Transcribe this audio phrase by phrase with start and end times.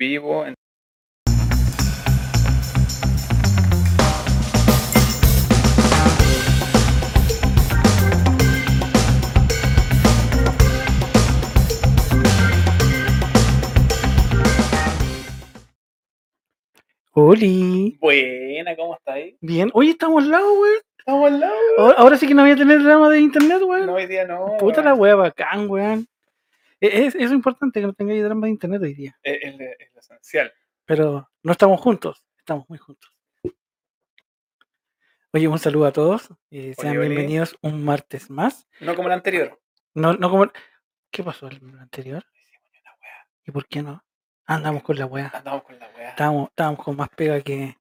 [0.00, 0.46] vivo.
[0.46, 0.54] en-
[17.12, 17.98] Oli.
[18.00, 19.34] Buena, ¿cómo estáis?
[19.40, 19.70] Bien.
[19.74, 20.74] Oye, estamos al lado, weón.
[20.98, 21.54] Estamos al lado.
[21.78, 23.86] Ahora, ahora sí que no voy a tener drama de internet, weón.
[23.86, 24.56] No, hoy día no.
[24.58, 26.06] Puta la wea bacán, weón.
[26.80, 29.16] E- Es, es importante que no tengáis drama de internet hoy día.
[29.22, 29.64] Es, es lo-
[30.84, 32.22] Pero no estamos juntos.
[32.38, 33.10] Estamos muy juntos.
[35.32, 36.28] Oye, un saludo a todos.
[36.50, 38.66] eh, sean bienvenidos un martes más.
[38.80, 39.60] No como el anterior.
[39.94, 40.50] No, no como.
[41.10, 42.24] ¿Qué pasó el anterior?
[43.46, 44.04] ¿Y por qué no?
[44.46, 45.30] Andamos con la wea.
[45.32, 46.08] Andamos con la weá.
[46.10, 47.76] Estábamos, estábamos con más pega que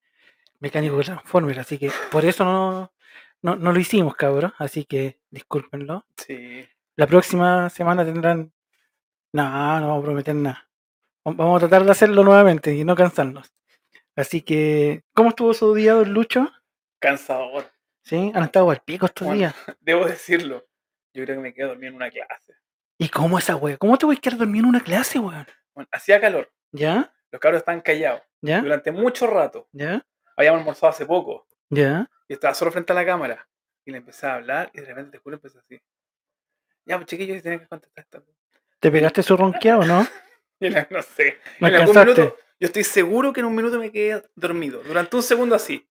[0.59, 2.93] mecánico Transformer, así que por eso no,
[3.41, 4.53] no, no lo hicimos, cabrón.
[4.59, 6.05] Así que discúlpenlo.
[6.17, 6.67] Sí.
[6.95, 8.53] La próxima semana tendrán.
[9.33, 10.68] No, no vamos a prometer nada.
[11.29, 13.53] Va- Vamos a tratar de hacerlo nuevamente y no cansarnos.
[14.15, 16.49] Así que, ¿cómo estuvo su día, don Lucho?
[16.99, 17.71] Cansador.
[18.03, 18.31] ¿Sí?
[18.33, 19.39] Han estado al pico estos Bueno.
[19.39, 19.55] días.
[19.79, 20.65] Debo decirlo.
[21.13, 22.53] Yo creo que me quedé dormido en una clase.
[22.97, 23.77] ¿Y cómo esa wea?
[23.77, 25.47] ¿Cómo te voy a quedar dormido en una clase, weón?
[25.73, 26.51] Bueno, hacía calor.
[26.71, 27.13] ¿Ya?
[27.31, 28.21] Los cabros estaban callados.
[28.41, 28.61] ¿Ya?
[28.61, 29.67] Durante mucho rato.
[29.71, 30.05] ¿Ya?
[30.35, 31.45] Habíamos almorzado hace poco.
[31.69, 32.09] ¿Ya?
[32.27, 33.47] Y estaba solo frente a la cámara.
[33.85, 35.79] Y le empecé a hablar y de repente te juro empecé así.
[36.85, 38.21] Ya, pues chiquillos, tienen que contestar esta.
[38.79, 40.05] ¿Te pegaste su ronqueado, no?
[40.59, 41.37] No, sé.
[41.59, 44.81] No en algún minuto, yo estoy seguro que en un minuto me quedé dormido.
[44.83, 45.87] Durante un segundo así.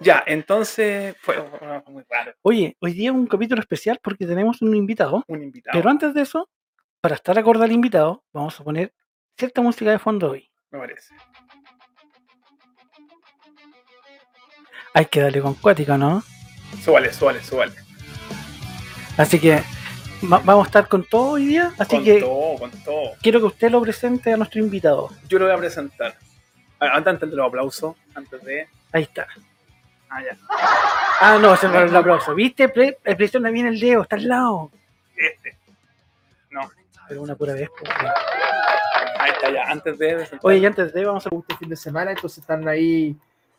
[0.00, 1.42] Ya, entonces fue,
[1.86, 2.34] muy raro.
[2.42, 5.24] Oye, hoy día es un capítulo especial porque tenemos un invitado.
[5.26, 5.78] Un invitado.
[5.78, 6.50] Pero antes de eso,
[7.00, 8.92] para estar acorde al invitado, vamos a poner
[9.38, 10.50] cierta música de fondo hoy.
[10.70, 11.14] Me parece.
[14.92, 16.22] Hay que darle con cuática, ¿no?
[16.82, 17.72] Súbale, súbale, súbale.
[19.16, 19.62] Así que
[20.28, 21.72] vamos a estar con todo hoy día.
[21.78, 23.12] Así con que todo, con todo.
[23.22, 25.10] quiero que usted lo presente a nuestro invitado.
[25.28, 26.16] Yo lo voy a presentar.
[26.78, 28.68] Antes, antes de los aplausos, antes de.
[28.92, 29.26] Ahí está.
[30.08, 30.36] Ah, ya.
[31.20, 32.34] Ah, no, no es el aplauso.
[32.34, 32.68] ¿Viste?
[32.68, 34.70] Pre presiona bien el dedo, está al lado.
[35.16, 35.56] Este.
[36.50, 36.70] No,
[37.08, 37.70] Pero una pura vez.
[37.78, 38.12] pues, weón.
[39.18, 39.64] ahí está ya.
[39.70, 40.40] Antes de presentar.
[40.42, 43.16] Oye, y antes de vamos a este fin de semana, entonces están ahí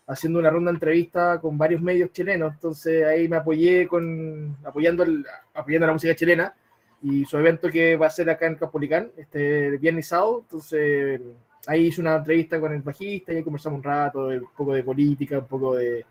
[0.07, 5.03] haciendo una ronda de entrevista con varios medios chilenos, entonces ahí me apoyé con apoyando,
[5.03, 6.55] el, apoyando la música chilena
[7.03, 11.21] y su evento que va a ser acá en Capolicán, este viernes y sábado, entonces
[11.67, 14.83] ahí hice una entrevista con el bajista y ahí conversamos un rato, un poco de
[14.83, 16.05] política, un poco de,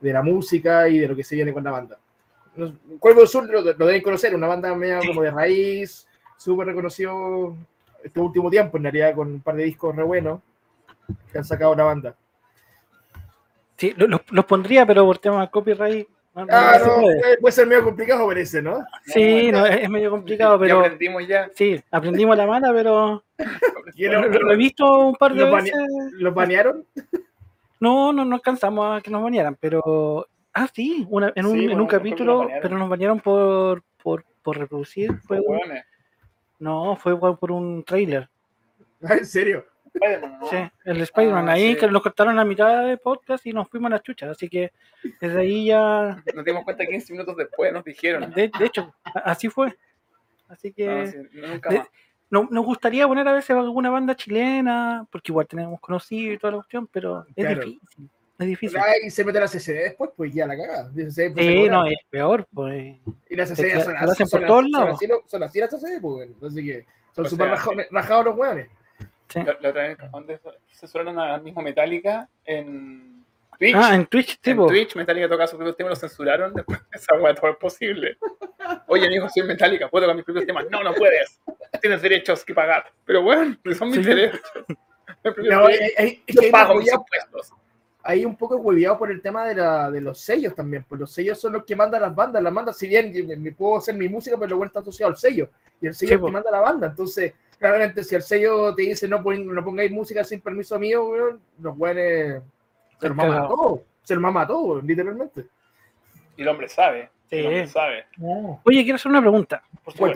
[0.00, 1.98] de la música y de lo que se viene con la banda.
[3.00, 7.56] Cuervo del Sur lo, lo deben conocer, una banda media como de raíz, súper reconocido
[8.02, 10.40] este último tiempo, en realidad con un par de discos re buenos
[11.30, 12.16] que han sacado la banda.
[13.82, 16.06] Sí, lo- los, los pondría, pero por tema de copyright.
[16.36, 17.38] No, Ah, no, puede.
[17.38, 18.78] puede, ser medio complicado, parece, ¿no?
[19.06, 21.50] Sí, no, es, es medio complicado, Ya pero aprendimos ya.
[21.52, 23.24] sí, aprendimos la mala, pero
[23.96, 25.72] ¿Y lo, lo, lo- lo he visto un par de lo veces.
[26.12, 26.86] ¿Los banearon?
[27.80, 30.28] No, no, no alcanzamos a que nos banearan, pero.
[30.54, 34.24] Ah, sí, una- en, un, Sí, en un nos capítulo, pero nos banearon por, por,
[34.44, 35.12] por reproducir.
[35.26, 35.58] Fue un-
[36.60, 38.28] no, fue por, por un trailer.
[39.02, 39.66] Ah, ¿En serio?
[39.94, 40.46] Spider-Man, ¿no?
[40.48, 41.48] Sí, el de Spider-Man.
[41.48, 41.78] Ah, ahí sí.
[41.78, 44.30] que nos cortaron la mitad de podcast y nos fuimos a las chuchas.
[44.30, 44.72] Así que
[45.20, 46.22] desde ahí ya.
[46.34, 48.30] Nos dimos cuenta 15 minutos después, nos dijeron.
[48.32, 48.94] De, de hecho,
[49.24, 49.76] así fue.
[50.48, 50.86] Así que.
[50.86, 51.88] No, sí, nunca de- más.
[52.30, 56.52] no- nos gustaría poner a veces alguna banda chilena, porque igual tenemos conocido y toda
[56.52, 57.60] la cuestión, pero es Claro.
[57.64, 58.10] difícil.
[58.38, 58.78] Es difícil.
[58.78, 60.90] Ahí se mete la CCD después, pues ya la cagada.
[60.94, 61.70] Sí, cobrar.
[61.70, 62.96] no, es peor, pues.
[63.30, 65.00] Y las CCD son, lo así- hacen por son, todos lados.
[65.08, 67.50] lo- son así las CCD, pues, así que son súper
[67.90, 68.68] rajados los hueones.
[69.32, 69.42] Sí.
[69.42, 70.40] La, la otra vez, ¿dónde
[70.72, 73.24] censuraron a mismo Metallica en
[73.58, 73.74] Twitch?
[73.76, 74.66] Ah, en Twitch, en tipo.
[74.66, 76.52] Twitch, Metallica toca sus propios temas, lo censuraron.
[76.54, 78.16] Después, esa weá todo es posible.
[78.88, 80.66] Oye, amigo, soy Metallica, puedo tocar mis propios temas.
[80.70, 81.40] No, no puedes.
[81.80, 82.84] Tienes derechos que pagar.
[83.04, 84.04] Pero bueno, son mis Sí.
[84.04, 84.40] derechos.
[85.48, 87.52] No, es que pago mis hueá- impuestos.
[88.04, 91.12] Hay un poco hueveado por el tema de, la, de los sellos también, pues los
[91.12, 94.08] sellos son los que mandan las bandas, las bandas, si bien me, puedo hacer mi
[94.08, 95.48] música, pero luego está asociado al sello,
[95.80, 98.74] y el sello Sí, es el que manda la banda, entonces, claramente, si el sello
[98.74, 102.42] te dice no, pon- no pongáis música sin permiso mío, weón, los buenos
[103.00, 105.46] se los mama a todos, se los mama a todos, literalmente.
[106.36, 107.10] Y el hombre sabe.
[107.28, 107.36] Sí.
[107.36, 108.06] El hombre sabe.
[108.64, 109.62] Oye, quiero hacer una pregunta.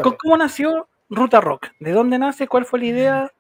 [0.03, 1.69] ¿Cómo, cómo nació Ruta Rock?
[1.81, 2.47] ¿De dónde nace?
[2.49, 3.33] ¿Cuál fue la idea?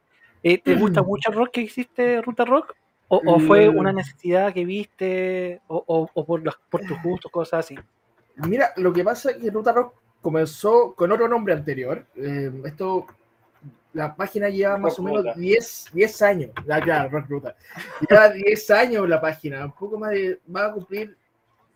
[0.42, 1.06] Eh, ¿Te gusta Mm.
[1.06, 2.74] mucho el rock que existe Ruta Rock?
[3.08, 3.76] ¿O, o fue Mm.
[3.78, 5.60] una necesidad que viste?
[5.68, 7.76] ¿O, o- o por, los, por tus gustos, cosas así?
[8.36, 12.04] Mira, lo que pasa es que Ruta Rock comenzó con otro nombre anterior.
[12.16, 13.06] Eh, esto,
[13.92, 15.34] la página lleva más o Rock menos Ruta.
[15.38, 16.50] 10, 10 años.
[16.68, 17.56] Ah, claro, Rock Ruta.
[18.10, 20.40] Lleva 10 años la página, un poco más de.
[20.54, 21.16] Va a cumplir.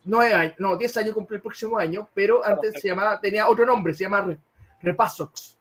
[0.05, 3.67] 9 años, no, 10 años cumple el próximo año, pero antes se llamaba, tenía otro
[3.67, 4.38] nombre, se llama Re-
[4.82, 5.56] Repasox.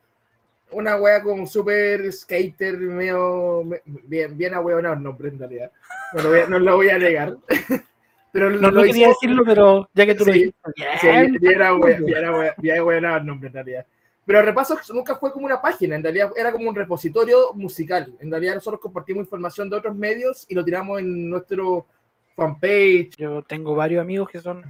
[0.72, 5.72] Una wea como super skater, medio, me- bien, bien ahueonado el nombre en realidad.
[6.14, 7.38] No lo voy a, no lo voy a negar.
[8.32, 10.72] Pero No, no lo quería decirlo, pero ya que tú lo Sí, dijiste.
[11.02, 11.08] Sí,
[11.40, 11.60] bien.
[11.62, 13.86] ahue- bien el nombre en realidad.
[14.24, 18.14] Pero Repaso nunca fue como una página, en realidad era como un repositorio musical.
[18.20, 21.88] En realidad nosotros compartimos información de otros medios y lo tiramos en nuestro
[22.36, 23.16] fanpage.
[23.18, 24.64] Yo tengo varios amigos que son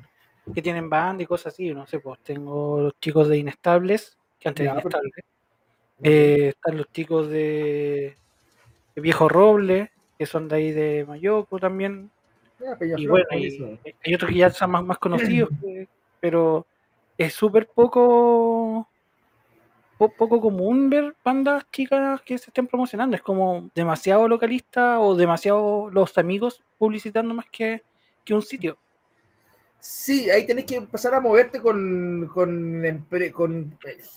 [0.53, 4.47] que tienen banda y cosas así, no sé, pues tengo los chicos de Inestables, que
[4.47, 5.13] antes de Ya, pero- Inestables,
[6.03, 8.17] eh, están los chicos de,
[8.95, 12.11] de Viejo Roble, que son de ahí de Mayoco también,
[12.61, 13.25] Ah, y bueno,
[14.03, 15.87] hay otros que ya son más, más conocidos, que-
[16.19, 16.65] pero
[17.17, 18.89] es súper poco
[19.97, 25.15] po- poco común ver bandas chicas que se estén promocionando, es como demasiado localista o
[25.15, 27.81] demasiado los amigos publicitando más que,
[28.25, 28.77] que un sitio.
[29.79, 33.01] Sí, ahí tenés que empezar a moverte con, con, eh,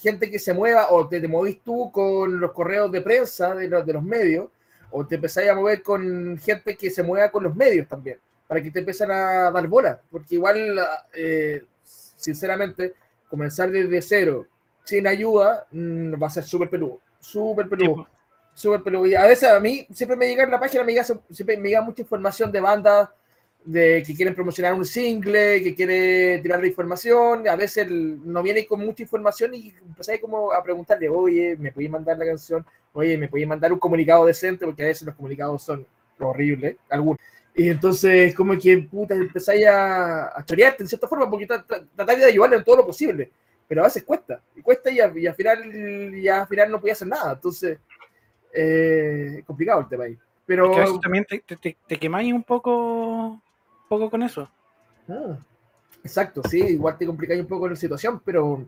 [0.01, 3.69] gente que se mueva, o te, te movís tú con los correos de prensa de
[3.69, 4.49] los, de los medios,
[4.91, 8.19] o te empezás a mover con gente que se mueva con los medios también,
[8.49, 10.81] para que te empiecen a dar bola, porque igual,
[11.15, 12.95] eh, sinceramente,
[13.29, 14.47] comenzar desde cero,
[14.83, 18.09] sin ayuda, mm, va a ser súper peludo, súper peludo.
[18.55, 19.07] súper peludo.
[19.07, 21.69] Y a veces a mí siempre me llega en la página, me llega, siempre me
[21.69, 23.09] llega mucha información de bandas
[23.65, 28.67] de que quieren promocionar un single, que quiere tirar la información, a veces no viene
[28.67, 32.67] con mucha información y empezáis como a preguntarle, oye, ¿me podéis mandar la canción?
[32.93, 34.65] Oye, ¿me podéis mandar un comunicado decente?
[34.67, 35.87] Porque a veces los comunicados son
[36.19, 37.21] horribles, algunos.
[37.55, 41.87] Y entonces, como que puta, empezáis a, a chorearte en cierta forma, porque tra- tra-
[41.95, 43.31] tratáis de ayudarle en todo lo posible,
[43.69, 46.81] pero a veces cuesta, y cuesta y, a- y al final, y al final no
[46.81, 47.79] podía hacer nada, entonces,
[48.53, 50.19] eh, complicado el tema ahí.
[50.47, 53.41] Pero, Es que a veces también te, te, te- te quemáis un poco,
[53.93, 54.49] poco con eso.
[55.07, 55.37] Ah,
[56.03, 58.65] exacto, sí, igual te complicáis un poco la situación, pero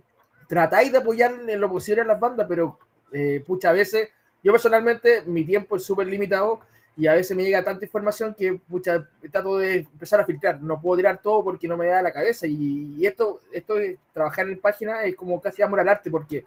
[0.47, 2.79] tratáis de apoyar en lo posible a las bandas, pero
[3.11, 4.11] eh, pucha, a veces,
[4.43, 6.61] yo personalmente, mi tiempo es súper limitado
[6.95, 10.79] y a veces me llega tanta información que pucha, trato de empezar a filtrar, no
[10.79, 14.47] puedo tirar todo porque no me da la cabeza y, y esto, esto de trabajar
[14.47, 16.45] en página es como casi amor al arte porque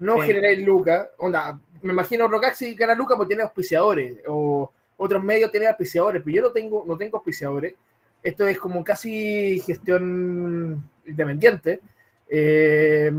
[0.00, 0.26] no Sí.
[0.26, 5.70] generáis lucas, onda, me imagino Rocaxi gana lucas porque tiene auspiciadores o otros medios tienen
[5.70, 7.74] auspiciadores, pero yo no tengo, no tengo auspiciadores
[8.22, 11.80] esto es como casi gestión independiente.
[12.28, 13.10] Eh,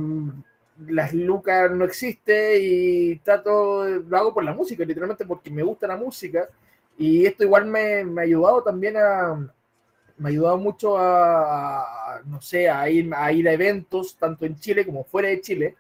[0.88, 5.88] las lucas no existe y trato, lo hago por la música, literalmente porque me gusta
[5.88, 6.48] la música.
[6.98, 9.54] Y esto igual me, me ha ayudado también a,
[10.18, 14.46] me ha ayudado mucho a, a, no sé, a ir, a ir a eventos, tanto
[14.46, 15.76] en Chile como fuera de Chile.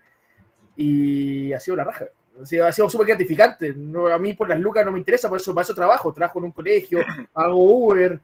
[0.75, 2.05] Y ha sido la raja.
[2.41, 3.73] Ha sido, ha sido súper gratificante.
[3.73, 6.13] No, a mí por las lucas no me interesa, por eso, para eso trabajo.
[6.13, 6.99] Trabajo en un colegio,
[7.33, 8.19] hago Uber,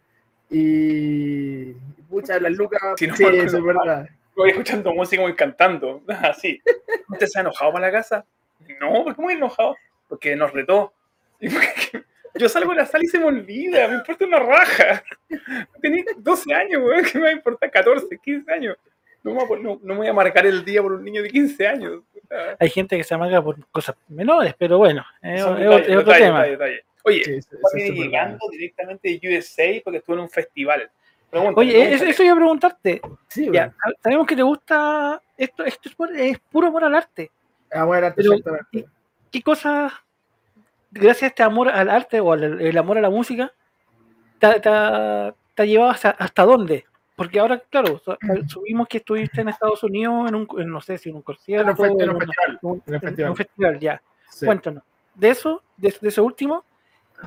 [0.49, 1.73] y
[2.09, 4.07] pucha, las lucas, Si no, sí, eso es verdad.
[4.35, 6.01] Voy escuchando música y cantando.
[6.21, 6.61] Así.
[7.09, 8.25] ¿Usted se ha enojado para la casa?
[8.81, 9.75] No, ¿por qué muy enojado?
[10.07, 10.93] Porque nos retó.
[11.41, 12.03] Y porque
[12.35, 15.03] Yo salgo de la sala y se me olvida, me importa una raja.
[15.81, 18.77] Tenía 12 años, weón, que me va a importar 14, 15 años.
[19.23, 21.21] No me, voy a- no- no me voy a marcar el día por un niño
[21.23, 22.01] de 15 años.
[22.59, 26.57] Hay gente que se amarga por cosas menores, pero bueno, es, otro- es otro detalles,
[26.57, 26.65] tema.
[27.05, 30.89] Oye, Sí, eso- eso viene llegando directamente de USA porque estuvo en un festival.
[31.29, 31.95] Pregunta, Oye, pregunta.
[31.95, 32.99] eso, eso iba a preguntarte.
[33.01, 33.19] bueno.
[33.27, 33.97] Sí, Ya, bueno.
[34.01, 35.21] sabemos que te gusta.
[35.37, 37.29] Esto, esto es, puro amor al arte.
[37.71, 38.85] Ah, bueno, Pero- exactamente.
[39.31, 39.91] ¿Qué cosas,
[40.91, 43.51] gracias a este amor al arte o al el amor a la música,
[44.39, 46.85] te, ha- te ha- te ha llevado hasta, hasta dónde?
[47.17, 48.15] Porque ahora, claro, su-
[48.47, 51.63] subimos que estuviste en Estados Unidos en un, en, no sé si en un concierto,
[51.63, 52.09] En un, festival.
[52.61, 53.29] un- en un en festival.
[53.31, 54.01] un festival, ya.
[54.29, 54.45] Sí.
[54.45, 54.83] Cuéntanos.
[55.13, 56.63] De eso, de, de eso último,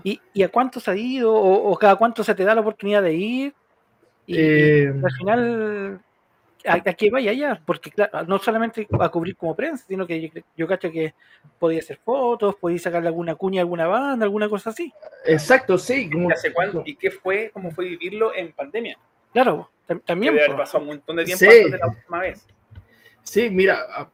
[0.05, 3.03] y, y a cuántos ha ido, o, o cada cuánto se te da la oportunidad
[3.03, 3.55] de ir,
[4.27, 6.01] y, y Eh, al final,
[6.67, 7.61] ¿a, a qué vaya allá?
[7.65, 11.15] Porque claro, no solamente a cubrir como prensa, sino que yo, yo cacho que
[11.59, 14.93] podía hacer fotos, podía sacarle alguna cuña a alguna banda, alguna cosa así.
[15.25, 16.11] exacto, sí.
[16.11, 16.83] Como, ¿Y hace cuánto?
[16.85, 17.51] ¿Y qué fue?
[17.53, 18.99] ¿Cómo fue vivirlo en pandemia?
[19.33, 19.71] Claro,
[20.05, 20.35] también.
[20.35, 21.47] debe haber pasado un montón de tiempo Sí.
[21.57, 22.47] antes de la última vez.
[23.23, 24.11] Sí, mira,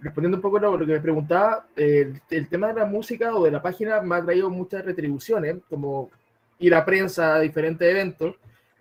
[0.00, 3.44] respondiendo un poco a lo que me preguntaba, el, el tema de la música o
[3.44, 6.10] de la página me ha traído muchas retribuciones, como
[6.58, 8.36] ir a prensa a diferentes eventos.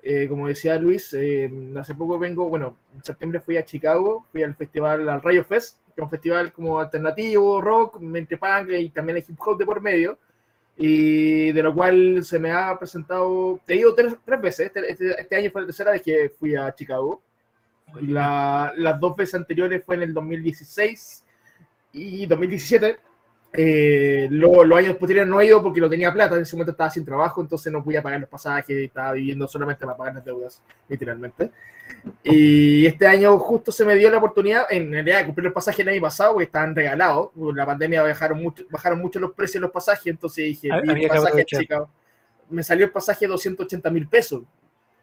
[0.07, 4.43] Eh, como decía Luis, eh, hace poco vengo, bueno, en septiembre fui a Chicago, fui
[4.43, 8.89] al festival, al Rayo Fest, que es un festival como alternativo, rock, mente punk y
[8.89, 10.19] también hay hip hop de por medio,
[10.77, 15.21] y de lo cual se me ha presentado, te digo tres, tres veces, este, este-
[15.21, 17.21] este año fue la tercera vez que fui a Chicago,
[18.01, 21.23] la- las dos veces anteriores fue en el 2016
[21.93, 22.97] y 2017.
[23.57, 26.71] Eh, luego, los años posteriores no he ido porque no tenía plata, en ese momento
[26.71, 30.25] estaba sin trabajo, entonces no podía pagar los pasajes, estaba viviendo solamente para pagar las
[30.25, 31.51] deudas, literalmente.
[32.23, 35.79] Y este año justo se me dio la oportunidad, en realidad, de cumplir los pasajes
[35.79, 37.29] el año pasado, porque estaban regalados.
[37.55, 40.67] La pandemia bajaron mucho, bajaron mucho los precios de los pasajes, entonces dije,
[41.07, 41.61] pasaje a aprovechar.
[41.61, 41.89] Chicago.
[42.49, 44.43] Me salió el pasaje de 280 mil pesos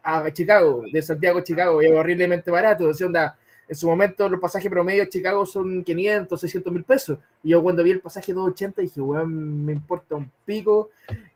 [0.03, 2.87] a Chicago, de Santiago a Chicago, y es horriblemente barato.
[2.87, 7.17] Decía, onda, en su momento los pasajes promedio a Chicago son 500, 600 mil pesos.
[7.41, 10.89] Y yo cuando vi el pasaje 280 dije, weón, me importa un pico.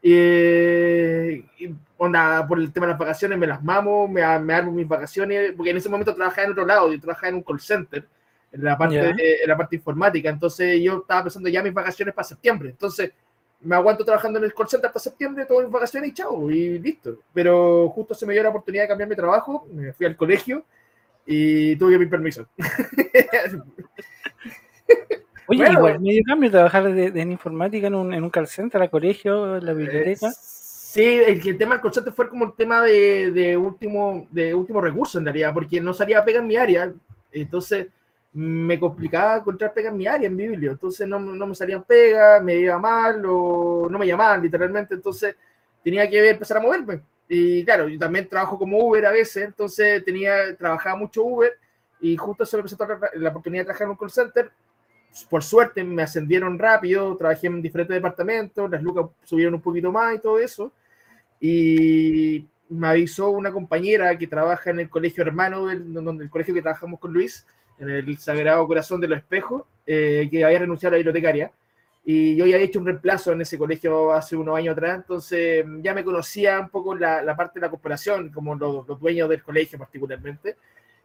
[0.04, 4.72] Eh, y, onda, por el tema de las vacaciones me las mamo, me, me armo
[4.72, 7.60] mis vacaciones, porque en ese momento trabajaba en otro lado, yo trabajaba en un call
[7.60, 8.06] center,
[8.52, 9.04] en la parte, Ya.
[9.04, 10.30] de- en la parte informática.
[10.30, 12.70] Entonces yo estaba pensando ya mis vacaciones para septiembre.
[12.70, 13.12] Entonces
[13.62, 16.78] me aguanto trabajando en el call center hasta septiembre, todas mis vacaciones y chao, y
[16.80, 17.18] listo.
[17.34, 20.64] Pero justo se me dio la oportunidad de cambiar mi trabajo, me fui al colegio
[21.26, 22.48] y tuve pedir permiso.
[25.50, 25.74] Oye, Bueno.
[25.80, 28.90] igual medio cambio trabajar de, de- en informática en un, en un call center, al
[28.90, 30.28] colegio, en la biblioteca.
[30.28, 30.34] Eh,
[30.90, 34.56] Sí, el, el tema del call center fue como el tema de, de último, de
[34.56, 36.92] último recurso en realidad, porque no salía pega en mi área,
[37.32, 37.88] entonces
[38.38, 42.40] me complicaba encontrar pega en mi área, en Biblio, entonces no, no me salían pega,
[42.40, 45.36] me iba mal o no me llamaban literalmente, entonces
[45.84, 47.02] tenía que empezar a moverme.
[47.28, 51.52] Y claro, yo también trabajo como Uber a veces, entonces tenía, trabajaba mucho Uber
[52.00, 54.52] y justo se me presentó la, oportunidad de trabajar en un call center.
[55.32, 60.14] Por suerte me ascendieron rápido, trabajé en diferentes departamentos, las lucas subieron un poquito más
[60.14, 60.72] y todo eso.
[61.40, 66.54] Y me avisó una compañera que trabaja en el colegio hermano, del, donde el colegio
[66.54, 67.44] que trabajamos con Luis,
[67.80, 71.52] en el Sagrado Corazón de los Espejos, eh, que había renunciado a la bibliotecaria.
[72.06, 75.66] Y yo ya había hecho un reemplazo en ese colegio hace unos años atrás, entonces
[75.82, 79.28] ya me conocía un poco la, la parte de la corporación, como los, los dueños
[79.28, 80.56] del colegio particularmente.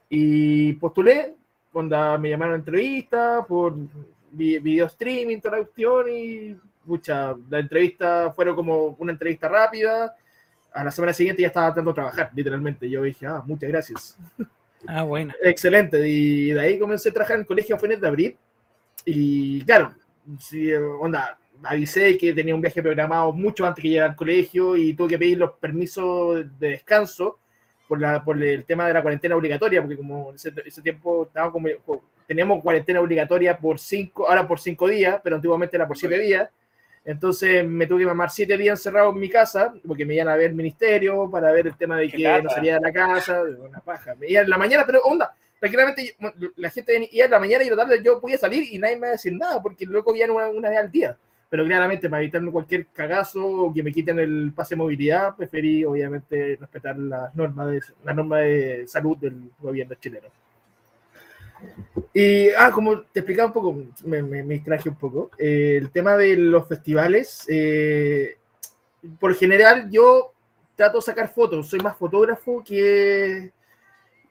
[0.08, 1.34] Y postulé,
[1.72, 3.74] cuando me llamaron a entrevista, por
[4.30, 10.14] vi- video streaming, toda la cuestión, y mucha, la entrevista fueron como una entrevista rápida.
[10.72, 12.88] A la semana siguiente ya estaba tratando de trabajar, literalmente.
[12.88, 14.16] Yo dije, ah, muchas gracias.
[14.86, 15.32] Ah, bueno.
[15.42, 16.06] Excelente.
[16.06, 18.36] Y de ahí comencé a trabajar en el colegio a fines de abril.
[19.04, 19.94] Y claro,
[20.38, 24.94] sí, onda, avisé que tenía un viaje programado mucho antes que llegara al colegio y
[24.94, 27.38] tuve que pedir los permisos de descanso
[27.88, 31.50] por, la, por el tema de la cuarentena obligatoria, porque como ese, ese tiempo estaba
[31.50, 31.68] como,
[32.26, 36.48] teníamos cuarentena obligatoria por cinco, ahora por cinco días, pero antiguamente era por siete días.
[37.04, 40.36] Entonces me tuve que mamar siete días encerrado en mi casa, porque me iban a
[40.36, 42.42] ver el ministerio para ver el tema de Qué que lata.
[42.42, 44.14] no salía de la casa, una paja.
[44.14, 46.16] Me iban en la mañana, pero onda, tranquilamente
[46.56, 48.94] la gente iba en la mañana y en la tarde yo podía salir y nadie
[48.94, 51.16] me iba a decir nada, porque loco iban una, una vez al día.
[51.50, 55.84] Pero claramente para evitarme cualquier cagazo o que me quiten el pase de movilidad, preferí
[55.84, 60.28] obviamente respetar las normas de, la norma de salud del gobierno chileno.
[62.14, 66.16] Y, ah, como te explicaba un poco, me, me, me un poco, eh, el tema
[66.16, 68.36] de los festivales, eh,
[69.18, 70.32] por general yo
[70.76, 73.52] trato de sacar fotos, soy más fotógrafo que,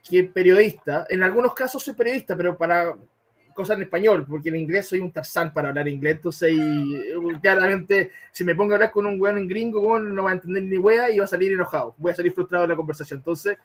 [0.08, 1.06] que periodista.
[1.10, 2.96] En algunos casos soy periodista, pero para
[3.54, 8.12] cosas en español, porque en inglés soy un tarzán para hablar inglés, entonces y, claramente
[8.32, 10.78] si me pongo a hablar con un weón en gringo, no va a entender ni
[10.78, 13.20] wea y va a salir enojado, voy a salir frustrado de la conversación.
[13.20, 13.58] Entonces,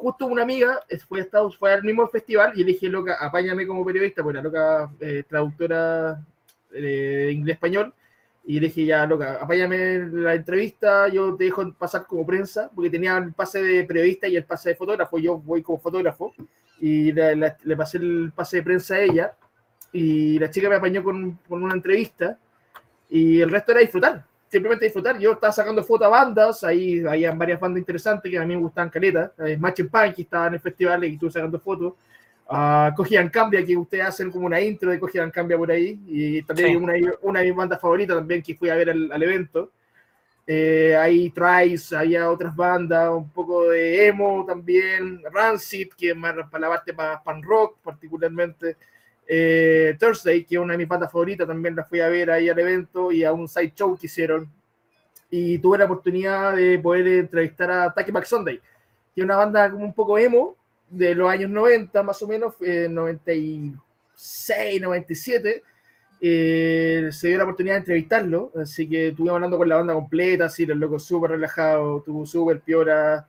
[0.00, 3.16] justo una amiga eh, fue, a Estados, fue al mismo festival y le dije, loca,
[3.20, 6.24] apáñame como periodista, porque la loca eh, traductora
[6.70, 7.92] de inglés-español,
[8.44, 12.90] y le dije, ya, loca, apáñame la entrevista, yo te dejo pasar como prensa, porque
[12.90, 16.32] tenía el pase de periodista y el pase de fotógrafo, yo voy como fotógrafo,
[16.80, 19.34] y le pasé el pase de prensa a ella,
[19.92, 22.38] y la chica me apañó con una entrevista,
[23.08, 25.18] y el resto era disfrutar, simplemente disfrutar.
[25.18, 28.62] Yo estaba sacando fotos a bandas, ahí había varias bandas interesantes que a mí me
[28.62, 31.94] gustaban caleta, eh, Match Punk que estaba en el festival y estuve sacando fotos,
[32.52, 36.42] a Cogian Cambia, que ustedes hacen como una intro de Cogian Cambia por ahí, y
[36.42, 36.76] también Sí.
[36.76, 39.70] una, una de mis bandas favoritas también que fui a ver al, al evento.
[40.44, 46.34] Eh, hay Trice, había otras bandas, un poco de emo también, Rancid, que es más
[46.50, 48.76] para la parte más pan rock particularmente,
[49.32, 52.48] eh, Thursday, que es una de mis bandas favoritas, también la fui a ver ahí
[52.48, 54.50] al evento y a un side show que hicieron.
[55.30, 58.58] Y tuve la oportunidad de poder entrevistar a Take Back Sunday,
[59.14, 60.56] que es una banda como un poco emo,
[60.88, 65.62] de los años 90 más o menos, eh, 96, 97
[66.22, 70.46] eh, se dio la oportunidad de entrevistarlo, así que estuvimos hablando con la banda completa,
[70.46, 73.26] así, los locos súper relajados, tuvo súper piora,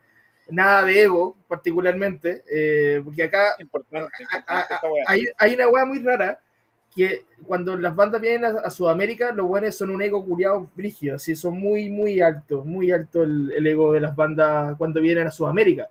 [0.51, 4.75] nada de ego particularmente, eh, porque acá Importante, importante
[5.07, 6.39] hay, hay una weá muy rara,
[6.93, 11.15] que cuando las bandas vienen a, a Sudamérica, los buenos son un ego culiado brígido,
[11.15, 15.27] así, son muy, muy altos, muy alto el, el ego de las bandas cuando vienen
[15.27, 15.89] a Sudamérica.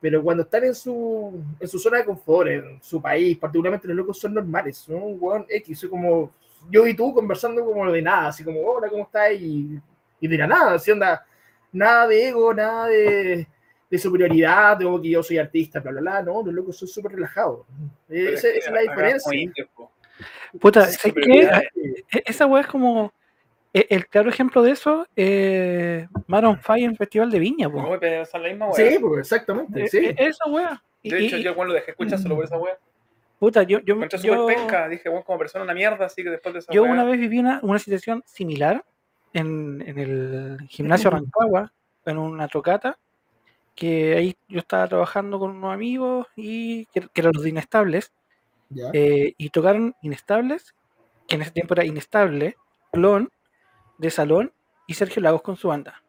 [0.00, 3.96] Pero cuando están en su, en su zona de confort, en su país, particularmente los
[3.96, 6.30] locos son normales, son un weón X, son como,
[6.68, 9.32] yo y tú conversando como de nada, así como, hola, ¿cómo estás?
[9.32, 9.80] Y,
[10.20, 11.24] y de la nada, así onda,
[11.72, 13.48] nada de ego, nada de,
[13.90, 16.22] de superioridad, de oh, que yo soy artista, bla, bla, bla.
[16.22, 17.66] No, los locos son súper relajados.
[18.08, 19.66] Pero Esa, que esa es la diferencia.
[19.74, 19.92] como po.
[20.60, 21.42] Puta, Sí, ¿sabes pero qué?
[21.42, 21.62] ya-
[22.12, 23.12] E- Esa weá es como.
[23.72, 27.82] e- El claro ejemplo de eso es Maroon 5 en el Festival de Viña, po.
[27.82, 28.74] No, pero esa es la misma wea.
[28.90, 29.98] Sí, pues exactamente, sí.
[29.98, 30.82] e- Esa weá.
[31.02, 32.78] Y- De hecho, y- yo cuando lo dejé escuchar solo por esa wea.
[33.38, 34.88] puta, yo, yo, Encontré yo, penca.
[34.88, 37.18] Dije, bueno, como persona una mierda, así que después de esa yo wea- una vez
[37.18, 38.82] viví una, una situación similar
[39.34, 41.70] en, en el gimnasio Rancagua,
[42.06, 42.96] en una trocata,
[43.74, 48.12] que ahí yo estaba trabajando con unos amigos y que, que eran los de Inestables,
[48.70, 48.90] Ya.
[48.92, 50.74] eh, y tocaron Inestables,
[51.26, 52.56] que en ese tiempo era Inestable,
[52.92, 53.30] Clon,
[53.98, 54.52] de Salón
[54.86, 56.02] y Sergio Lagos con su banda.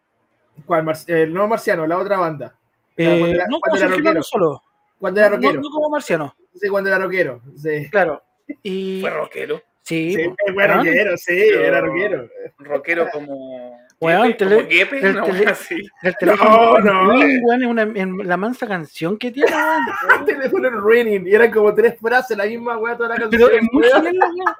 [0.65, 0.83] ¿Cuál?
[0.83, 2.57] Mar- el no marciano, la otra banda.
[2.97, 4.13] Eh, cuando era- no cuando como era Sergio rockero.
[4.13, 4.63] Lagos solo,
[4.99, 5.61] Cuando era no, rockero.
[5.61, 7.41] no como Marciano, Sí, cuando era rockero.
[7.57, 7.89] Sí.
[7.89, 8.23] claro.
[8.63, 9.61] Y, Fue rockero.
[9.81, 12.29] sí, Sí, fue rockero, sí, era rockero.
[12.59, 13.79] Rockero como.
[14.01, 14.67] Weón, Kepe, tele-
[15.09, 15.55] el una tele-
[16.03, 17.07] el teléfono no.
[17.15, 20.25] Weón, es una, en la mansa canción que tiene, weón.
[20.25, 23.41] Teléfono y eran como tres frases, la misma weá, toda la canción.
[23.49, 23.85] Pero es muy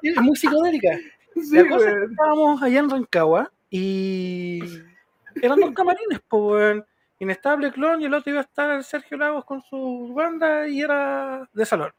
[0.02, 0.88] es muy psicodélica.
[1.34, 2.10] Sí, La cosa es que weón.
[2.12, 4.60] estábamos allá en Rancagua y
[5.42, 6.86] eran dos camarines, pues, weón.
[7.18, 11.48] Inestable Clon y el otro iba a estar Sergio Lagos con su banda y era
[11.52, 11.90] de salón.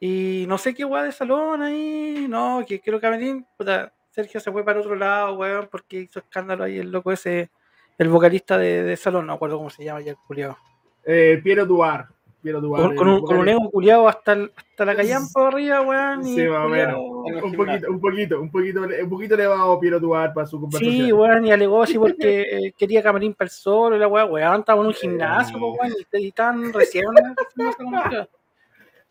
[0.00, 4.50] Y no sé qué weá de salón ahí, no, que quiero camarín, puta, Sergio se
[4.50, 7.50] fue para otro lado, weón, porque hizo escándalo ahí el loco ese,
[7.98, 10.58] el vocalista de, de salón, no me acuerdo cómo se llama ya el culiao.
[11.04, 12.08] Eh, Piero Duar.
[12.42, 12.96] Piero Duar.
[12.96, 16.26] Con, un, con un ego culiado hasta, el- hasta la callampa arriba, weón.
[16.26, 16.96] y Sí, más o menos.
[16.98, 21.06] Un poquito, un poquito, un poquito, un poquito elevado Piero Duar para su conversación.
[21.06, 24.24] Sí, weón, y alegó así porque eh, quería camarín para el sol y la weá,
[24.24, 27.04] weón, estaba en un gimnasio, weón, y, y tan recién.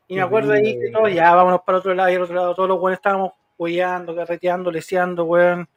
[0.09, 2.55] Y me acuerdo ahí que todos, ya, vámonos para otro lado, y al otro lado
[2.55, 5.67] todos los weones estábamos hueando, carreteando, leseando, weón.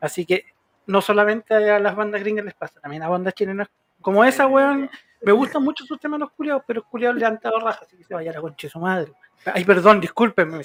[0.00, 0.44] Así que
[0.86, 3.68] no solamente a las bandas gringas les pasa, también a bandas chilenas
[4.00, 4.90] como esa, weón.
[5.20, 7.96] Me gustan mucho sus temas los culiados, pero el culiado le han dado raja, así
[7.96, 9.12] que se vaya a la concha de su madre.
[9.44, 10.60] Ay, perdón, discúlpenme,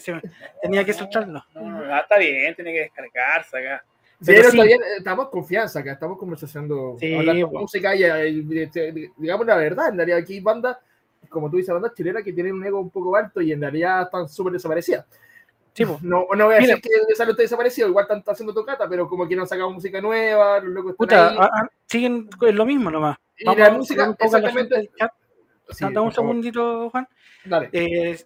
[0.61, 1.43] tenía que soltarlo.
[1.55, 3.83] No, no, está bien, tiene que descargarse acá.
[4.25, 4.57] Pero pero sí.
[4.57, 9.45] está bien, eh, estamos confianza acá, estamos conversando, Sí, hablando música y, eh, y- digamos
[9.45, 10.77] la verdad, en realidad aquí hay bandas,
[11.29, 14.03] como tú dices, bandas chilenas que tienen un ego un poco alto y en realidad
[14.03, 15.05] están súper desaparecidas.
[15.73, 16.01] Sí, pues.
[16.03, 16.75] No, no voy a Mira.
[16.75, 19.41] decir que el Salón está desaparecido, igual están, están haciendo tocata, pero como que no
[19.41, 21.37] han sacado música nueva, los locos están Puta, ahí.
[21.39, 23.17] ah, ah, siguen con lo mismo nomás.
[23.37, 24.91] y Vamos la música, un poco a la exactamente.
[24.97, 25.11] chat.
[25.69, 27.07] Sí, un segundito, Juan.
[27.45, 27.69] Dale.
[27.71, 28.19] Eh,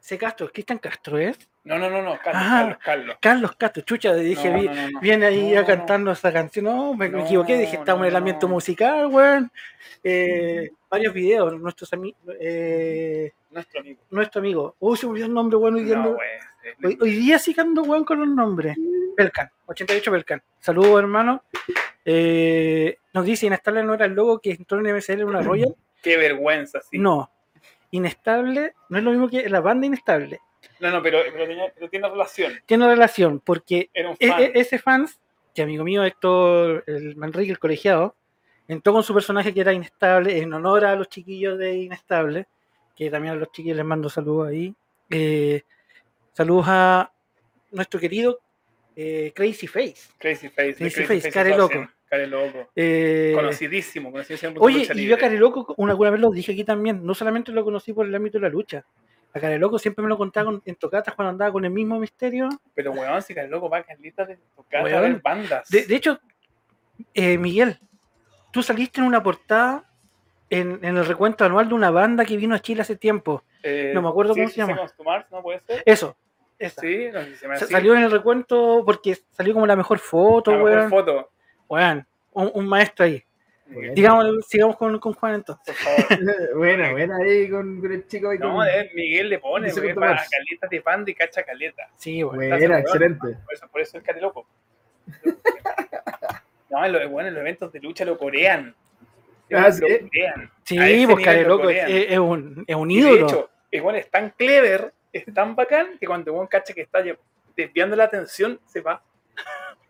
[0.00, 0.16] C.
[0.16, 1.36] Castro, Cristian Castro, ¿es?
[1.64, 2.50] No, no, no, no, Carlos, Ah.
[2.60, 3.16] Carlos, Carlos.
[3.20, 5.00] Carlos Castro, chucha, dije, No, vi- no, no, no.
[5.00, 6.64] viene ahí No, a no, cantando esa canción.
[6.66, 8.52] No, me, equivoqué, dije, estamos en el ambiente no.
[8.52, 9.50] musical, weón.
[10.02, 14.00] Eh, varios videos, nuestros amigos, eh, Nuestro amigo.
[14.10, 14.76] nuestro amigo.
[14.78, 15.74] Uy, se me olvidó el nombre, weón.
[15.74, 16.16] Hoy, día No.
[16.82, 18.76] Hoy, hoy día sí que ando, weón, con los nombres.
[19.16, 20.42] Pelcan, 88 Pelcan.
[20.60, 21.42] Saludos, hermano.
[22.04, 25.74] Eh, nos dice, Inestable no era el logo que entró en MSL en una Royal.
[26.02, 26.98] Qué vergüenza, sí.
[26.98, 27.30] No.
[27.90, 30.40] Inestable no es lo mismo que la banda Inestable.
[30.80, 32.52] No, no, pero, pero, tenía- pero tiene relación.
[32.66, 35.20] Tiene relación porque e- e- ese fans,
[35.54, 38.16] que amigo mío Héctor el Manrique, el colegiado,
[38.66, 42.46] entró con su personaje que era Inestable en honor a los chiquillos de Inestable,
[42.96, 44.74] que también a los chiquillos les mando saludos ahí.
[45.10, 45.62] Eh,
[46.34, 47.10] saludos a
[47.72, 48.38] nuestro querido
[48.94, 49.96] eh, Crazy Face.
[50.18, 50.74] Crazy Face.
[50.74, 51.56] Crazy Face, Care.
[51.56, 51.88] Loco.
[52.08, 52.70] Care Loco.
[52.76, 54.54] Eh, Conocidísimo, conocidísimo.
[54.60, 57.50] Oye, y yo a Care Loco, una, alguna vez lo dije aquí también, no solamente
[57.50, 58.84] lo conocí por el ámbito de la lucha.
[59.32, 61.98] A Care Loco siempre me lo contaba con- en tocatas cuando andaba con el mismo
[61.98, 62.48] misterio.
[62.74, 65.20] Pero, weón, si Care Loco va a Carlitas de tocar Weón.
[65.24, 65.68] bandas.
[65.68, 66.20] De, de hecho,
[67.14, 67.80] eh, Miguel,
[68.52, 69.90] tú saliste en una portada
[70.50, 73.42] en, en el recuento anual de una banda que vino a Chile hace tiempo.
[73.64, 74.78] Eh, no me acuerdo cómo se llama.
[75.04, 75.82] Mars, ¿no puede ser?
[75.84, 76.16] Eso,
[76.58, 76.80] esa.
[76.80, 77.72] Sí, no sé si se llama Sa- así.
[77.74, 80.90] Salió en el recuento porque salió como la mejor foto, La mejor weón.
[80.90, 81.30] foto.
[81.68, 83.22] Weón, un, un maestro ahí.
[83.66, 83.94] Bueno.
[83.94, 85.74] Digamos, sigamos con, con Juan entonces.
[85.74, 86.54] Por favor.
[86.58, 88.28] buena, buena ahí con, con el chico.
[88.28, 88.66] Ahí No, con...
[88.66, 90.22] de Miguel le pone, para.
[90.30, 91.88] Carlitas de banda y cacha caleta.
[91.96, 92.22] Sí.
[92.22, 93.38] Buena, Gracias, excelente.
[93.44, 94.46] Por eso, por eso el Care Loco.
[96.70, 98.74] No, en los, bueno, en los eventos de lucha lo corean.
[99.52, 99.80] Ah, lo ¿sí?
[99.82, 100.50] corean.
[100.68, 100.80] Pues
[101.42, 101.90] lo Loco es, corean.
[102.12, 103.26] es un, es un Y de ídolo.
[103.28, 107.02] hecho, igual es tan clever, es tan bacán, que cuando un cacha que está
[107.56, 109.02] desviando la atención, se va.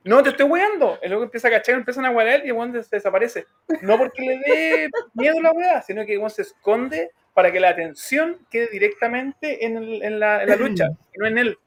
[0.05, 0.99] No, te estoy weando.
[1.01, 3.47] El loco empieza a cachar, empiezan a wear y el weón se desaparece.
[3.81, 7.71] No porque le dé miedo la weá, sino que el se esconde para que la
[7.71, 11.59] atención quede directamente en, el- en la, en la lucha, y no en él.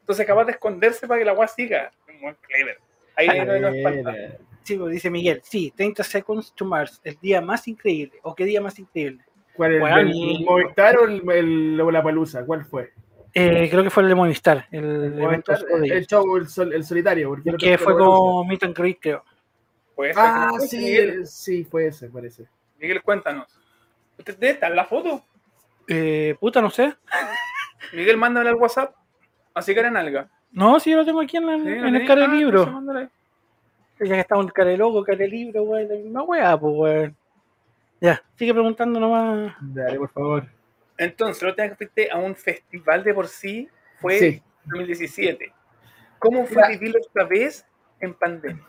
[0.00, 1.92] Entonces es capaz de esconderse para que la weá siga.
[2.08, 2.78] Un buen clever.
[3.14, 3.70] Ahí no, no.
[3.70, 4.16] Buena.
[4.64, 8.18] Sí, dice Miguel, sí, 30 Seconds to Mars, el día más increíble.
[8.22, 9.22] ¿O qué día más increíble?
[9.54, 12.44] ¿Cuál es el, y- el Movistar o el, el, la Palusa?
[12.46, 12.92] ¿Cuál fue?
[13.34, 16.48] Eh, creo que fue el de Movistar, el, El, evento Movistar, de el show, el,
[16.48, 17.28] sol- el solitario.
[17.30, 19.24] Porque el que fue con Meet and Greet, creo.
[19.94, 20.22] Puede ser.
[20.24, 22.44] Ah, sí, sí, fue ese, parece.
[22.78, 23.46] Miguel, cuéntanos.
[24.18, 25.22] ¿Usted estar en la foto?
[25.88, 26.94] Eh, puta, no sé.
[27.92, 28.94] Miguel, mándame al WhatsApp.
[29.54, 30.28] Así que era nalga.
[30.50, 32.64] No, sí, yo lo tengo aquí en, la- Sí, en ¿lo el cara del libro.
[34.00, 35.88] Ya que en el cara de loco, cara de libro, weón.
[35.88, 37.16] la misma weá, pues, weón.
[38.00, 39.54] Ya, sigue preguntando nomás.
[39.60, 40.46] Dale, por favor.
[40.98, 43.68] Entonces, la última que fuiste a un festival de por sí
[44.00, 44.42] fue Sí.
[44.64, 45.52] 2017.
[46.18, 47.66] ¿Cómo fue vivirlo esta vez
[48.00, 48.64] en pandemia?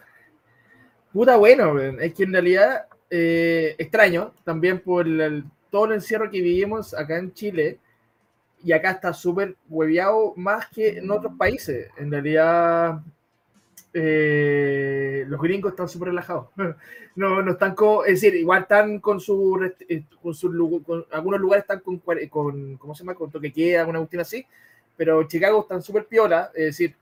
[1.12, 6.42] Puta bueno, es que en realidad eh, extraño también por el- todo el encierro que
[6.42, 7.78] vivimos acá en Chile
[8.64, 11.90] y acá está súper hueveado más que en otros países.
[11.98, 13.02] En realidad
[13.94, 16.48] eh, los gringos están súper relajados.
[17.16, 21.40] No, no están con, es decir, igual están con su, eh, con su con- algunos
[21.40, 23.14] lugares están con, con, ¿cómo se llama?
[23.14, 24.44] Con toque queda, una cuestión así,
[24.98, 26.96] pero Chicago están súper piola, es decir,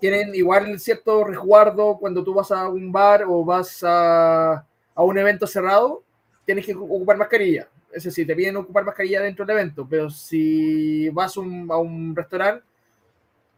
[0.00, 4.54] tienen igual cierto resguardo cuando tú vas a un bar o vas a,
[4.94, 6.02] a un evento cerrado,
[6.44, 7.68] tienes que ocupar mascarilla.
[7.92, 12.16] Es decir, te piden ocupar mascarilla dentro del evento, pero si vas un- a un
[12.16, 12.64] restaurante,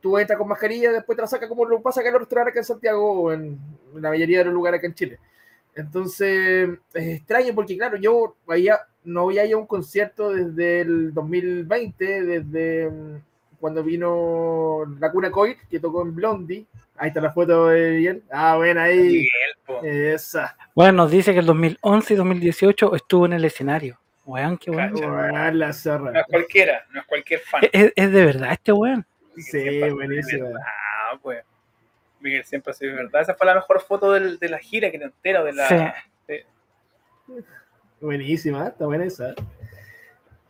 [0.04, 2.52] tú entras con mascarilla, después te la sacas como lo pasa acá en los restaurantes
[2.52, 3.58] acá en Santiago o en
[3.94, 5.18] la mayoría de los lugares acá en Chile.
[5.74, 11.14] Entonces, es extraño porque, claro, yo había, no había ido a un concierto desde el
[11.14, 13.16] 2020, desde mm,
[13.58, 16.66] cuando vino la cuna COVID, que tocó en Blondie.
[16.98, 18.22] Ahí está la foto de él.
[18.30, 19.24] Ah, bueno, ahí.
[19.70, 20.12] Miguel.
[20.12, 20.54] Esa.
[20.74, 23.98] Bueno, nos dice que el 2011 y 2018 estuvo en el escenario.
[24.26, 24.92] Weón, qué weón.
[24.92, 25.50] Cacha.
[25.52, 27.62] La No es cualquiera, no es cualquier fan.
[27.72, 29.06] Es, es de verdad este weón.
[29.36, 30.50] Sí, buenísimo.
[30.58, 31.44] Ah, pues.
[32.20, 33.22] Miguel siempre ha sido de verdad.
[33.22, 35.94] Esa fue la mejor foto del- de la gira que te entero de la.
[36.26, 36.34] Sí.
[38.00, 39.34] Buenísima, está buena esa.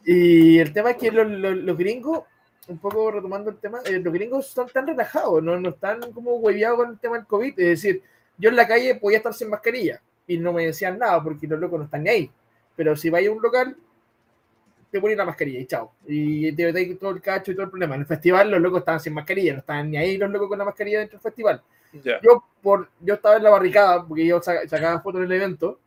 [0.05, 2.25] Y el tema es que los, los- los gringos,
[2.69, 6.37] un poco retomando el tema, eh, los gringos están tan relajados, no, no están como
[6.37, 7.59] hueveados con el tema del COVID.
[7.59, 8.03] Es decir,
[8.39, 11.59] yo en la calle podía estar sin mascarilla y no me decían nada porque los
[11.61, 12.31] locos no están ni ahí.
[12.77, 13.77] Pero si vais a un local,
[14.95, 15.91] te ponen la mascarilla y chao.
[16.07, 17.97] Y te metéis todo el cacho y todo el problema.
[17.97, 20.59] En el festival los locos estaban sin mascarilla, no estaban ni ahí los locos con
[20.59, 21.61] la mascarilla dentro del festival
[22.03, 22.21] Ya.
[22.23, 25.79] yo por yo estaba en la barricada porque yo sa- sacaba fotos en el evento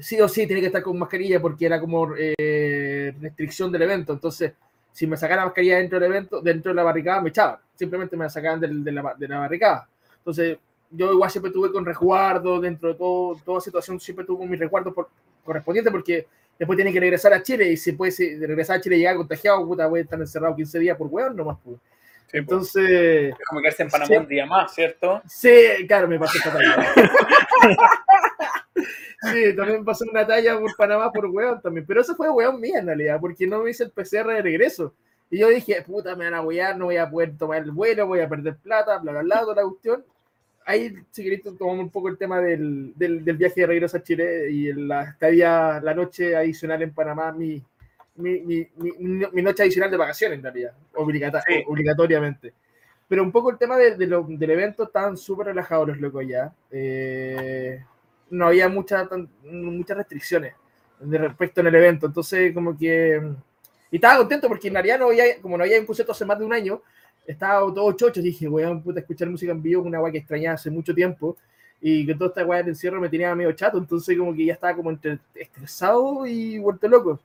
[0.00, 4.12] sí o sí tenía que estar con mascarilla porque era como eh, restricción del evento
[4.12, 4.52] entonces
[4.92, 8.16] si me sacaban la mascarilla dentro del evento dentro de la barricada me echaban simplemente
[8.16, 10.58] me la sacaban del- de, la, de la barricada entonces
[10.90, 14.56] yo igual siempre tuve con resguardo dentro de todo, toda situación siempre tuve con mi
[14.56, 15.08] resguardo por-
[15.44, 16.26] correspondiente porque
[16.58, 19.16] después tiene que regresar a Chile y si puede si regresar a Chile y llegar
[19.16, 21.78] contagiado puta voy a estar encerrado 15 días por hueón nomás pues.
[21.78, 22.42] Sí, pues.
[22.42, 22.90] entonces
[23.30, 24.16] Es como quedarse en Panamá Sí.
[24.16, 25.22] un día más, ¿cierto?
[25.28, 26.86] Sí, claro, me pasó esta talla.
[29.32, 31.86] sí, también pasó una talla por Panamá por weón también.
[31.86, 34.94] Pero eso fue weón mía en realidad, porque no me hice el PCR de regreso.
[35.30, 38.06] Y yo dije, puta, me van a wear, no voy a poder tomar el vuelo,
[38.06, 40.04] voy a perder plata, bla, bla, bla, toda la cuestión.
[40.68, 44.02] Ahí, si queréis, tomamos un poco el tema del, del, del viaje de regreso a
[44.02, 47.62] Chile y la estadía, la noche adicional en Panamá, mi,
[48.16, 48.68] mi, mi,
[49.32, 50.72] mi, noche adicional de vacaciones en realidad,
[51.46, 51.62] Sí.
[51.68, 52.52] obligatoriamente.
[53.08, 56.26] Pero un poco el tema de, de lo- del evento, estaban súper relajados los locos
[56.26, 56.52] ya.
[56.72, 57.80] Eh,
[58.30, 60.54] no había mucha, tan- muchas restricciones
[60.98, 62.06] de respecto en el evento.
[62.06, 63.22] Entonces, como que.
[63.92, 66.36] Y estaba contento porque en realidad no había, como no había un concierto hace más
[66.40, 66.82] de un año,
[67.26, 68.22] estaba todo chocho.
[68.22, 71.36] Dije, weón, puta, escuchar música en vivo, una weá que extrañaba hace mucho tiempo.
[71.80, 73.78] Y que toda esta weá del encierro me tenía medio chato.
[73.78, 77.20] Entonces, como que ya estaba como entre estresado y vuelto loco.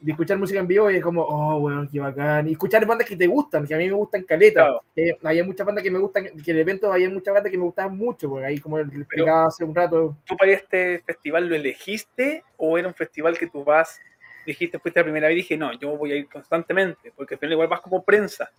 [0.00, 2.46] De escuchar música en vivo y es como, oh, weón, qué bacán.
[2.48, 4.60] Y escuchar bandas que te gustan, que a mí me gustan caleta.
[4.60, 4.82] Claro.
[4.94, 7.56] Eh, había muchas bandas que me gustan, que en el evento había muchas bandas que
[7.56, 11.48] me gustaban mucho, porque ahí, como le explicaba hace un rato, ¿Tú para este festival
[11.48, 13.98] lo elegiste o era un festival que tú vas,
[14.44, 17.40] dijiste, fuiste la primera vez y dije, no, yo voy a ir constantemente, porque al
[17.40, 18.50] final igual vas como prensa.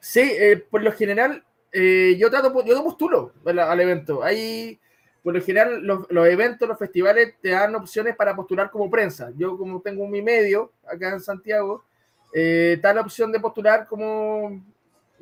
[0.00, 4.22] Sí, eh, por lo general, eh, yo trato, yo postulo al, al evento.
[4.22, 4.78] Hay,
[5.22, 9.30] por lo general, los, los eventos, los festivales te dan opciones para postular como prensa.
[9.36, 11.84] Yo, como tengo mi medio acá en Santiago,
[12.32, 14.62] eh, está la opción de postular como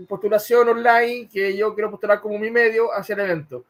[0.09, 3.65] postulación online, que yo quiero postular como mi medio hacia el evento.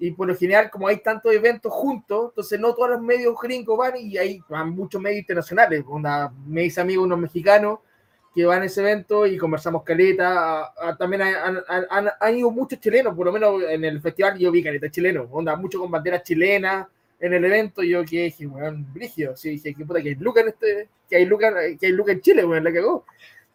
[0.00, 3.76] Y por lo general, como hay tantos eventos juntos, entonces no todos los medios gringos
[3.76, 5.84] van y hay van muchos medios internacionales.
[5.86, 7.80] Onda, me hice amigos unos mexicanos
[8.34, 10.60] que van a ese evento y conversamos caleta.
[10.62, 14.00] A- a- también han, han- han- han ido muchos chilenos, por lo menos en el
[14.00, 16.86] festival yo vi caleta chileno, onda, mucho con banderas chilenas
[17.20, 17.82] en el evento.
[17.82, 21.16] Yo que dije, weón, brigio, sí, dije, que puta que hay Luca en este, que
[21.16, 23.04] hay Luca, que hay Luca en Chile, weón, la cagó.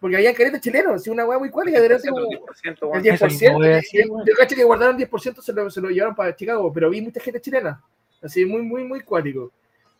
[0.01, 3.03] Porque había caretas chilenos, sí, una weá muy cuática, de como- 10%, el weón.
[3.03, 3.13] 10%.
[3.13, 4.25] Eso mismo voy a decir, y- weón.
[4.27, 7.21] yo caché que guardaron 10%, se lo, se lo llevaron para Chicago, pero vi mucha
[7.21, 7.81] gente chilena.
[8.21, 9.51] Así, muy, muy, muy cuático.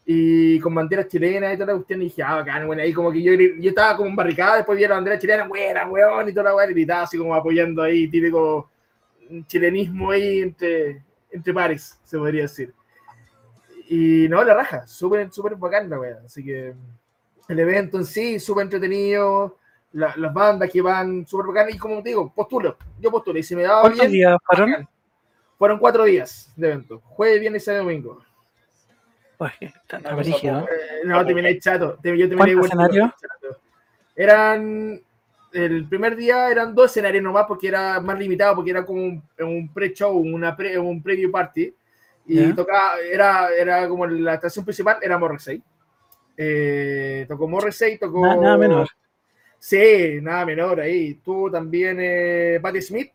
[0.06, 3.12] Y con banderas chilenas y toda la cuestión, y dije, ah, bacán, bueno, ahí como
[3.12, 6.34] que yo, yo estaba como en barricada, después vi la bandera chilena, buena, weón, y
[6.34, 8.70] toda la weá, y gritaba así como apoyando ahí, típico
[9.48, 12.74] chilenismo ahí entre, entre pares, se podría decir.
[13.90, 16.74] Y no, la raja, súper, súper bacán la weá, así que
[17.48, 19.58] el evento en sí, súper entretenido,
[19.94, 23.44] la- las bandas que van súper bacán, y como te digo, postulo, yo postulo, y
[23.44, 24.88] si me daba ¿Cuántos bien, días fueron?
[25.58, 28.22] fueron cuatro días de evento, jueves, viernes y domingo.
[29.60, 30.68] Pues, cosa brígido.
[31.06, 31.18] ¿no?
[31.20, 31.96] No, terminé chato.
[31.98, 33.12] Yo terminé ¿Cuántos igual- escenarios?
[33.20, 33.58] chato.
[34.16, 35.02] Eran.
[35.52, 39.24] El primer día eran dos escenarios nomás porque era más limitado, porque era como un,
[39.40, 41.74] un pre-show, una pre- un preview party.
[42.26, 42.56] Y Ya.
[42.56, 45.62] tocaba, era, era como la atracción principal, era Morrissey.
[46.36, 48.22] Eh, tocó Morrissey, tocó.
[48.26, 48.88] Nada, nada menor.
[49.60, 51.16] Sí, nada menor ahí.
[51.16, 53.12] Tuvo también eh, Patti Smith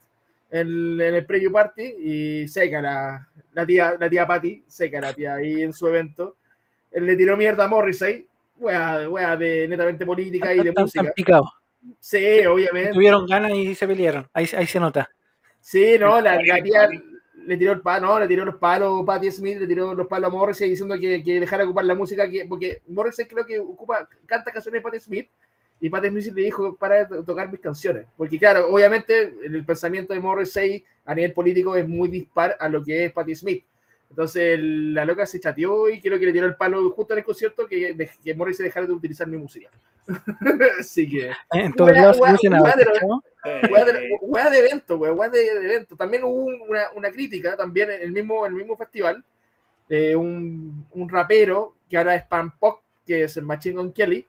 [0.50, 5.12] en, en el preview party y seca la, la tía, la tía Patti, seca la
[5.12, 6.36] tía ahí en su evento.
[6.90, 11.00] Él le tiró mierda a Morrissey, wea, wea de netamente política y de Están- música.
[11.02, 11.48] están picados.
[12.00, 12.92] Sí, obviamente.
[12.92, 14.28] Tuvieron ganas y se pelearon.
[14.32, 15.08] Ahí, ahí se nota.
[15.60, 16.88] Sí, no, la, la tía
[17.46, 20.28] le tiró el palo, no, le tiró los palos Patti Smith, le tiró los palos
[20.28, 23.58] a Morrissey diciendo que, que dejara de ocupar la música, que, porque Morrissey creo que
[23.58, 25.30] ocupa, canta canciones de Patti Smith,
[25.80, 28.06] y Patti Smith le dijo para de tocar mis canciones.
[28.16, 32.82] Porque claro, obviamente el pensamiento de Morrissey a nivel político es muy dispar a lo
[32.82, 33.64] que es Patti Smith.
[34.10, 37.24] Entonces la loca se chateó y creo que le tiró el palo justo en el
[37.24, 39.68] concierto que, de- que Morrissey dejara de utilizar mi música.
[40.80, 41.30] Así que...
[41.52, 42.74] En todos Wea- lados se wea- mencionaba,
[44.22, 45.96] wea de evento, weá de, de evento.
[45.96, 49.22] También hubo una, una crítica, también en el mismo, en el mismo festival,
[49.88, 54.26] de un, un rapero que ahora es Pan Pop, que es el Machine Gun Kelly,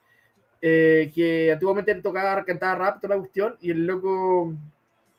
[0.62, 4.54] eh, que antiguamente le tocaba cantar rap, toda la cuestión, y el loco,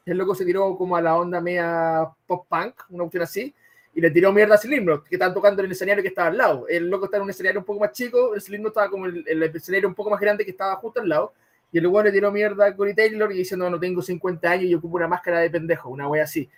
[0.07, 3.55] el loco se tiró como a la onda media pop punk, una cuestión así,
[3.95, 6.37] y le tiró mierda a Slipknot, que estaban tocando en el escenario que estaba al
[6.37, 6.69] lado.
[6.69, 9.25] El loco estaba en un escenario un poco más chico, el Slipknot estaba como en
[9.27, 11.33] el, el escenario un poco más grande que estaba justo al lado,
[11.73, 14.65] y el weón le tiró mierda a Corey Taylor y diciendo, no, tengo 50 años
[14.65, 16.49] y ocupo una máscara de pendejo, una wea así.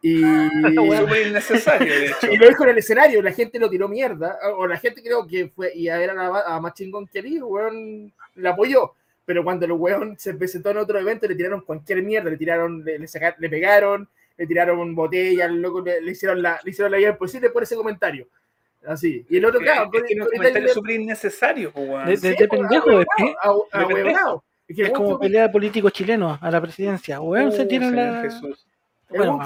[0.00, 0.20] Y,
[1.00, 2.32] Súper innecesario, de hecho.
[2.32, 5.26] y lo dijo en el escenario, la gente lo tiró mierda, o la gente creo
[5.26, 8.92] que fue, y a ver a, a Machine Gun Kelly, el weón la apoyó.
[9.24, 12.82] Pero cuando el weón se presentó en otro evento, le tiraron cualquier mierda, le tiraron,
[12.84, 14.08] le, le saca- le pegaron,
[14.38, 17.62] le tiraron botellas, al loco le, le hicieron la, le hicieron la vida imposible por
[17.62, 18.26] ese comentario.
[18.86, 19.26] Así.
[19.28, 21.72] Y el otro, claro, Es que no Taylor- súper innecesario.
[21.74, 24.10] De- de pendejo, es que- de.
[24.68, 27.20] Es que Es como pelea de políticos chilenos a la presidencia.
[27.20, 28.22] Weón, se Uh, tiran la.
[28.22, 28.64] Jesús.
[29.10, 29.40] El Bueno,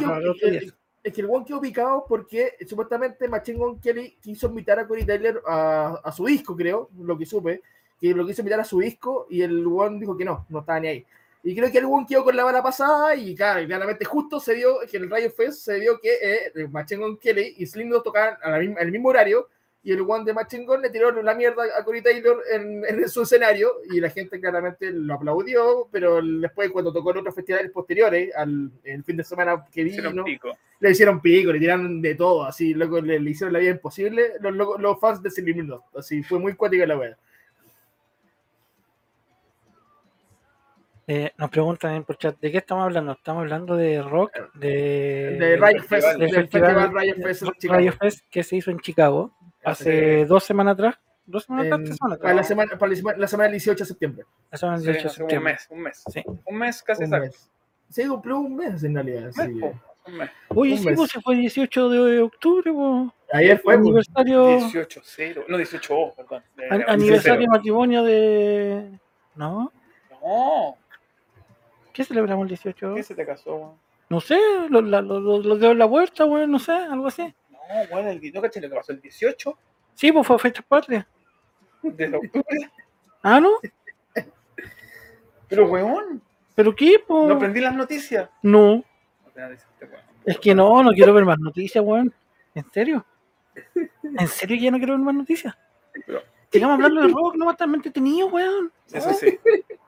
[1.02, 5.04] es que el one quedó picado porque supuestamente Machine Gun Kelly quiso invitar a Corey
[5.04, 7.60] Taylor a, a su disco, creo, lo que supe,
[8.00, 10.78] que lo quiso invitar a su disco y el one dijo que no, no estaba
[10.78, 11.06] ni ahí.
[11.42, 14.54] Y creo que el one quedó con la bala pasada y claro, claramente justo se
[14.54, 17.90] dio que en el Riot Fest se dio que eh, Machine Gun Kelly y Slim
[18.04, 19.48] tocaban al mismo horario
[19.84, 23.08] y el one de Machine Gun le tiró la mierda a Corey Taylor en, en
[23.08, 27.70] su escenario y la gente claramente lo aplaudió, pero después cuando tocó en otros festivales
[27.72, 30.56] posteriores, al el fin de semana que Hicieron vino, pico.
[30.78, 34.34] le hicieron pico, le tiraron de todo, así, loco, le, le hicieron la vida imposible
[34.40, 37.16] los, locos- los fans de Slipknot, así, fue muy cuática la wea.
[41.08, 43.12] Eh, nos preguntan por chat, ¿de qué estamos hablando?
[43.12, 48.44] Estamos hablando de rock, de, De Riot Fest, del festival, festival Riot Fest Fest que
[48.44, 49.32] se hizo en Chicago
[49.64, 50.98] hace dos semanas atrás.
[51.24, 51.78] ¿Dos semanas atrás?
[51.80, 54.24] En- ¿Tres semanas para, la semana, para la semana- la semana del 18 de septiembre.
[54.50, 55.52] La semana del Sí, 18 de hace un septiembre.
[55.52, 56.04] mes, un mes.
[56.12, 56.22] Sí.
[56.44, 57.36] Un mes casi exacto.
[57.88, 59.24] Se cumplió un mes en realidad.
[59.26, 60.30] Un que- mes, po, un mes.
[60.48, 62.72] Oye, sí, pues se fue el 18 de octubre.
[63.32, 65.44] Ayer fue, aniversario, 18, 0.
[65.48, 66.42] No, 18, oh, perdón.
[66.70, 67.52] An- aniversario de 0.
[67.52, 68.98] matrimonio de.
[69.34, 69.72] ¿No?
[70.22, 70.76] No,
[71.92, 72.94] ¿Qué celebramos el 18?
[72.94, 73.72] ¿qué se te casó, weón?
[74.08, 77.34] No sé, los lo, lo, en la puerta, weón, no sé, algo así.
[77.72, 79.58] No, weón, el, ¿no caché lo que pasó el 18
[79.94, 81.06] Sí, pues fue fecha patria.
[81.82, 82.70] de octubre?
[83.22, 83.50] Ah, ¿no?
[85.48, 86.22] Pero, weón,
[86.54, 87.28] ¿Pero qué, pues?
[87.28, 88.28] no aprendí las noticias.
[88.42, 88.82] No,
[90.24, 92.12] es que no, no quiero ver más noticias, weón.
[92.54, 93.04] ¿En serio?
[94.02, 95.54] ¿En serio ya no quiero ver más noticias?
[96.06, 98.70] Pero- Sigamos hablando de rock, no va a estar más entretenido, weón.
[98.92, 99.38] Eso sí.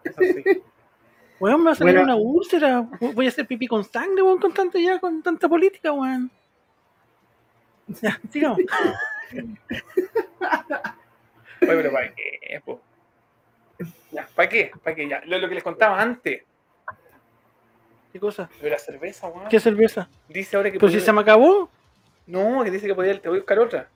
[0.03, 0.63] Eso sí.
[1.39, 2.15] Weón, me va a salir Bueno.
[2.15, 2.89] una úlcera.
[3.15, 6.31] Voy a hacer pipí con sangre, weón, con tanta ya, con tanta política, weón.
[8.33, 8.59] Sigamos.
[11.63, 12.81] Oye, pero ¿para qué, po?
[14.13, 14.71] Ya, ¿para qué?
[14.83, 15.09] ¿Para qué?
[15.09, 16.43] Ya, lo, lo que les contaba antes.
[18.13, 18.49] ¿Qué cosa?
[18.63, 19.49] De la cerveza, weón.
[19.49, 20.09] ¿Qué cerveza?
[20.29, 21.69] Dice ahora que si podía- se me acabó.
[22.27, 23.89] No, que dice que podía, te voy a buscar otra.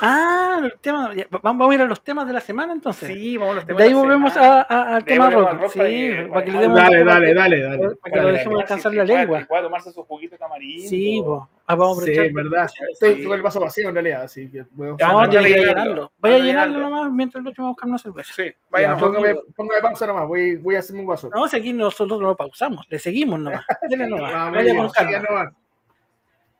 [0.00, 3.08] Ah, el tema, ya, va- vamos a ir a los temas de la semana entonces.
[3.08, 4.60] Sí, vamos a los temas de ahí la volvemos semana.
[4.60, 5.60] a, a- al De ahí tema volvemos rock.
[5.62, 7.96] rock Sí, para que- para que le para- demos Dale, dale, dale, dale.
[7.96, 9.44] Para que lo dejemos descansar Sí, la lengua.
[9.48, 10.88] pueda tomarse su juguito tamarindo.
[10.88, 11.40] Sí, pues.
[11.66, 12.26] Ah, vamos a Sí, aprovechar.
[12.26, 12.70] es verdad.
[12.92, 13.24] Estoy Sí.
[13.24, 15.82] con el vaso vacío en realidad, así que bueno, Ya, No, anda tiene que llenarlo.
[15.82, 16.12] llenarlo.
[16.18, 18.32] Vaya a llenarlo nomás mientras va a buscar una cerveza.
[18.34, 21.30] Sí, ya, vaya póngame, póngame pausa nomás, voy, voy a hacerme un vaso.
[21.34, 23.64] No, si aquí nosotros no lo pausamos, le seguimos nomás.
[23.88, 24.32] Dele nomás.
[24.34, 25.52] Ah, Vaya con calma.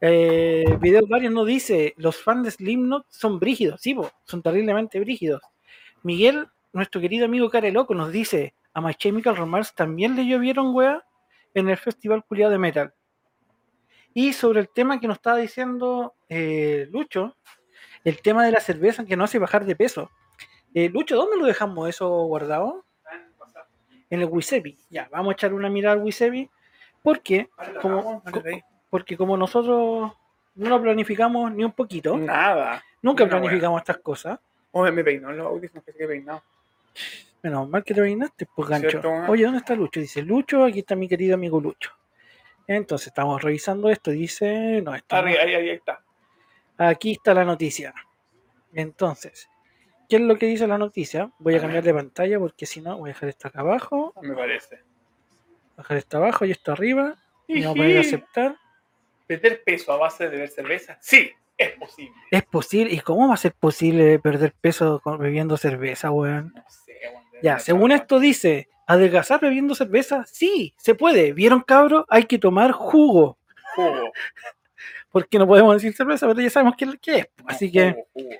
[0.04, 4.98] Eh, Video Varios nos dice, los fans de Slipknot son brígidos, sí, po, son terriblemente
[4.98, 5.40] brígidos.
[6.02, 10.74] Miguel, nuestro querido amigo Care Loco, nos dice, a My Chemical Romance también le llovieron,
[10.74, 11.04] weá,
[11.54, 12.92] en el Festival Culiado de Metal.
[14.12, 17.36] Y sobre el tema que nos estaba diciendo eh, Lucho,
[18.02, 20.10] el tema de la cerveza que no hace bajar de peso.
[20.74, 22.84] Eh, Lucho, ¿dónde lo dejamos eso guardado?
[24.10, 24.76] En el Wisebi.
[24.90, 26.50] Ya, vamos a echar una mirada al Wisebi,
[27.02, 27.48] porque
[27.80, 28.42] como, co-
[28.92, 30.12] porque como nosotros
[30.54, 32.84] no lo planificamos ni un poquito, Nada.
[33.00, 34.38] nunca una planificamos estas cosas.
[34.70, 36.42] Oh, me peinó en los audífonos, que peinado.
[37.42, 38.90] Menos mal que te peinaste, pues gancho.
[38.90, 39.10] Cierto.
[39.32, 39.98] Oye, ¿dónde está Lucho?
[39.98, 41.90] Dice Lucho, aquí está mi querido amigo Lucho.
[42.66, 45.26] Entonces estamos revisando esto, dice, no, esto no.
[45.26, 46.02] Ahí, ahí, ahí está.
[46.76, 47.94] aquí está la noticia.
[48.74, 49.48] Entonces,
[50.06, 51.30] ¿qué es lo que dice la noticia?
[51.38, 54.34] Voy a cambiar de pantalla porque si no, voy a dejar esto acá abajo, Me
[54.34, 54.80] parece.
[55.78, 57.16] bajar esto abajo y esto arriba,
[57.48, 58.08] y vamos a poner Iji.
[58.14, 58.56] aceptar.
[59.38, 60.98] ¿Perder peso a base de beber cerveza?
[61.00, 62.14] Sí, es posible.
[62.30, 66.52] Es posible, ¿y cómo va a ser posible perder peso con- bebiendo cerveza, weón?
[66.54, 70.24] No sé, weón, Ya, según esto dice, ¿adelgazar bebiendo cerveza?
[70.26, 71.32] Sí, se puede.
[71.32, 72.04] ¿Vieron, cabro?
[72.08, 73.38] Hay que tomar jugo.
[73.76, 74.12] Jugo.
[75.10, 77.26] Porque no podemos decir cerveza, pero ya sabemos qué, qué es.
[77.38, 78.30] no, Así que jugo, jugo.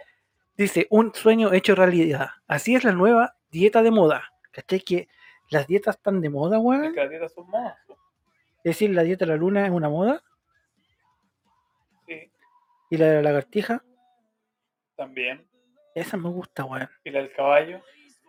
[0.56, 2.30] dice, un sueño hecho realidad.
[2.48, 4.32] Así es la nueva dieta de moda.
[4.50, 4.80] ¿Cachai?
[4.80, 5.08] Que
[5.50, 6.94] las dietas están de moda, Es weón.
[6.94, 7.76] que las dietas son modas.
[8.64, 10.22] Es decir, la dieta de la luna es una moda.
[12.92, 13.82] Y la de la lagartija,
[14.94, 15.42] también.
[15.94, 16.90] esa me gusta, weón.
[17.02, 17.80] Y la del caballo.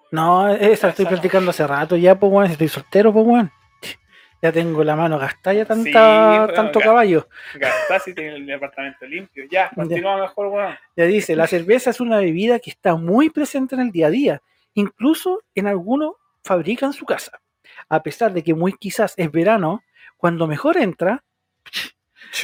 [0.09, 1.09] No, esa la estoy no.
[1.09, 2.47] practicando hace rato ya, pues, weón.
[2.47, 3.51] Si estoy soltero, pues, weón.
[4.41, 7.27] Ya tengo la mano gastada, ya tanta, Sí, bueno, tanto caballo.
[7.55, 9.43] Gastás y tiene el departamento limpio.
[9.51, 10.75] Ya, continúa mejor, weón.
[10.95, 14.11] Ya dice, la cerveza es una bebida que está muy presente en el día a
[14.11, 14.41] día.
[14.75, 17.41] Incluso en algunos fabrican su casa.
[17.89, 19.83] A pesar de que muy quizás es verano,
[20.15, 21.21] cuando mejor entra,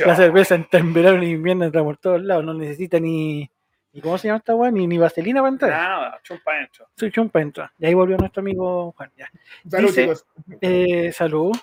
[0.06, 2.44] la cerveza entra en verano y invierno entra por todos lados.
[2.46, 3.50] No necesita ni,
[3.94, 4.72] ni ¿cómo se llama esta weá?
[4.72, 5.72] Ni, ni vaselina para entrar.
[5.72, 6.88] Nada, chumpa dentro.
[6.96, 7.74] Soy chumpa entra.
[7.80, 9.12] Y ahí volvió nuestro amigo Juan.
[9.18, 9.30] Ya.
[9.70, 10.26] Salud, Dice- chicos.
[10.62, 11.56] Eh, salud.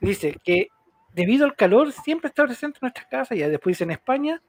[0.00, 0.68] Dice que
[1.12, 3.38] debido al calor siempre está presente en nuestras casas.
[3.38, 4.42] Ya después dice en España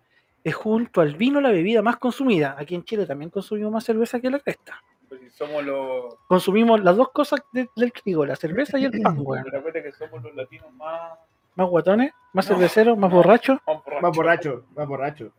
[0.44, 2.56] es junto al vino la bebida más consumida.
[2.60, 4.80] Aquí en Chile también consumimos más cerveza que la cresta.
[5.10, 6.16] Pues si somos los.
[6.28, 9.48] Consumimos las dos cosas de- del trigo, la cerveza y el pan, weón.
[9.48, 11.18] Acuérdate que somos los latinos más.
[11.56, 13.16] Más guatones, más No, cerveceros, más no.
[13.18, 13.60] borrachos.
[13.66, 14.02] más borrachos.
[14.02, 15.34] Más borracho, más borracho.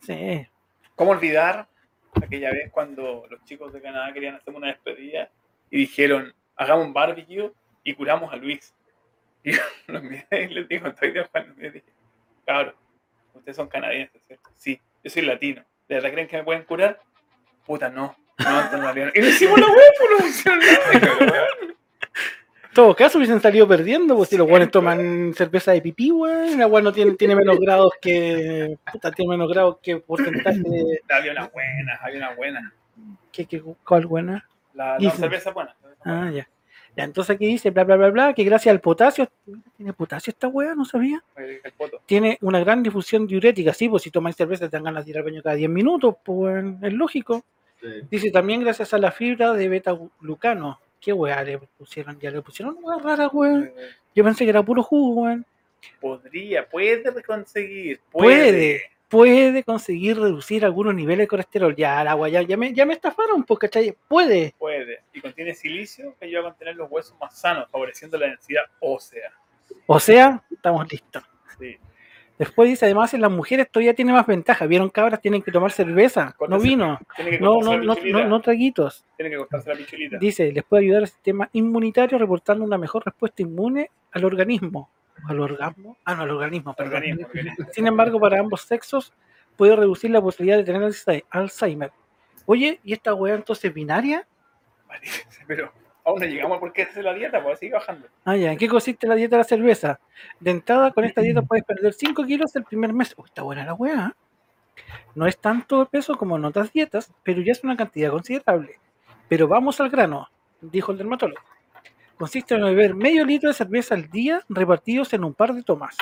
[0.00, 0.46] Sí.
[0.96, 1.68] ¿Cómo olvidar
[2.20, 5.30] aquella vez cuando los chicos de Canadá querían hacer una despedida
[5.70, 7.52] y dijeron, hagamos un barbecue
[7.84, 8.74] y curamos a Luis?
[9.44, 11.86] Y yo los miré y les digo, estoy de Juan, les dije,
[12.46, 12.74] cabrón,
[13.34, 14.50] ustedes son canadienses, ¿cierto?
[14.56, 15.64] Sí, yo soy latino.
[15.88, 17.00] ¿De verdad creen que me pueden curar?
[17.66, 18.14] Puta, no.
[18.38, 21.76] No, entonces no harían- Y no hicimos la pues no hicieron nada, weón.
[22.72, 26.58] En todo caso hubiesen salido perdiendo, pues si los guanes toman cerveza de pipí, weón.
[26.58, 28.78] La weón no tiene, tiene menos grados que.
[28.90, 31.00] Puta, tiene menos grados que porcentaje de.
[31.10, 32.74] Había una buena, había una buena.
[33.30, 34.48] que, que, ¿Cuál buena?
[34.72, 35.74] La, la cerveza buena.
[35.82, 36.28] cerveza buena.
[36.28, 36.48] Ah, ya.
[36.96, 39.28] Ya, entonces aquí dice, bla, bla, bla, bla, que gracias al potasio,
[39.76, 41.22] tiene potasio esta weá, no sabía.
[41.36, 42.00] El, el poto.
[42.06, 45.18] Tiene una gran difusión diurética, sí, pues si tomáis cerveza te dan ganas de ir
[45.18, 47.44] al baño cada 10 minutos, pues es lógico.
[48.10, 50.80] Dice también gracias a la fibra de beta-glucano.
[51.02, 52.18] ¿Qué weá le pusieron?
[52.20, 53.72] Ya le pusieron una rara, weón.
[54.14, 55.44] Yo pensé que era puro jugo, weón.
[56.00, 58.00] Podría, puede conseguir.
[58.12, 61.74] Puede, puede conseguir reducir algunos niveles de colesterol.
[61.74, 63.96] Ya, la weá, ya, ya me, ya me estafaron, pues, ¿cachai?
[64.06, 64.54] Puede.
[64.56, 65.00] Puede.
[65.12, 69.32] Y contiene silicio que ayuda a mantener los huesos más sanos, favoreciendo la densidad ósea.
[69.86, 71.24] O sea, estamos listos.
[71.58, 71.78] Sí.
[72.44, 74.66] Después dice, además en las mujeres todavía tiene más ventaja.
[74.66, 75.20] ¿Vieron cabras?
[75.20, 76.98] Tienen que tomar cerveza, no vino,
[77.40, 79.04] no, no, no, no, no traguitos.
[79.16, 80.18] Tiene que cortarse la pichulita.
[80.18, 84.90] Dice, les puede ayudar al sistema inmunitario reportando una mejor respuesta inmune al organismo.
[85.28, 85.96] ¿Al orgasmo?
[86.04, 86.94] Ah, no, al organismo, perdón.
[86.96, 87.66] Organismo, organismo.
[87.70, 89.12] Sin embargo, para ambos sexos
[89.56, 91.92] puede reducir la posibilidad de tener Alzhei- Alzheimer.
[92.46, 94.26] Oye, ¿y esta weá entonces binaria?
[95.46, 95.72] Pero
[96.04, 98.06] aún no llegamos porque es la dieta, pues sigue bajando.
[98.24, 98.52] Ah, ya.
[98.52, 100.00] ¿En qué consiste la dieta de la cerveza?
[100.40, 103.14] De entrada, con esta dieta puedes perder 5 kilos el primer mes.
[103.16, 104.14] Uy, está buena la weá.
[105.14, 108.78] No es tanto peso como en otras dietas, pero ya es una cantidad considerable.
[109.28, 110.28] Pero vamos al grano,
[110.60, 111.40] dijo el dermatólogo.
[112.16, 115.96] Consiste en beber medio litro de cerveza al día repartidos en un par de tomas.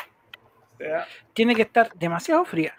[0.74, 2.74] O sea, Tiene que estar demasiado fría.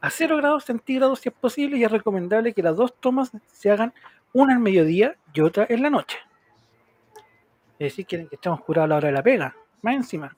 [0.00, 3.70] a 0 grados centígrados si es posible y es recomendable que las dos tomas se
[3.70, 3.92] hagan
[4.32, 6.18] una al mediodía y otra en la noche.
[7.78, 9.56] Es decir, quieren que estemos curados a la hora de la pega.
[9.82, 10.36] Más encima.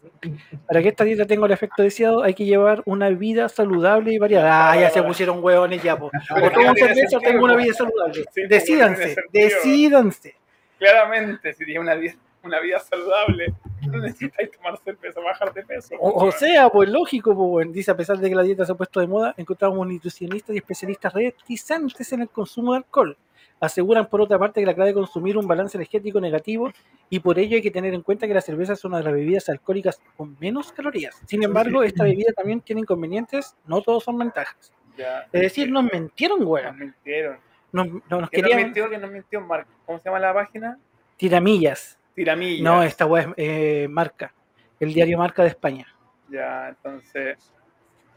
[0.66, 4.18] Para que esta dieta tenga el efecto deseado, hay que llevar una vida saludable y
[4.18, 4.70] variada.
[4.70, 6.10] Ah, ya se pusieron huevones ya, po.
[6.30, 8.24] O tiene cerveza o tengo una vida saludable.
[8.48, 10.34] Decídanse, tiene decídanse.
[10.78, 13.52] Claramente, si tienes una vida, una vida saludable,
[13.86, 15.94] no necesitáis tomar cerveza, bajar de peso.
[16.00, 18.74] O, o sea, pues lógico, pues, dice, a pesar de que la dieta se ha
[18.74, 23.16] puesto de moda, encontramos nutricionistas y especialistas reticentes en el consumo de alcohol.
[23.64, 26.70] Aseguran, por otra parte, que la clave de consumir un balance energético negativo
[27.10, 29.12] y por ello hay que tener en cuenta que la cerveza es una de las
[29.12, 31.20] bebidas alcohólicas con menos calorías.
[31.26, 34.72] Sin embargo, esta bebida también tiene inconvenientes, no todos son ventajas.
[34.96, 35.26] Ya.
[35.32, 36.78] Es decir, nos mentieron, Nos weón.
[36.78, 37.38] mintieron.
[37.72, 38.88] Nos, no, nos ¿Qué nos querían mintió?
[38.88, 39.40] ¿Qué nos mintió?
[39.40, 40.78] Mar- ¿Cómo se llama la página?
[41.16, 41.98] tiramillas.
[42.14, 42.62] Tiramilla.
[42.62, 44.32] No, esta weá es eh, Marca,
[44.78, 45.86] el diario Marca de España.
[46.28, 47.50] Ya, entonces,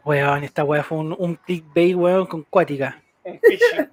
[0.04, 3.02] Weón, esta weá fue un, un clickbait, weón, con cuática.
[3.32, 3.88] Un phishing.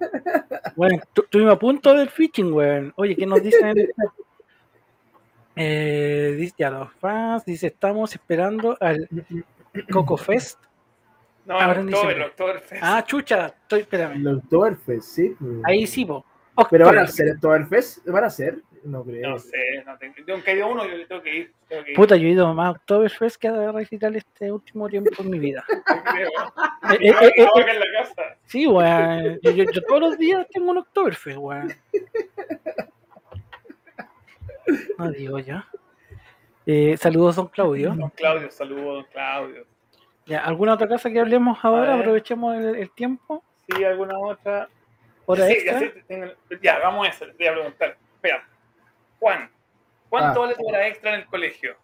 [0.76, 2.92] Bueno, tu- estuvimos a punto del phishing, weón.
[2.96, 4.12] Oye, ¿qué nos dicen en el chat?
[5.58, 9.08] Eh, dice, ya los fans, dice, estamos esperando al
[9.90, 10.60] Coco Fest.
[11.46, 12.16] No, el diciembre.
[12.16, 12.82] el Oktoberfest.
[12.84, 14.16] Ah, chucha, estoy, espérame.
[14.16, 15.34] El Oktoberfest, sí.
[15.38, 15.52] pues.
[15.64, 16.24] Ahí sí, po.
[16.70, 17.04] Pero van a October.
[17.04, 19.30] hacer Oktoberfest, van a hacer, no creo.
[19.30, 20.14] No sé, no tengo.
[20.26, 21.52] Yo nunca he ido a uno, yo tengo que ir.
[21.68, 21.96] Tengo que ir.
[21.96, 25.38] Puta, yo he ido más a Oktoberfest que a recital este último tiempo en mi
[25.38, 25.64] vida.
[25.68, 26.28] Yo creo.
[26.28, 28.22] Eh, eh, eh, eh, Ahora acá en la casa.
[28.46, 29.38] sí, weón.
[29.42, 31.72] Yo, yo- yo todos los días tengo un Oktoberfest, weón.
[34.98, 35.62] No digo yo.
[36.66, 37.94] Eh, saludos, don Claudio.
[37.94, 39.64] Don Claudio, saludos, don Claudio.
[40.26, 41.94] Ya, ¿Alguna otra cosa que hablemos ahora?
[41.94, 43.44] Aprovechemos el, el tiempo.
[43.68, 44.68] Sí, alguna otra.
[45.26, 45.72] Hora Sí, extra.
[45.74, 46.32] ya, sé, tengo-
[46.62, 47.96] ya, vamos a eso, voy a preguntar.
[48.14, 48.48] Espera,
[49.18, 49.50] Juan,
[50.08, 50.46] ¿cuánto Ah.
[50.46, 51.76] vale tu hora extra en el colegio?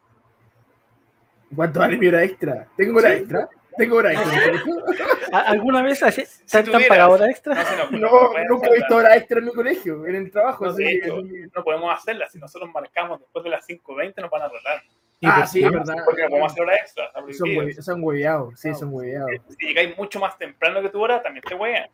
[1.55, 2.67] ¿Cuánto vale mi hora extra?
[2.77, 3.17] ¿Tengo hora Sí.
[3.17, 3.49] extra?
[3.77, 4.33] ¿Tengo hora extra?
[5.33, 7.55] ¿A- ¿Alguna vez así- Si te han pagado hora extra?
[7.91, 8.11] No,
[8.49, 10.67] nunca he visto hora extra en mi colegio, en el trabajo.
[10.67, 12.29] No, de podemos hacerla.
[12.29, 14.83] Si nosotros marcamos después de las 5.20 nos van a arreglar.
[15.21, 15.95] ¿Y Ah, sí, es verdad.
[16.05, 17.05] Porque no podemos hacer hora extra.
[17.13, 17.63] Son, prohibido.
[17.63, 19.31] hue- son hueveados, sí, son hueveados.
[19.59, 21.89] Si llegáis mucho más temprano que tu hora, también te huean.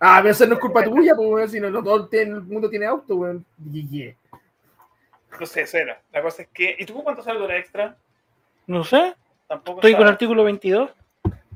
[0.00, 2.86] Ah, pero eso no es culpa tuya, pues, si no, no todo el mundo tiene
[2.86, 3.46] auto, weón.
[3.70, 4.16] Ye, ye.
[5.40, 6.00] No sé, eso era.
[6.12, 6.76] La cosa es que.
[6.78, 7.96] ¿Y tú cuánto sale de hora extra?
[8.66, 9.14] No sé.
[9.48, 10.90] Tampoco Estoy con el artículo 22.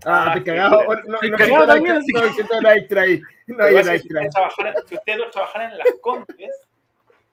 [0.05, 0.81] Ah, Ah, te sí, cagado.
[0.81, 0.87] sí.
[0.87, 3.21] No, no, no, cagado no, no, también, no, no, no, no hay extra ahí.
[3.47, 3.97] No hay extra.
[3.97, 6.67] Si ustedes ustedes trabajaran en las Condes,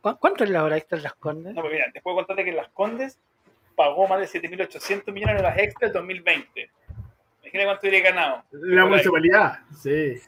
[0.02, 1.54] ¿Cu- ¿Cuánto es la hora extra en las condes?
[1.56, 3.20] no, porque mira, te puedo contarte que en las Condes
[3.76, 6.70] pagó más de 7.800 millones de horas extra en 2020.
[7.42, 8.44] Imagina cuánto hubiera ganado.
[8.52, 10.20] La municipalidad, sí.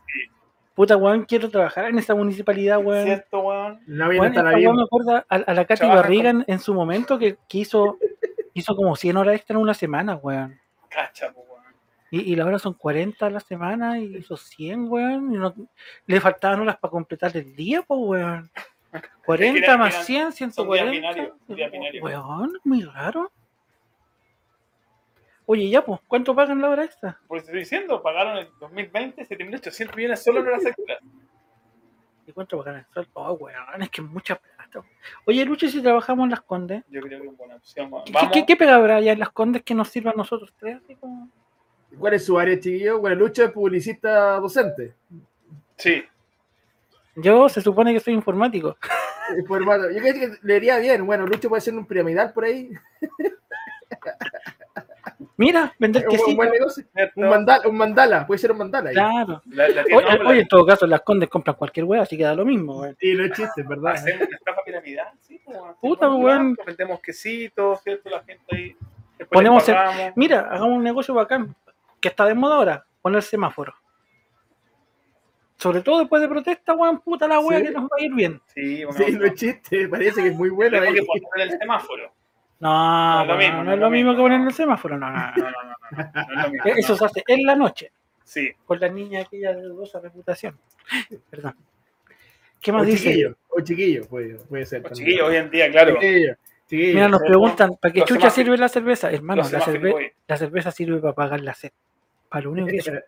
[0.77, 3.03] Puta, weón, quiero trabajar en esa municipalidad, weón.
[3.03, 3.81] ¿Cierto, weón?
[3.87, 6.59] No viene Weón, esta weón me acuerda a, a la Katy Trabaja Barriga en, en
[6.59, 7.97] su momento que, que hizo,
[8.53, 10.57] hizo como 100 horas extra en una semana, weón.
[10.87, 11.47] Cacha, weón.
[12.11, 15.33] Y, y las horas son 40 a la semana y hizo 100, weón.
[15.33, 15.53] Y no-
[16.05, 18.49] le faltaban horas para completar el día, pues, weón.
[19.25, 20.91] 40 eran- más eran- 100, son días 140.
[20.91, 22.03] binarios, días binarios.
[22.03, 23.31] Weón, muy raro.
[25.49, 27.17] Oye, ya, pues, ¿cuánto pagan la hora extra?
[27.25, 30.99] Por eso estoy diciendo, pagaron en 2020 7.800 millones solo en horas extras.
[32.25, 33.09] ¿Y cuánto pagan el sueldo?
[33.13, 34.85] Oh, weón, es que es mucha plata.
[35.25, 36.83] Oye, Lucho, ¿y si trabajamos en las condes.
[36.89, 37.89] Yo creo que es buena opción.
[38.05, 40.77] ¿Qué, qué, qué pega habrá allá en las condes que nos sirva a nosotros tres?
[40.83, 41.29] Así como-
[41.97, 42.99] ¿Cuál es su área, chiquillo?
[42.99, 44.93] Bueno, Lucho es publicista docente.
[45.77, 46.03] Sí.
[47.15, 48.75] Yo se supone que soy informático.
[49.49, 51.05] Hermano, yo creo que le iría bien.
[51.05, 52.69] Bueno, Lucho puede ser un piramidal por ahí.
[55.39, 56.35] Mira, vender Un, un quesito.
[56.35, 56.83] buen negocio.
[56.93, 57.13] ¿cierto?
[57.21, 58.89] Un mandala, un mandala, puede ser un mandala.
[58.89, 58.95] ahí.
[58.95, 59.41] Claro.
[59.51, 62.23] La, la Oye, tienda oye, en todo caso, las condes compran cualquier wea, así que
[62.23, 62.97] da lo mismo, weón.
[62.99, 63.93] Y no es chiste, ¿verdad?
[63.93, 65.57] Hacer una estafa piramidal, sí, pues.
[65.79, 66.37] Puta, Hacemos weón.
[66.53, 68.09] blanco, Vendemos quesitos, ¿cierto?
[68.09, 68.75] La gente ahí.
[69.17, 69.75] después Ponemos el-.
[70.15, 71.55] Mira, hagamos un negocio bacán,
[72.01, 73.75] que está de moda ahora, poner semáforos.
[75.57, 77.47] Sobre todo después de protesta, weón, puta la Sí.
[77.63, 78.41] que nos va a ir bien.
[78.53, 80.79] Sí, bueno, Sí, no es chiste, parece que es muy bueno.
[80.79, 82.11] Tenemos que poner el semáforo.
[82.59, 82.69] No,
[83.15, 86.65] No es lo mismo, no es lo mismo que poner el semáforo, no, no, no.
[86.75, 87.91] Eso se hace en la noche,
[88.23, 88.51] Sí.
[88.65, 90.57] con la niña aquella de dudosa reputación.
[91.29, 91.55] Perdón.
[92.59, 93.09] ¿Qué O más dice?
[93.09, 94.81] chiquillo, o chiquillo, puede, puede ser.
[94.81, 95.05] Los también.
[95.07, 95.93] chiquillos hoy en día, claro.
[95.93, 96.35] Chiquillo,
[96.67, 96.93] chiquillo.
[96.95, 99.11] Mira, nos preguntan, ¿para qué chucha sirve la cerveza?
[99.11, 101.71] Hermano, la, cerve- la cerveza sirve para pagar la sed.
[102.29, 103.03] Para lo único que sirve.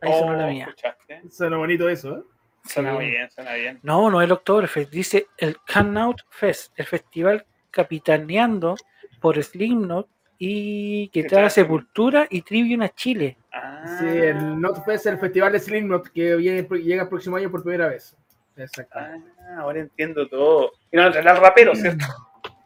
[0.00, 0.64] Ahí sonó la Oh, mía.
[0.68, 1.22] ¿escuchaste?
[1.30, 2.22] Suena bonito eso, ¿eh?
[2.64, 3.06] Suena Sí.
[3.06, 3.80] bien, suena bien.
[3.82, 7.46] No, no es el Oktoberfest, dice el Cannout Fest, el festival
[7.82, 8.74] capitaneando
[9.20, 13.36] por Slipknot y que trae Sepultura y Trivium a Chile.
[13.52, 17.62] Ah, Sí, el NotFest, el festival de Slipknot que viene, llega el próximo año por
[17.62, 18.16] primera vez.
[18.56, 18.98] Exacto.
[18.98, 19.16] ah,
[19.58, 20.72] ahora entiendo todo.
[20.90, 22.04] Y no entrenar al rapero, ¿cierto?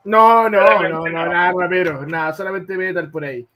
[0.05, 1.27] No, no, no, no, no.
[1.27, 3.47] nada, rapero, nada, solamente metal por ahí.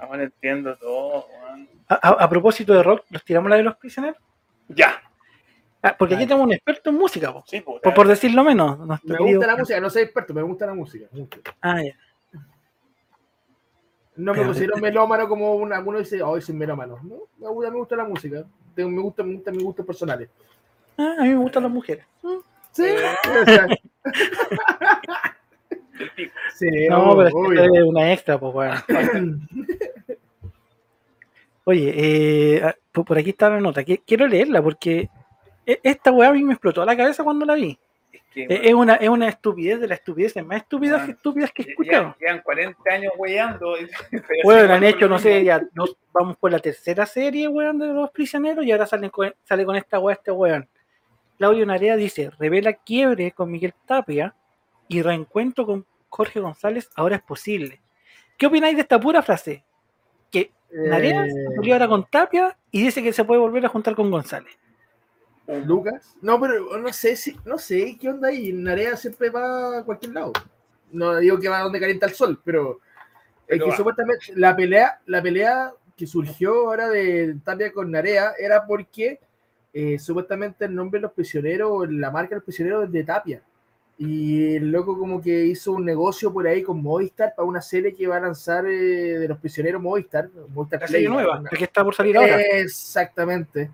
[0.00, 1.68] Ahora entiendo todo, weón.
[1.88, 4.18] A, a- a propósito de rock, ¿los tiramos la de los prisioneros?
[4.68, 5.00] Ya.
[5.90, 7.44] Ah, porque aquí tenemos un experto en música, po.
[7.46, 7.80] Sí, puta.
[7.82, 8.78] por, por decirlo menos.
[8.78, 11.06] Me querido- gusta la música, no soy experto, me gusta la música.
[11.12, 11.40] mucho.
[11.60, 11.92] Ah, ya.
[14.16, 16.98] No me considero melómano como un- alguno dice, hoy soy melómano.
[17.02, 18.44] No, me gusta, me gusta la música.
[18.74, 20.28] Tengo- me gustan me gustan mis gustos personales.
[20.96, 22.04] Ah, a mí me gustan las mujeres.
[22.72, 23.78] Sí, Eh.
[26.54, 29.48] sí, No, pero es que una extra, pues, weón.
[31.64, 31.92] Oye,
[32.56, 33.82] eh, ah, por aquí está la nota.
[33.84, 35.08] que- Quiero leerla porque
[35.82, 37.78] esta weá a mí me explotó la cabeza cuando la vi.
[38.12, 41.06] Es que, Eh, Es una, es una estupidez de las estupideces más estúpidas Ah.
[41.06, 42.16] que estúpidas que he escuchado.
[42.20, 43.74] Llevan 40 años weyando.
[44.44, 48.10] Bueno, han hecho, no sé, ya nos vamos por la tercera serie, weón, de los
[48.10, 50.68] prisioneros y ahora salen con- sale con esta weá este weón.
[51.38, 54.34] Claudio Narea dice, revela quiebre con Miguel Tapia
[54.88, 57.80] y reencuentro con Jorge González ahora es posible.
[58.38, 59.64] ¿Qué opináis de esta pura frase?
[60.30, 63.68] Que Narea Eh, se peleó ahora con Tapia y dice que se puede volver a
[63.68, 64.56] juntar con González.
[65.64, 66.16] Lucas.
[66.20, 68.52] No, pero no sé si, no sé qué onda ahí.
[68.52, 70.32] Narea siempre va a cualquier lado.
[70.92, 72.80] No digo que va a donde calienta el sol, pero,
[73.46, 73.76] es que va.
[73.76, 79.20] supuestamente la pelea, la pelea que surgió ahora de Tapia con Narea era porque
[79.72, 83.42] eh, supuestamente el nombre de los prisioneros, la marca de los prisioneros es de Tapia.
[83.98, 87.94] Y el loco como que hizo un negocio por ahí con Movistar para una serie
[87.94, 90.28] que va a lanzar eh, de los prisioneros Movistar.
[90.48, 92.40] Movistar La serie nueva, que está por salir ahora.
[92.40, 93.70] Exactamente.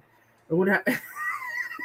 [0.49, 0.83] Una...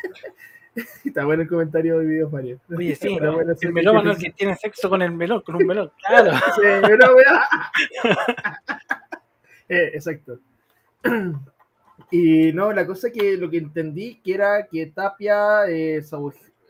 [1.06, 2.60] Está bueno el comentario de video, Mario.
[2.76, 3.34] Oye, sí, Está ¿no?
[3.36, 5.92] bueno, el melómano que- tiene sexo con el melón, con un melón.
[6.06, 6.32] Claro.
[6.56, 7.48] Sí, wea.
[9.70, 10.40] Eh, exacto.
[12.10, 16.02] Y no, la cosa que lo que entendí que era que Tapia eh,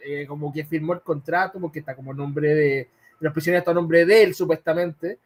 [0.04, 3.76] eh, como que firmó el contrato porque está como nombre de los prisioneros está a
[3.76, 5.20] nombre de él supuestamente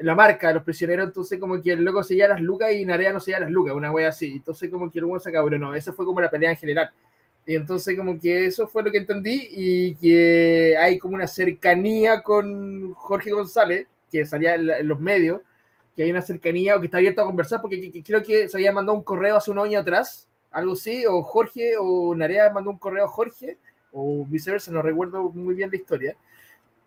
[0.00, 3.12] la marca de los prisioneros entonces como que el loco se las lucas y Narea
[3.12, 5.92] no se las lucas una wea así entonces como que el se cabrón no esa
[5.92, 6.90] fue como la pelea en general
[7.46, 12.22] y entonces como que eso fue lo que entendí y que hay como una cercanía
[12.22, 15.40] con Jorge González que salía en, los medios
[15.96, 18.48] que hay una cercanía o que está abierto a conversar, porque que- que creo que
[18.48, 22.50] se había mandado un correo hace un año atrás, algo así, o Jorge o Narea
[22.52, 23.58] mandó un correo a Jorge,
[23.92, 26.16] o viceversa, no recuerdo muy bien la historia,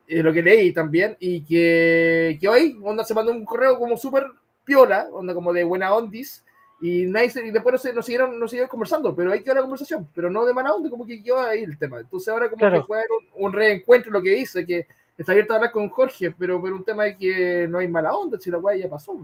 [0.08, 3.98] eh, lo que leí también, y que, que hoy onda se mandó un correo como
[3.98, 4.26] súper
[4.64, 6.44] piola, onda como de buena ondis,
[6.82, 9.56] y, nadie se- y después no, se, no, siguieron, no siguieron conversando, pero ahí quedó
[9.56, 12.00] la conversación, pero no de mala onda, como que quedó ahí el tema.
[12.00, 12.82] Entonces ahora como Claro.
[12.82, 13.00] que fue
[13.36, 14.86] un, un reencuentro lo que dice, que
[15.18, 18.14] está abierto a hablar con Jorge, pero por un tema de que no hay mala
[18.14, 19.18] onda, si la weá ya pasó.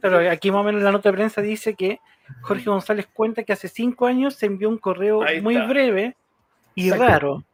[0.00, 1.98] Pero aquí más o menos la nota de prensa dice que
[2.42, 6.16] Jorge González cuenta que hace cinco años se envió un correo muy breve
[6.74, 7.06] y Exacto.
[7.06, 7.44] raro.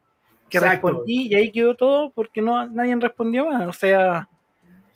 [0.49, 0.87] Que Exacto.
[0.89, 3.67] respondí y ahí quedó todo porque no nadie respondió más.
[3.69, 4.27] O sea,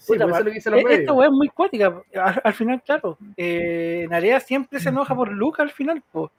[0.05, 2.01] Sí, puta, pues eso es lo que dicen los e- esta weá es muy cuática.
[2.15, 6.03] Al, al final, claro, eh, Narea siempre se enoja por Luca al final.
[6.11, 6.31] po.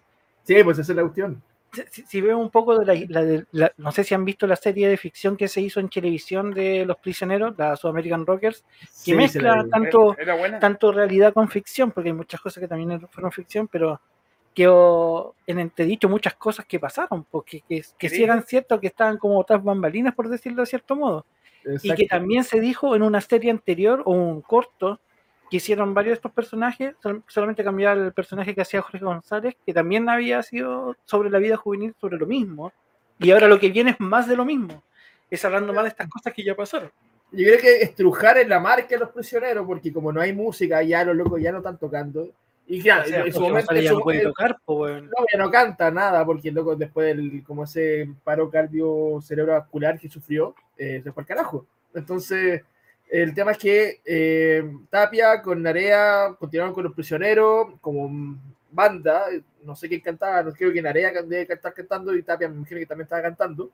[0.43, 1.43] Sí, pues esa es la cuestión.
[1.91, 4.47] Si, si- veo un poco de la, la de- la- no sé si han visto
[4.47, 8.63] la serie de ficción que se hizo en televisión de los prisioneros, la Sudamerican Rockers,
[8.81, 10.59] que Sí, mezcla la tanto Era buena.
[10.59, 14.01] tanto realidad con ficción, porque hay muchas cosas que también fueron ficción, pero
[14.55, 18.23] quedó en entredicho muchas cosas que pasaron, porque que, que sí Sí.
[18.25, 21.27] eran ciertas, que estaban como otras bambalinas, por decirlo de cierto modo.
[21.67, 21.97] Y Exacto.
[21.97, 25.01] que también se dijo en una serie anterior o un corto
[25.51, 29.57] que hicieron varios de estos personajes, sol- solamente cambiaba el personaje que hacía Jorge González,
[29.65, 32.73] que también había sido sobre la vida juvenil, sobre lo mismo.
[33.19, 34.83] Y ahora lo que viene es más de lo mismo.
[35.31, 36.91] Es hablando más de estas cosas que ya pasaron.
[37.33, 40.83] Yo creo que estrujar en la marca de los prisioneros, porque como no hay música,
[40.83, 42.29] ya los locos ya no están tocando.
[42.69, 45.91] Y claro, O sea, en su momento, ya no puede tocar, no, ya no canta
[45.91, 51.23] nada, porque loco después del como ese paro cardio cerebrovascular que sufrió, eh, se fue
[51.23, 51.65] al carajo.
[51.95, 52.63] Entonces,
[53.09, 58.37] el tema es que eh, Tapia con Narea continuaron con los prisioneros como
[58.73, 59.27] banda,
[59.63, 62.81] no sé quién cantaba, no creo que Narea debe estar cantando y Tapia me imagino
[62.81, 63.71] que también estaba cantando,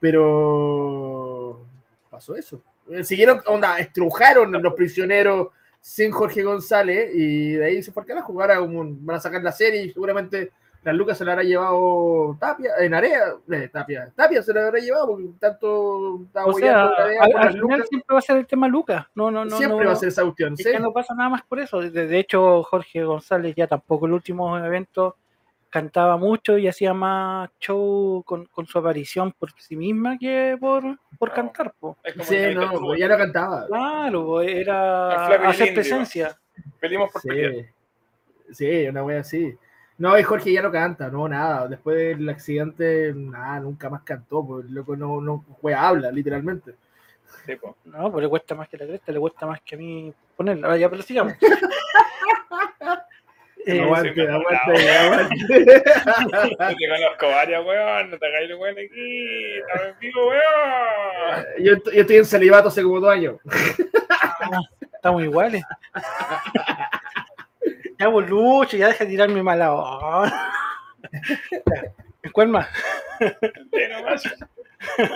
[0.00, 1.64] pero
[2.10, 2.60] pasó eso.
[2.90, 5.48] Eh, Siguieron, onda, estrujaron los prisioneros
[5.84, 8.32] sin Jorge González y de ahí se fue carajo.
[8.40, 10.50] Ahora como van a sacar la serie y seguramente
[10.82, 14.78] las lucas se la habrá llevado Tapia, en Area, eh, Tapia, Tapia se la habrá
[14.78, 17.88] llevado porque tanto O sea, al, al final lucas.
[17.90, 19.06] siempre va a ser el tema Lucas.
[19.14, 19.58] No, no, no.
[19.58, 20.72] Siempre no, va a ser esa cuestión, es ¿sí?
[20.80, 21.80] no pasa nada más por eso.
[21.82, 25.16] De, de hecho, Jorge González ya tampoco el último evento
[25.74, 30.84] cantaba mucho y hacía más show con, con su aparición por sí misma que por,
[31.18, 31.34] por No.
[31.34, 31.74] cantar.
[31.80, 31.98] po.
[32.22, 33.66] Sí, el no, pues ya no cantaba.
[33.66, 36.38] Claro, era hacer presencia.
[36.78, 37.52] Peleamos por pelear.
[38.52, 39.52] Sí, sí, una wea así.
[39.98, 41.66] No, y Jorge ya no canta, no, nada.
[41.66, 46.76] Después del accidente, nada, nunca más cantó, porque el loco no, no wea habla, literalmente.
[47.46, 47.76] Sí, po.
[47.84, 50.68] No, pues le cuesta más que la cresta, le cuesta más que a mí ponerla.
[50.68, 51.34] Ahora ya, pero sigamos.
[53.66, 55.36] Eh, aguante, aguante, aguante.
[55.48, 58.10] Yo te conozco varias, weón.
[58.10, 59.58] No te hagáis el weón aquí.
[59.58, 61.46] Estamos en vivo, weón.
[61.58, 63.36] Yo, yo estoy en celibato hace como dos años.
[64.92, 65.64] estamos iguales.
[67.98, 70.52] ya, pues, Lucho, ya deja de tirarme mala onda.
[72.32, 72.68] ¿Cuál más?
[73.72, 74.24] Lee nomás.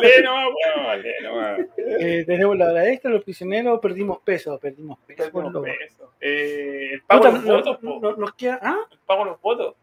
[0.00, 0.46] Lee nomás,
[0.76, 1.02] weón.
[1.02, 1.60] Lee nomás.
[1.76, 5.22] Eh, tenemos la hora extra, los prisioneros, perdimos peso, perdimos peso.
[5.32, 6.12] Perdimos peso.
[6.20, 7.98] Eh, el pago de los votos, po.
[8.00, 8.78] no- nos queda- ¿ah?
[8.90, 9.74] El pago de los votos.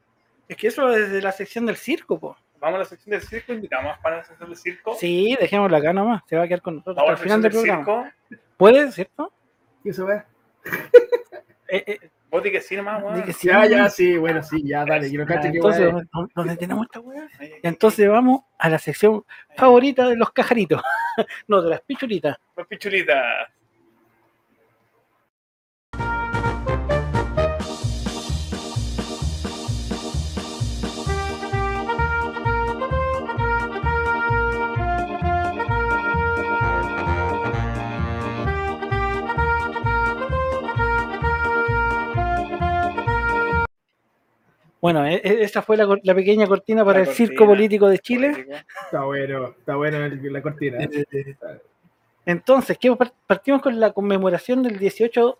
[0.47, 2.37] Es que eso es de la sección del circo, po.
[2.59, 3.53] Vamos a la sección del circo.
[3.53, 4.95] Invitamos para la sección del circo.
[4.95, 7.51] Sí, dejémosla acá nomás, se va a quedar con nosotros Vamos hasta el final del
[7.51, 8.13] del programa.
[8.29, 8.43] circo.
[8.57, 9.31] ¿Puede, cierto?
[9.83, 10.23] ¿Qué se ve?
[11.67, 11.99] Eh,
[12.35, 13.33] Vos di que sí nomás, weón.
[13.33, 13.47] sí.
[13.47, 15.07] Ya, ya, sí, bueno, sí, ya, dale.
[15.07, 16.03] Quiero que entonces, weá.
[16.11, 17.29] ¿dónde, dónde tenemos esta weá?
[17.63, 19.23] Entonces vamos a la sección
[19.55, 20.81] favorita de los cajaritos.
[21.47, 22.35] no, de las pichulitas.
[22.57, 23.23] Los pichulitas.
[44.85, 47.47] Bueno, e- e- esa fue la, la pequeña cortina para La el circo cortina.
[47.55, 48.45] político de Chile.
[48.85, 50.77] Está bueno, está bueno el- la cortina.
[50.83, 51.35] Eh,
[52.23, 55.39] Entonces, ¿qué par- partimos con la conmemoración del 18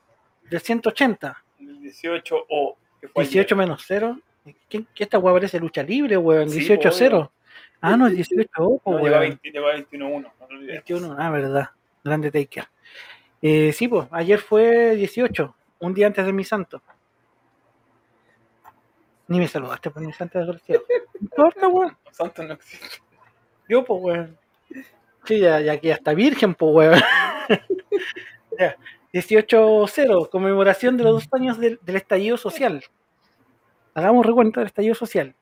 [0.49, 1.43] del 180.
[1.59, 2.75] El 18 o.
[2.99, 3.57] Que fue 18 ayer.
[3.67, 4.19] menos 0.
[4.67, 6.49] ¿Qué, qué esta weá parece lucha libre, weón?
[6.49, 7.31] Sí, 18 po, 0.
[7.81, 9.03] Ah, no, es 18 o, No, weón.
[9.03, 10.31] llegó a 20 llegó a 21-1.
[10.39, 10.59] No.
[10.67, 11.69] 21, ah, verdad.
[12.03, 12.65] Grande Taker.
[13.43, 16.81] Eh, sí, pues, ayer fue 18, un día antes de mi santo.
[19.27, 20.83] Ni me saludaste por mi santo desgraciado.
[20.89, 21.97] No importa, weón.
[22.05, 22.89] Los santos no existen.
[23.67, 24.37] Yo, pues, weón.
[25.25, 26.99] Sí, ya, ya que hasta virgen, pues, weón.
[28.59, 28.77] ya.
[29.13, 32.83] 18-0, conmemoración de los dos años del, del estallido social.
[33.93, 35.33] Hagamos recuento del estallido social.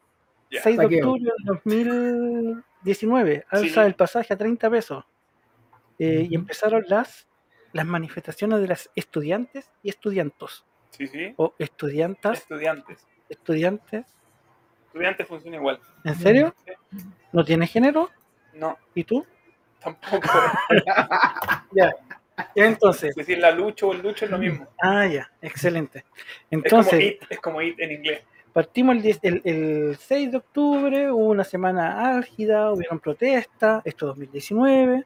[0.52, 0.62] Ya.
[0.62, 1.10] 6 de Saqueo.
[1.12, 3.88] octubre del 2019, alza Sí.
[3.88, 5.04] el pasaje a 30 pesos.
[5.98, 7.28] Eh, Y empezaron las,
[7.72, 10.66] las manifestaciones de las estudiantes y estudiantos.
[10.92, 11.34] Sí, sí.
[11.38, 13.08] O estudiantas, Estudiantes.
[13.30, 14.06] Estudiantes.
[14.88, 15.80] Estudiantes funciona igual.
[16.04, 16.54] ¿En serio?
[17.32, 18.10] ¿No tiene género?
[18.54, 19.26] No, ¿Y tú?
[19.80, 20.22] tampoco.
[21.76, 21.92] Ya.
[22.56, 24.68] Entonces, Es decir, la lucha o el lucho es lo mismo.
[24.82, 26.00] ah, ya, excelente.
[26.00, 26.06] Es
[26.50, 28.24] como Entonces, it, es como it en inglés.
[28.54, 34.08] Partimos el, 10 el, el 6 de octubre, hubo una semana álgida, hubieron protestas, esto
[34.08, 35.04] 2019.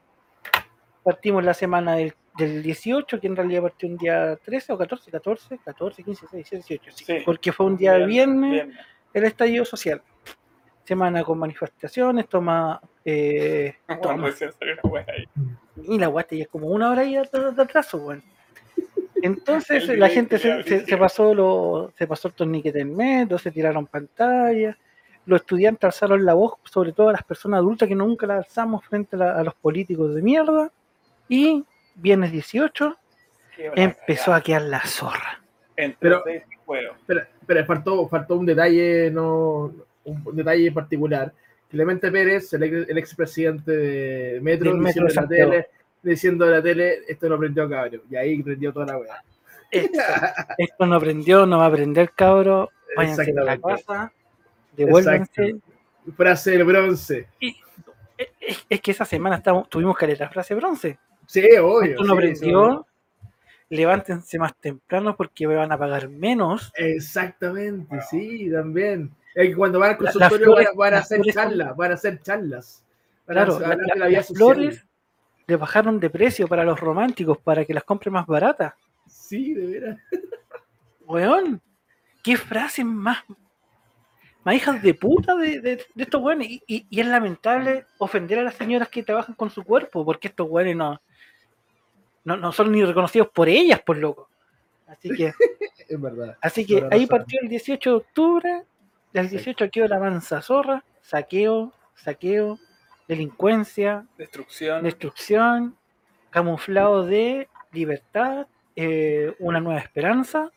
[1.02, 5.10] Partimos la semana del, del 18, que en realidad partió un día 13 o 14,
[5.10, 7.22] 14, 14, 15, 16, 17, 18, sí, Sí.
[7.26, 8.76] porque fue un día viernes, Viernes.
[9.12, 10.00] el estallido social.
[10.84, 12.80] Semana con manifestaciones, toma...
[13.04, 14.14] Eh, Bueno, toma
[14.84, 15.28] una ahí.
[15.84, 17.20] y la guata ya es como una hora y de,
[17.62, 18.22] atraso, weón.
[19.22, 23.38] Entonces El la gente se, se- se pasó lo, se pasó el torniquete en metro,
[23.38, 24.76] se tiraron pantallas,
[25.26, 28.84] los estudiantes alzaron la voz, sobre todo a las personas adultas que nunca la alzamos
[28.84, 30.70] frente a, la- a los políticos de mierda,
[31.28, 31.64] y
[31.98, 32.96] viernes 18
[33.56, 35.40] Qué bla, empezó a quedar la zorra.
[35.98, 36.22] Pero-.
[37.06, 39.72] Pero, pero faltó, faltó un detalle, no,
[40.04, 41.32] un detalle particular.
[41.70, 45.68] Clemente Pérez, el, ex- el expresidente de Metro, diciendo, de la tele,
[46.02, 48.02] diciendo en la tele, esto lo prendió cabrón.
[48.10, 49.22] Y ahí prendió toda la weá.
[49.70, 49.98] Esto,
[50.58, 52.70] esto no aprendió, no va a aprender, cabro.
[52.96, 54.12] Váyanse a la casa,
[54.76, 55.42] devuélvanse.
[55.48, 55.72] Exacto.
[56.16, 57.28] Frase del bronce.
[57.40, 57.54] Es,
[58.40, 60.98] es- es que esa semana estamos, tuvimos caleta frase bronce.
[61.28, 62.02] Sí, obvio.
[62.02, 62.86] Sí, aprendió.
[63.70, 66.72] Levántense más temprano porque me van a pagar menos.
[66.74, 69.10] Exactamente, sí, también.
[69.34, 71.94] Es que cuando van al consultorio van, a, van a las hacer charlas, van a
[71.94, 72.82] hacer charlas.
[73.26, 74.36] Claro, la- la- la las social.
[74.54, 74.86] flores
[75.46, 78.72] le bajaron de precio para los románticos para que las compre más baratas.
[79.06, 79.98] Sí, de veras.
[81.06, 81.60] Weón,
[82.22, 83.18] qué frases más,
[84.44, 86.48] más hijas de puta de, de- de estos weones.
[86.48, 90.28] Y, y- y es lamentable ofender a las señoras que trabajan con su cuerpo, porque
[90.28, 91.00] estos weones no,
[92.28, 94.28] no, no son ni reconocidos por ellas, por loco.
[94.86, 95.32] Así que,
[95.88, 96.36] Es verdad.
[96.40, 97.08] así que ahí razón.
[97.08, 98.62] partió el 18 de octubre.
[99.12, 99.36] Del Sí.
[99.36, 102.58] 18 quedó la mansa zorra, saqueo, saqueo,
[103.08, 104.84] delincuencia, Destrucción.
[104.84, 105.76] destrucción,
[106.30, 110.50] camuflado de libertad, eh, una nueva esperanza,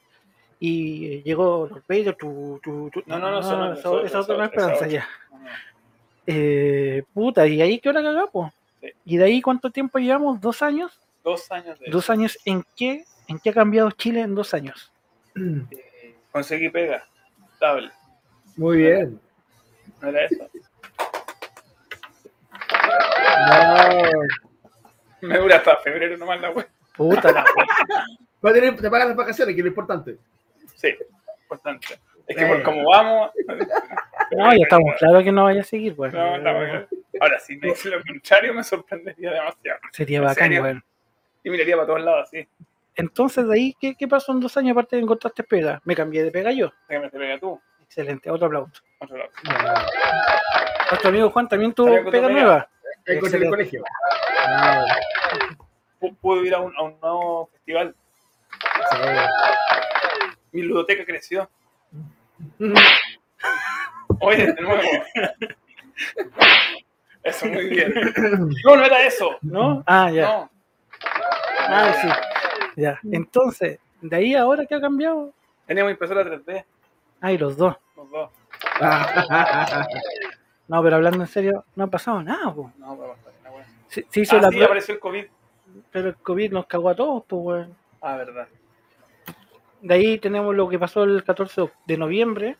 [0.59, 4.33] y llegó Lord Vader, tu, tu, tu- No, no, no, no, esa- eso- esa eso-
[4.33, 5.07] otra esperanza ya.
[6.27, 8.53] Eh, puta, y ahí qué hora cagamos.
[8.81, 8.87] Sí.
[9.05, 10.39] ¿Y de ahí cuánto tiempo llevamos?
[10.39, 10.91] ¿Dos años?
[11.23, 13.05] Dos años de ¿Dos años en qué?
[13.27, 14.91] ¿En qué ha cambiado Chile en dos años?
[15.35, 17.05] eh, conseguí pega.
[17.53, 17.91] Estable.
[18.57, 19.19] Muy bien.
[20.01, 20.49] ¿No era eso?
[23.47, 25.27] No.
[25.27, 26.67] Me dura hasta febrero nomás la wea.
[26.95, 27.45] Puta la.
[28.43, 30.17] Va a tener, te pagan las vacaciones, que es lo importante.
[30.75, 30.89] Sí,
[31.43, 31.99] importante.
[32.25, 33.31] Es que por cómo vamos.
[34.33, 36.13] No, ya estamos claros que no vaya a seguir, pues.
[36.13, 36.87] No, está bien.
[37.19, 39.79] Ahora, si me dice lo contrario, me sorprendería demasiado.
[39.91, 40.83] Sería ¿En bacán, weón.
[41.43, 42.47] Y miraría para todos lados así.
[42.95, 45.81] Entonces, de ahí, ¿qué, ¿qué pasó en dos años aparte de encontraste pega?
[45.85, 46.71] Me cambié de pega yo.
[46.87, 47.59] Te pega tú.
[47.81, 48.81] Excelente, otro aplauso.
[48.99, 49.29] Otro lado.
[50.89, 52.29] Nuestro amigo Juan también tuvo pega tu pega.
[52.29, 52.69] nueva.
[53.05, 53.83] El colegio.
[54.45, 54.85] Ah,
[56.43, 57.95] ir a un, a un nuevo festival.
[58.91, 58.97] sí.
[60.51, 61.49] Mi ludoteca creció.
[64.19, 64.81] Oye, de nuevo.
[67.23, 67.93] Eso, muy bien.
[68.65, 69.37] No, no era eso.
[69.41, 69.83] ¿No?
[69.85, 70.27] Ah, ya.
[70.27, 70.49] No.
[71.67, 72.07] Ah, sí.
[72.81, 72.99] Ya.
[73.11, 75.33] Entonces, de ahí ahora, ¿qué ha cambiado?
[75.65, 76.65] Teníamos impresora 3D,
[77.21, 77.75] Ay, los dos.
[77.95, 78.29] los dos.
[80.67, 82.73] No, pero hablando en serio, no ha pasado nada, pues.
[82.77, 83.15] No, pero.
[83.89, 85.25] Se, se hizo Ah, la sí, prueba, apareció el COVID.
[85.91, 87.75] pero el COVID nos cagó a todos, pues, weón.
[88.01, 88.47] Ah, verdad.
[89.81, 92.55] De ahí tenemos lo que pasó el 14 de noviembre.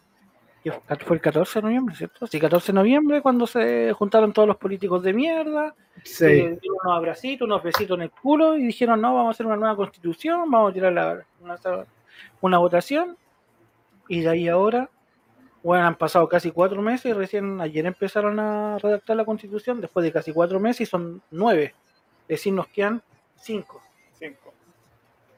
[0.64, 0.72] Que
[1.06, 2.28] fue el 14 de noviembre, ¿cierto?
[2.28, 6.26] Sí, 14 de noviembre, cuando se juntaron todos los políticos de mierda, Sí.
[6.26, 9.46] eh, dieron unos abracitos, unos besitos en el culo y dijeron, no, vamos a hacer
[9.48, 11.58] una nueva constitución, vamos a tirar la- una,
[12.42, 13.18] una votación.
[14.08, 14.90] Y de ahí ahora,
[15.64, 20.04] bueno, han pasado casi cuatro meses y recién ayer empezaron a redactar la constitución, después
[20.04, 21.74] de casi cuatro meses y son nueve.
[22.28, 23.02] Es decir, nos quedan
[23.36, 23.82] cinco.
[24.14, 24.54] Cinco.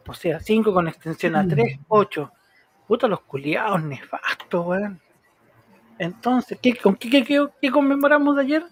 [0.05, 2.29] O sea, 5 con extensión a 3, 8.
[2.87, 4.99] Puta, los culiados nefastos, weón.
[5.99, 8.63] Entonces, ¿qué, con qué, qué- qué- qué conmemoramos de ayer?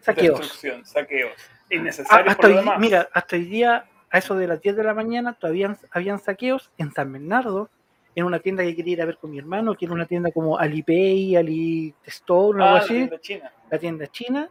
[0.00, 0.38] Saqueos.
[0.40, 1.32] Destrucción, saqueos.
[1.36, 2.78] Ah, Innecesarios por lo hoy, demás.
[2.80, 6.70] mira, hasta hoy día, a eso de las 10 de la mañana, todavía habían saqueos
[6.78, 7.68] en San Bernardo,
[8.14, 10.30] en una tienda que quería ir a ver con mi hermano, que era una tienda
[10.32, 13.52] como Alipay, AliStore, Ah, algo la así, tienda china.
[13.70, 14.48] la tienda china.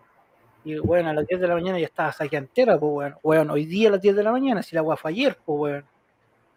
[0.64, 3.16] Y bueno, a las 10 de la mañana ya estaba saqueada entera, pues weón.
[3.24, 5.60] Weón, hoy día a las 10 de la mañana, si la agua fue ayer, pues
[5.60, 5.86] weón.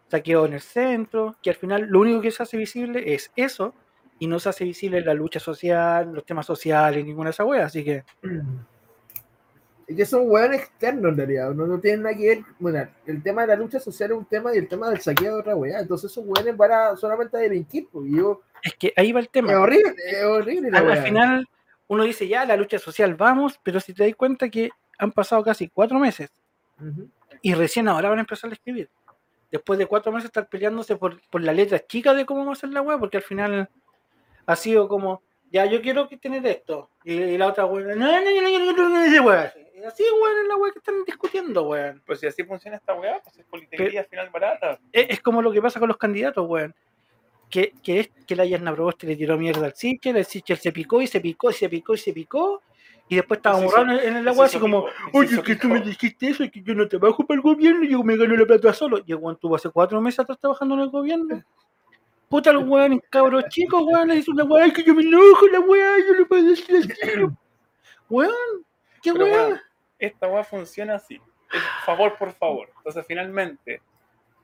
[0.09, 3.75] Saqueo en el centro, que al final lo único que se hace visible es eso,
[4.21, 7.67] y no se hace visible la lucha social, los temas sociales, ninguna de esas weas,
[7.67, 8.05] así que
[9.89, 12.45] Y que son hueones externos en realidad, no, no tienen nada que ver.
[12.61, 15.35] Bueno, el tema de la lucha social es un tema y el tema del saqueo
[15.35, 15.81] es otra weá.
[15.81, 19.19] Entonces esos hueones van a solamente a delinquir, pues, y yo, es que ahí va
[19.19, 19.51] el tema.
[19.51, 21.49] es horrible, es horrible la al, al final
[21.89, 25.43] uno dice ya la lucha social vamos, pero si te das cuenta que han pasado
[25.43, 26.31] casi cuatro meses
[26.81, 27.09] Ujú.
[27.43, 28.89] y recién ahora van a empezar a escribir.
[29.51, 32.55] Después de cuatro meses estar peleándose por, por la letra chica de cómo va a
[32.55, 33.69] ser la web, porque al final
[34.51, 36.91] ha sido como, ya, yo quiero que tener esto.
[37.05, 39.31] Y, y la otra weón, no, no, no, no, no, no, no.
[39.87, 42.03] Así, weón, es la weón que están discutiendo, weón.
[42.07, 44.79] Pues si así funciona esta weá, pues es politequía final barata.
[44.93, 46.75] Es, es, como lo que pasa con los candidatos, weón.
[47.49, 50.71] Que, que es que la Yerna Proboste le tiró mierda al Sitcher, el Sitcher se
[50.71, 52.63] picó y se picó y se picó y se picó.
[53.09, 55.67] Y después estaba pues borrado en el pues agua, así como, oye, es que tú
[55.67, 58.37] me dijiste eso y que yo no trabajo para el gobierno y yo me gano
[58.37, 59.01] la plata solo.
[59.05, 61.43] Y el weón tuvo hace cuatro meses atrás trabajando en el gobierno.
[62.31, 65.59] Puta, el weón, cabros chicos, weón, le dice una weá, que yo me enojo, la
[65.59, 67.27] weá, yo le puedo decir así.
[68.09, 68.33] Weón,
[69.03, 69.43] qué Pero weá.
[69.47, 69.61] bueno,
[69.99, 71.21] esta weá funciona así.
[71.53, 72.71] Es favor por favor.
[72.77, 73.83] Entonces, finalmente,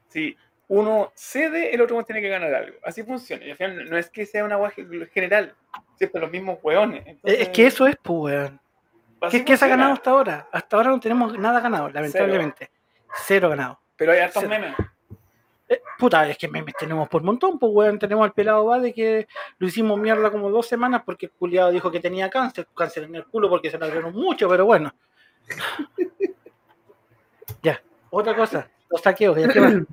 [0.09, 2.77] si uno cede, el otro tiene que ganar algo.
[2.85, 3.45] Así funciona.
[3.45, 5.55] Y al final no es que sea una weá ge- general.
[5.95, 7.03] Siempre los mismos weones.
[7.03, 8.61] Es Entonces, es que eso es, pues, weón.
[9.31, 10.49] ¿Qué, qué se ha ganado hasta ahora?
[10.51, 12.69] Hasta ahora no tenemos nada ganado, lamentablemente.
[13.25, 13.79] Cero, ganado.
[13.97, 14.51] Pero hay hartos Cero.
[14.51, 14.75] memes.
[15.99, 19.27] Puta, es que memes tenemos por montón, pues weón, tenemos al pelado va de que
[19.59, 23.15] lo hicimos mierda como dos semanas porque el culiado dijo que tenía cáncer, cáncer en
[23.15, 24.93] el culo porque se lo abrieron mucho, pero bueno.
[27.63, 27.81] ya,
[28.11, 29.75] otra cosa, los saqueos, ya, ¿qué más?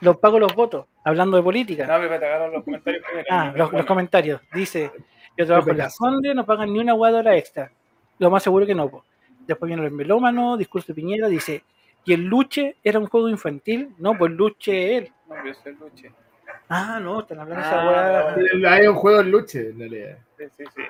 [0.00, 1.86] Los pago los votos, hablando de política.
[1.86, 3.28] No, me los comentarios primero.
[3.30, 4.40] Ah, los, los Bueno, comentarios.
[4.52, 4.90] Dice,
[5.36, 5.90] yo trabajo en la.
[5.90, 7.70] Sonde, no pagan ni una guadora extra.
[8.18, 8.90] Lo más seguro que no.
[8.90, 9.04] po.
[9.46, 11.62] Después viene el melómano, discurso de Piñera, dice,
[12.04, 13.94] ¿y el Luche era un juego infantil?
[13.98, 15.12] No, pues Luche él.
[15.28, 16.12] No, yo soy Luche.
[16.68, 18.34] Ah, no, están hablando de Ah, esa weá.
[18.34, 18.68] bueno.
[18.70, 20.18] Hay un juego en lucha, en realidad.
[20.38, 20.82] Sí, sí, sí.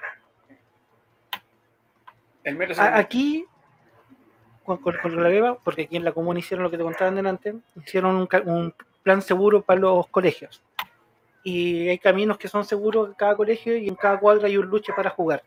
[2.44, 3.44] El A- Aquí,
[4.64, 7.14] con, con, con la beba, porque aquí en la comuna hicieron lo que te contaban
[7.14, 7.54] delante,
[7.84, 10.62] hicieron un, plan seguro para los colegios.
[11.42, 14.66] Y hay caminos que son seguros en cada colegio y en cada cuadra hay un
[14.66, 15.42] luche para jugar.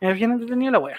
[0.00, 0.98] Es bien entretenida la wea.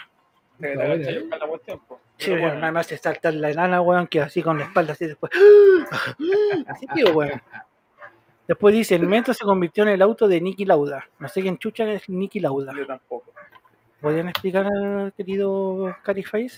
[0.57, 1.27] Buena, agachas y ¿eh?
[1.29, 1.99] la cuestión, po.
[2.21, 5.05] Sí, bueno, nada más se salta la enana, weón, que así con la espalda así
[5.07, 5.31] después.
[6.67, 7.41] Así digo, weón.
[8.47, 11.05] Después dice, el metro se convirtió en el auto de Nicky Lauda.
[11.19, 12.73] No sé quién chucha es Nicky Lauda.
[12.77, 13.31] yo tampoco.
[14.01, 14.65] ¿Podrían explicar,
[15.15, 16.49] querido Cariface?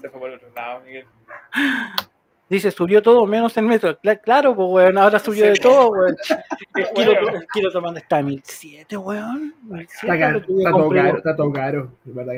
[0.00, 1.06] Se fue por otro lado, Miguel.
[2.48, 3.98] Dice, subió todo menos el metro.
[4.00, 6.16] Cla- claro, pues, weón, ahora subió de todo, weón.
[6.74, 9.54] El kilo, el kilo tomando está a 1007, weón.
[9.70, 11.92] 17, Está caro, está todo caro, está todo caro.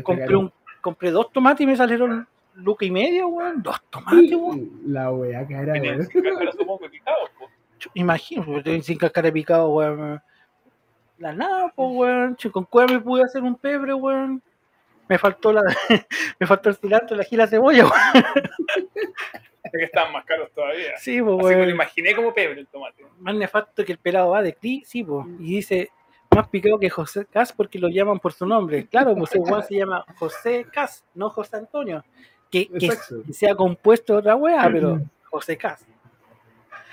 [0.07, 3.63] Es un- compré dos tomates y me salieron lucas y media, weón.
[3.63, 4.71] Dos tomates, weón.
[4.87, 6.11] La weá cara, Venían weón.
[6.11, 7.49] sin cáscara, supongo que picados, po.
[7.95, 10.23] Imagino, porque sin cascara de picado, weón.
[11.19, 12.37] La nada, pues, weón.
[12.53, 14.43] Con cueva me pude hacer un pebre, weón.
[15.09, 15.63] Me faltó la,
[16.41, 18.25] me faltó el cilantro, la gila cebolla, weón.
[19.65, 20.97] Es que estaban más caros todavía.
[20.99, 23.05] Sí, pues, Así que lo imaginé como pebre el tomate.
[23.19, 25.27] Más nefasto que el pelado va de Cli, sí, pues.
[25.41, 25.91] Y dice,
[26.35, 28.87] más picado que José Cas porque lo llaman por su nombre.
[28.87, 32.05] Claro, pues el weón se llama José Cas, no José Antonio.
[32.55, 32.89] Que, que,
[33.27, 35.85] que sea compuesto de otra weá, pero José Cas.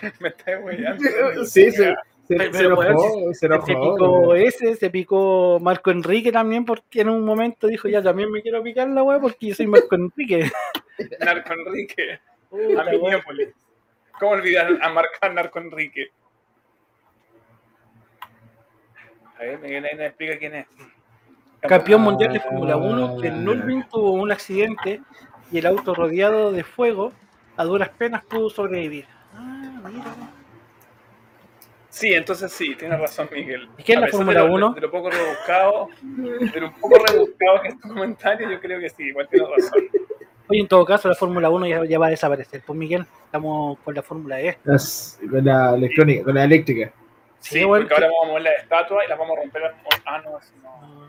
[0.20, 1.04] Me está weyando.
[1.46, 1.94] Sí, se,
[2.28, 3.66] se, Pero, se enojó, se Se enojó.
[3.68, 8.42] picó ese, se picó Marco Enrique también, porque en un momento dijo, ya también me
[8.42, 10.52] quiero picar la weá porque yo soy Marco Enrique.
[11.20, 12.20] Narco Enrique.
[12.80, 12.84] A.
[12.90, 13.50] Minneapolis.
[14.20, 16.08] ¿Cómo olvidar a marcar Narco Enrique?
[19.38, 20.68] A ver, Miguel Aina explica quién es.
[21.62, 23.32] Campeón mundial de Fórmula 1, que Ah.
[23.32, 25.00] en Nürburgring tuvo un accidente
[25.52, 27.12] y el auto rodeado de fuego
[27.58, 29.06] a duras penas pudo sobrevivir.
[29.36, 30.06] Ah, mira.
[31.90, 33.68] Sí, entonces sí, tiene razón Miguel.
[33.78, 34.74] ¿Y qué es la Fórmula de lo- 1?
[34.74, 38.90] De lo poco rebuscado, de lo poco rebuscado que es tu comentario, yo creo que
[38.90, 39.84] sí, igual tiene razón.
[40.48, 42.62] Oye, en todo caso, la Fórmula 1 ya, ya va a desaparecer.
[42.66, 44.58] Pues Miguel, estamos con la Fórmula E.
[44.64, 46.92] Las- con la electrónica, con la eléctrica.
[47.40, 49.62] Sí, igual porque ahora vamos a mover la estatua y las vamos a romper.
[50.06, 51.01] Ah, no, así no.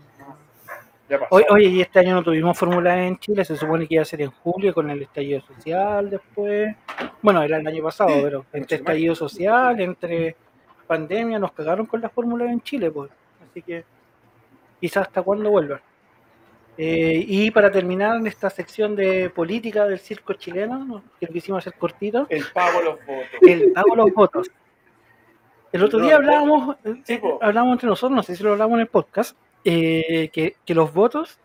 [1.13, 1.45] Ya pasó.
[1.51, 4.23] Oye, y este año no tuvimos Fórmula en Chile, se supone que iba a ser
[4.23, 6.75] en julio con el estallido social después.
[7.21, 10.37] Bueno, era el año pasado, pero entre estallido social, entre
[10.87, 13.11] pandemia, nos cagaron con la Fórmula en Chile, pues.
[13.51, 13.85] Así que
[14.81, 15.83] quizás hasta cuándo vuelvan.
[16.79, 21.03] Eh, y para terminar en esta sección de política del circo chileno, ¿no?
[21.21, 23.27] que lo quisimos hacer cortito, El pago de los votos.
[23.43, 24.51] el pago los votos.
[25.73, 27.39] El otro día hablábamos, eh, Sí, po.
[27.43, 30.93] hablábamos entre nosotros, no sé si lo hablamos en el podcast, eh, que, que los
[30.93, 31.39] votos,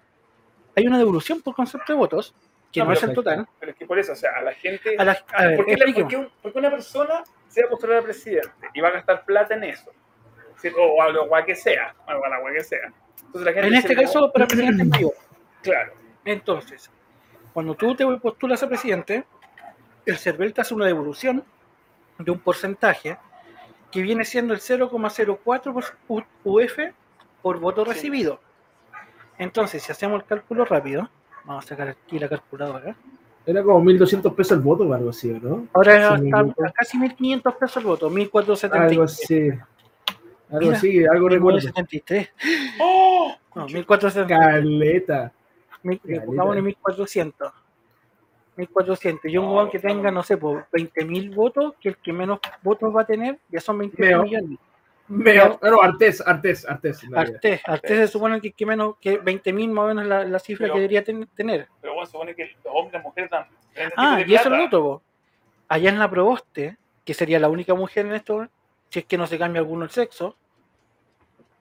[0.76, 2.34] hay una devolución por concepto de votos,
[2.72, 3.47] que no, No, es el total.
[3.59, 4.95] Pero es que por eso, o sea, a la gente.
[4.97, 6.09] A la- a ver, ¿Por, qué la- por expliquemos.
[6.09, 8.91] qué un- por qué una persona se va a postular a presidente y va a
[8.91, 9.91] gastar plata en eso?
[10.78, 12.91] O a lo guay que sea, o a la guay que sea.
[13.26, 15.13] Entonces, la gente En este caso, para presidente es mayor.
[15.61, 15.93] Claro.
[16.26, 16.89] Entonces,
[17.53, 19.24] cuando tú te postulas a presidente,
[20.05, 21.43] el CERVEL te hace una devolución
[22.20, 23.18] de un porcentaje
[23.91, 26.78] que viene siendo el 0,04 por U- UF
[27.48, 27.91] por voto Sí.
[27.93, 28.41] recibido.
[29.38, 31.10] Entonces, si hacemos el cálculo rápido,
[31.45, 32.93] vamos a sacar aquí la calculadora.
[33.45, 35.66] Era como 1200 pesos el voto o algo así, ¿no?
[35.72, 38.89] Ahora Sí, está casi 1.500 pesos el voto, 1.473.
[38.91, 39.50] Algo así.
[40.50, 41.60] Algo Mira, así, algo recuerdo.
[41.60, 42.30] 1.973.
[42.82, 43.34] ¡Oh!
[43.56, 44.28] No, 1.473.
[44.28, 45.32] Caleta.
[46.26, 47.54] Pongámosle 1400.
[48.58, 49.32] 1400.
[49.32, 52.93] Y un weón que tenga, no sé, por 20.000 votos, que el que menos votos
[52.93, 54.24] va a tener, ya son 20 Veo.
[54.24, 54.60] millones.
[55.10, 55.60] Veo.
[55.62, 57.01] No, Artés, Artés, Artés.
[57.16, 60.66] Artés, Artés se supone que, que menos que 20.000 más o menos la, la cifra
[60.66, 61.68] Pero- que debería ten- tener.
[61.82, 63.45] Pero bueno, supone que los hombres y las mujeres dan.
[63.95, 65.01] Ah, y eso es lo otro.
[65.70, 68.47] Allá en la Proboste, que sería la única mujer en esto,
[68.89, 70.36] si es que no se cambia alguno el sexo,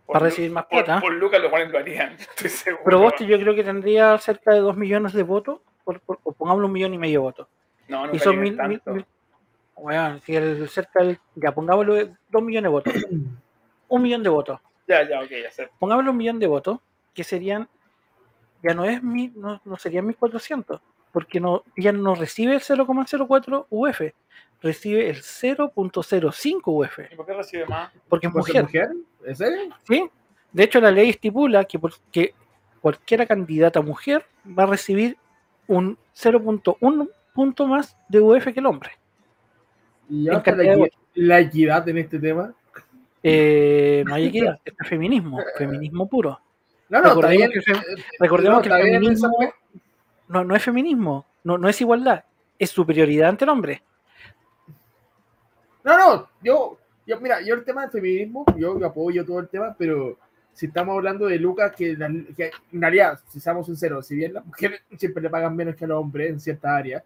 [0.07, 1.01] Por para recibir más por- plata.
[1.01, 2.85] Por Lucas los cuales lo harían, estoy seguro.
[2.85, 6.67] Proboste yo creo que tendría cerca de 2 millones de votos, por, por- o pongámosle
[6.67, 7.49] un millón y medio de votos.
[7.89, 8.93] No, no y son mil, mil, tanto.
[8.93, 9.07] mil-
[9.77, 11.19] Weón, si el cerca del.
[11.35, 12.95] Ya, pongámoslo de 2 millones de votos.
[13.89, 14.61] un millón de votos.
[14.89, 15.69] Ya, ya, ok, ya sé.
[15.79, 16.79] Pongámoslo un millón de votos,
[17.15, 17.69] que serían.
[18.63, 20.81] Ya no es mi, no, no serían 1400,
[21.13, 24.01] porque no, ella no recibe el 0,04 UF,
[24.63, 27.93] recibe el 0.05 UF, ¿Y por qué recibe más?
[28.09, 28.89] porque es ¿Por ser mujer.
[28.89, 29.05] mujer?
[29.29, 29.75] ¿En serio?
[29.87, 30.11] ¿sí?
[30.53, 32.35] De hecho, la ley estipula que, por- que
[32.81, 34.25] cualquiera candidata mujer
[34.59, 35.17] va a recibir
[35.69, 38.93] un 0.1 punto más de UF que el hombre.
[40.09, 40.43] Y la,
[41.15, 42.55] la equidad en este tema.
[43.23, 46.41] Eh, no hay equidad, es feminismo, feminismo puro.
[46.89, 47.51] No, no, Recordemos bien.
[47.51, 49.39] que eh, Recordemos no, que el bien feminismo
[50.29, 52.25] no, no es feminismo, no, no es igualdad,
[52.59, 53.83] es superioridad ante el hombre.
[55.85, 59.75] No, no, yo, yo, mira, yo el tema del feminismo, yo apoyo todo el tema,
[59.79, 60.19] pero
[60.53, 64.83] si estamos hablando de Lucas, que en realidad, si seamos sinceros, si bien las mujeres
[64.97, 67.03] siempre le pagan menos que a los hombres en ciertas áreas,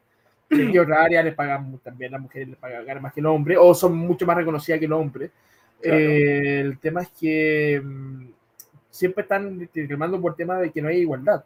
[0.50, 3.74] y otras áreas les pagan también las mujeres les pagan más que los hombres, o
[3.74, 5.30] son mucho más reconocidas que hombres.
[5.80, 5.96] Claro.
[5.98, 8.26] Eh, el tema es que mm,
[8.90, 11.44] siempre están reclamando por tema de que no hay igualdad,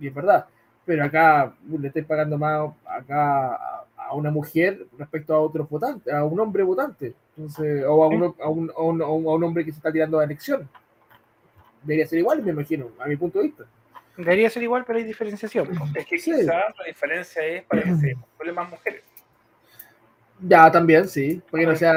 [0.00, 0.46] y es verdad,
[0.86, 5.68] pero acá uh, le estoy pagando más acá a, a una mujer respecto a otros
[5.68, 9.26] votantes, a un hombre votante, entonces, o a, uno- a, un, a, un, a un-
[9.26, 10.68] a un hombre que se está tirando a elección.
[11.82, 13.64] Debería ser igual, me imagino, a mi punto de vista.
[14.18, 15.68] Debería ser igual, pero hay diferenciación.
[15.94, 16.32] Es que Sí.
[16.32, 19.02] quizás la diferencia es para que se postulen más mujeres.
[20.40, 21.94] Ya, también, sí, porque no sea,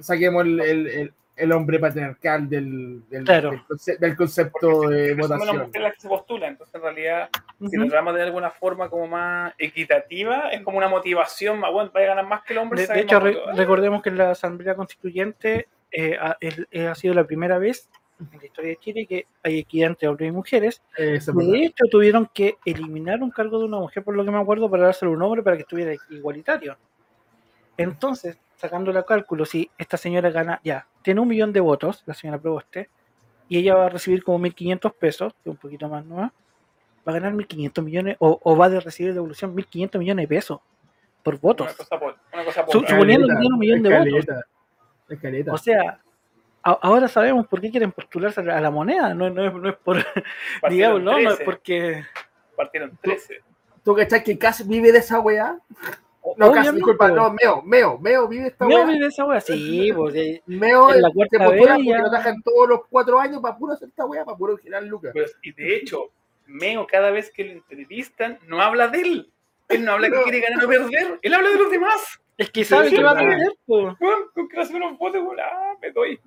[0.00, 3.50] saquemos el, el, el, el hombre patriarcal del, del, Claro.
[3.52, 5.56] del conce- del concepto Porque de siempre son votación.
[5.66, 7.28] mujeres las que se postulan, entonces en realidad
[7.70, 11.90] si lo tratamos de alguna forma como más equitativa, es como una motivación más, bueno,
[11.92, 12.86] vaya a ganar más que el hombre.
[12.86, 17.24] De, hecho, re- recordemos que en la Asamblea Constituyente eh, ha, es- ha sido la
[17.24, 17.88] primera vez
[18.20, 20.82] en la historia de Chile que hay equidad entre hombres y mujeres.
[20.96, 21.18] Eh,
[21.52, 24.68] de hecho, tuvieron que eliminar un cargo de una mujer, por lo que me acuerdo,
[24.70, 26.76] para dárselo a un hombre para que estuviera igualitario.
[27.76, 32.14] Entonces, sacando el cálculo, si esta señora gana, ya, tiene un millón de votos, la
[32.14, 32.90] señora Proboste,
[33.48, 36.32] y ella va a recibir como 1.500 pesos, que es un poquito más nueva,
[37.06, 40.28] va a ganar 1.500 millones, o, o va a de recibir devolución 1.500 millones de
[40.28, 40.60] pesos
[41.22, 41.66] por votos.
[41.68, 42.88] Una cosa, po- una cosa Su- poca.
[42.90, 44.26] suponiendo que tiene un millón de votos.
[45.54, 46.00] O sea,
[46.70, 49.96] ahora sabemos por qué quieren postularse a la moneda, no, no es, no es por,
[50.70, 52.04] digamos, no, no es 13, porque...
[52.56, 53.40] Partieron 13.
[53.84, 55.58] ¿Tú cachás que Cass vive de esa weá?
[56.36, 56.72] No, Cass, Obviamente.
[56.76, 58.86] disculpa, no, Meo, Meo, Meo vive de esta No, weá.
[58.86, 62.10] mire esa wea, sí, pues, eh, Meo en la se cuarta postula porque ya- lo
[62.10, 65.14] tajan todos los cuatro años para puro hacer esta weá, para puro girar lucas.
[65.42, 66.10] Y de hecho,
[66.46, 69.32] Meo cada vez que lo entrevistan no habla de él.
[69.68, 71.18] Él no habla que quiere ganar o perder.
[71.22, 72.20] Él habla de los demás.
[72.38, 73.96] es que sabe sí, que va a perder, pues.
[74.34, 76.18] Con que le hacen unos votos, ah, me doy.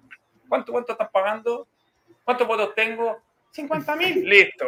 [0.51, 1.65] ¿Cuánto, cuánto están pagando?
[2.25, 3.17] ¿Cuántos votos tengo?
[3.51, 4.21] 50 mil.
[4.29, 4.65] Listo.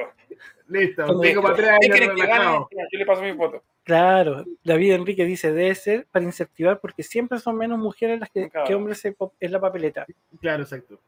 [0.70, 2.34] Listo, tengo para tres ¿Qué años quieren que gane?
[2.40, 2.70] relajado.
[2.72, 3.62] Ya, Yo le paso mis votos.
[3.84, 8.50] Claro, David Enrique dice, debe ser para incentivar porque siempre son menos mujeres las que,
[8.50, 8.66] Claro.
[8.66, 10.06] que hombres en la papeleta.
[10.40, 11.02] Claro, exacto.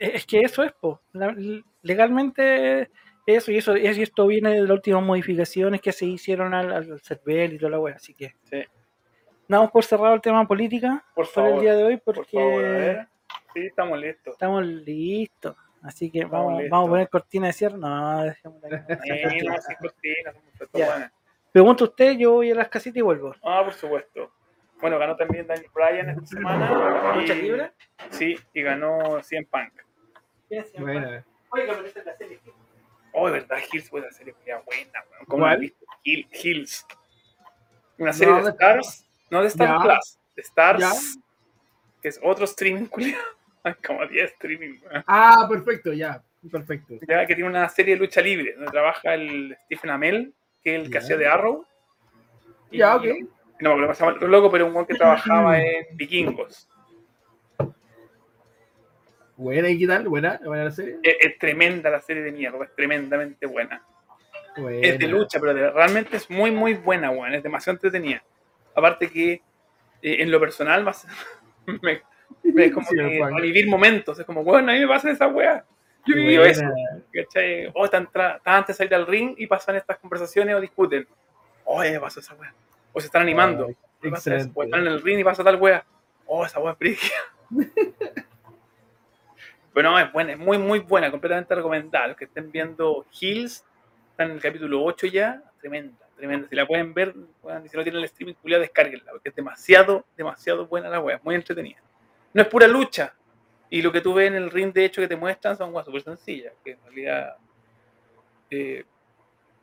[0.00, 1.00] Es es que eso es, po.
[1.12, 1.36] La-
[1.82, 2.90] legalmente
[3.26, 7.00] eso y eso y esto viene de las últimas modificaciones que se hicieron al, al
[7.00, 8.64] CERVEL y toda la wea, así que Sí.
[9.48, 11.60] damos por cerrado el tema política Por por el favor.
[11.62, 13.08] día de hoy Por porque favor, a ver.
[13.54, 14.32] Sí, estamos listos.
[14.34, 15.56] estamos listos.
[15.82, 16.70] Así que Estamos vamos, listos.
[16.70, 17.78] vamos a poner cortina de cierre.
[17.78, 18.98] No, dejémosla ahí.
[19.40, 21.12] Sí, no, sí, cortina.
[21.52, 23.34] Pregunta usted, yo voy a las casitas y vuelvo.
[23.44, 24.32] Ah, por supuesto.
[24.80, 27.12] Bueno, ganó también Daniel Bryan esta semana.
[27.16, 27.72] ¿Lucha y- libre?
[28.10, 29.72] Sí, y ganó 100 Punk.
[30.78, 32.40] Bueno, Oiga, pero esta es la serie.
[33.12, 35.24] Oh, de verdad, Hills fue una serie muy buena, weón.
[35.28, 35.84] ¿Cómo la visto?
[36.02, 36.84] Hill- Hills.
[37.98, 39.82] Una serie No, de de- Stars, no de Star Ya.
[39.84, 40.90] Plus, de Stars, Ya.
[42.02, 43.20] que es otro streaming, culiao.
[43.86, 44.78] Como 10 streaming.
[45.06, 46.22] Ah, perfecto, ya.
[46.50, 46.94] Perfecto.
[47.08, 50.82] Ya que tiene una serie de lucha libre, donde trabaja el Stephen Amell, que es
[50.84, 51.64] el que hacía de Arrow.
[52.70, 53.04] Y- Ya, ok.
[53.60, 56.68] No, me acuerdo, se llama el loco, pero un que trabajaba en Vikingos.
[59.36, 60.06] Buena, ¿y qué tal?
[60.08, 60.98] Buena, buena la serie.
[61.02, 63.82] Es, es tremenda la serie de mierda, es tremendamente buena.
[64.56, 64.86] Buena.
[64.86, 67.34] Es de lucha, pero de- realmente es muy, muy buena, weón.
[67.34, 68.22] Es demasiado entretenida.
[68.76, 69.32] Aparte que
[70.02, 71.06] eh, en lo personal más
[71.82, 72.02] me,
[72.42, 73.36] me- como Sí, que Juan.
[73.36, 74.18] revivir momentos.
[74.18, 75.64] Es como, bueno, a mí me pasa esa weá.
[76.06, 76.64] Yo viví eso.
[77.12, 77.70] ¿Cachai?
[77.74, 81.06] O están, tra- están antes de salir al ring y pasan estas conversaciones o discuten.
[81.64, 82.52] Oye, me pasó esa weá.
[82.92, 83.70] O se están animando.
[84.02, 84.52] Excelente.
[84.54, 85.84] O están en el ring y pasa tal weá.
[86.26, 87.14] Oh, esa weá es brígida.
[89.72, 92.08] Pero no, es buena, es muy, muy buena, completamente recomendada.
[92.08, 93.64] Los que estén viendo Hills,
[94.10, 96.46] están en el capítulo 8 ya, tremenda, tremenda.
[96.48, 97.14] Si la pueden ver,
[97.64, 101.20] y si no tienen el streaming, culiao, descárguenla, porque es demasiado, demasiado buena la wea,
[101.24, 101.80] muy entretenida.
[102.34, 103.14] No es pura lucha.
[103.70, 105.86] Y lo que tú ves en el ring, de hecho, que te muestran son weas
[105.86, 107.36] súper sencillas, que en realidad
[108.50, 108.84] eh,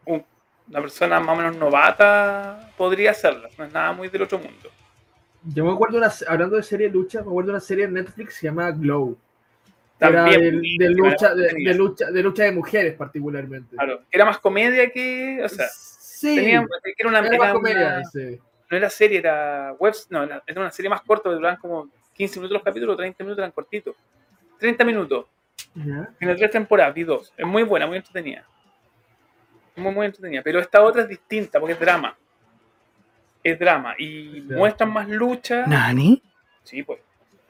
[0.06, 0.26] un-
[0.68, 4.70] una persona más o menos novata podría hacerlas, no es nada muy del otro mundo.
[5.44, 7.94] Yo me acuerdo, una, hablando de serie de lucha, me acuerdo de una serie en
[7.94, 9.18] Netflix que se llama Glow.
[10.00, 13.76] que Era También, de, lucha, de, lucha, de lucha de mujeres particularmente.
[13.76, 16.66] Claro, era más comedia que, o sea, sí, tenía,
[16.98, 18.04] era una, era era más una- comedia.
[18.12, 18.40] sí.
[18.70, 22.40] no era serie, era web, no, era, era una serie más corta, duraban como 15
[22.40, 23.96] minutos los capítulos, 30 minutos eran cortitos.
[24.60, 25.26] 30 minutos,
[25.74, 26.10] Ya.
[26.20, 27.34] tiene tres temporadas, vi dos.
[27.38, 28.46] Es muy buena, muy entretenida.
[29.76, 30.42] Muy, muy entretenida.
[30.44, 32.16] Pero esta otra es distinta porque es drama.
[33.44, 33.96] Es drama.
[33.98, 35.66] Y muestran más lucha.
[35.66, 36.22] ¿Nani?
[36.64, 37.00] Sí, pues.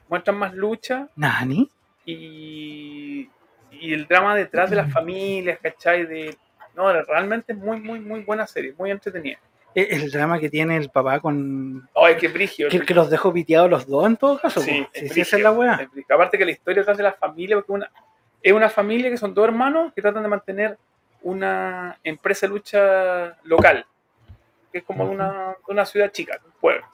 [0.07, 1.69] Muestran más lucha ¿Nani?
[2.05, 3.29] y,
[3.71, 6.05] y el drama detrás de las familias, ¿cachai?
[6.05, 6.37] De,
[6.75, 9.37] no, realmente es muy, muy, muy buena serie, muy entretenida.
[9.73, 11.89] El, el drama que tiene el papá con...
[11.95, 12.69] Ay, qué brigio.
[12.69, 14.61] Que, que los dejó piteados los dos en todo caso.
[14.61, 15.87] Sí, es sí, esa es la weá.
[15.95, 16.05] es.
[16.09, 17.91] Aparte que la historia detrás de la familia, porque una,
[18.41, 20.77] es una familia que son dos hermanos que tratan de mantener
[21.21, 23.85] una empresa de lucha local,
[24.71, 26.85] que es como una, una ciudad chica, un pueblo.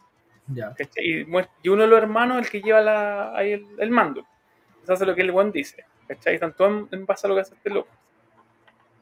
[0.98, 1.24] Y,
[1.70, 4.26] uno de los hermanos es el que lleva la, ahí el, el mando.
[4.70, 5.86] Entonces hace lo que el buen dice.
[6.08, 6.36] ¿cachai?
[6.36, 7.90] Están todos en, en base a lo que hace este loco.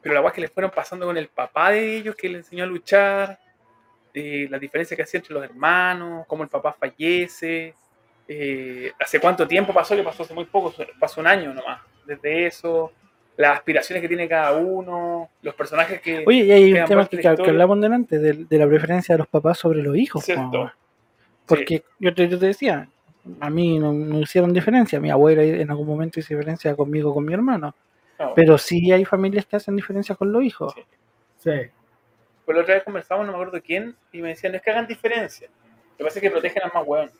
[0.02, 2.64] Pero la weá que le fueron pasando con el papá de ellos, que le enseñó
[2.64, 3.38] a luchar,
[4.18, 7.74] eh, la diferencia que hacía entre los hermanos, cómo el papá fallece,
[8.26, 12.46] eh, hace cuánto tiempo pasó, que pasó hace muy poco, pasó un año nomás, desde
[12.46, 12.92] eso,
[13.36, 16.24] las aspiraciones que tiene cada uno, los personajes que...
[16.26, 19.18] Oye, y hay un tema que, de que, hablamos delante, de, de la preferencia de
[19.18, 20.24] los papás sobre los hijos.
[21.44, 22.88] Porque yo, te, yo te decía,
[23.38, 24.98] a mí no, no hicieron diferencia.
[24.98, 27.74] Mi abuela en algún momento hizo diferencia conmigo, con mi hermano.
[28.18, 28.32] No.
[28.34, 30.72] Pero sí hay familias que hacen diferencia con los hijos.
[30.74, 30.82] Sí.
[31.36, 31.70] Sí.
[32.46, 34.70] Pues la otra vez conversamos, no me acuerdo quién, y me decían, no es que
[34.70, 35.48] hagan diferencia.
[35.48, 37.10] Lo que pasa es que protegen al más weón.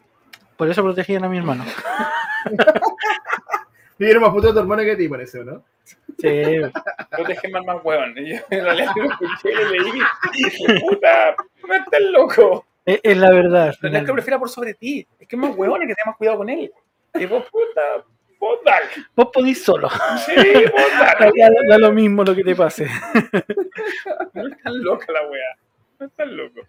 [0.57, 1.65] Por eso protegían a mi hermano.
[3.99, 5.65] Vivieron más puto tu hermano que a ti, parece, ¿no?
[5.85, 6.61] Sí.
[7.11, 8.17] Protegen al más weón.
[8.17, 9.93] Y yo en realidad lo escuché y le y
[10.45, 11.35] dije, puta,
[11.67, 12.65] no estás loco.
[12.85, 13.75] Es, es la verdad.
[13.83, 15.95] No es que lo prefiera por sobre ti, es que es más weón y que
[15.95, 16.73] tengas más cuidado con él.
[17.15, 18.05] Y vos, puta,
[18.47, 18.87] vos dale.
[19.15, 19.89] Vos podís solo.
[20.25, 21.33] Sí, vos dale.
[21.39, 22.87] Da, da lo mismo lo que te pase.
[24.35, 25.57] No es tan loca la weá.
[25.99, 26.61] No es tan loco.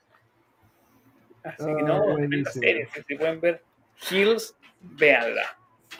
[1.44, 2.52] Así que no, Ah, ven la buenísimo.
[2.64, 2.90] serie.
[3.08, 3.64] Si pueden ver
[4.10, 5.42] Hills, véanla.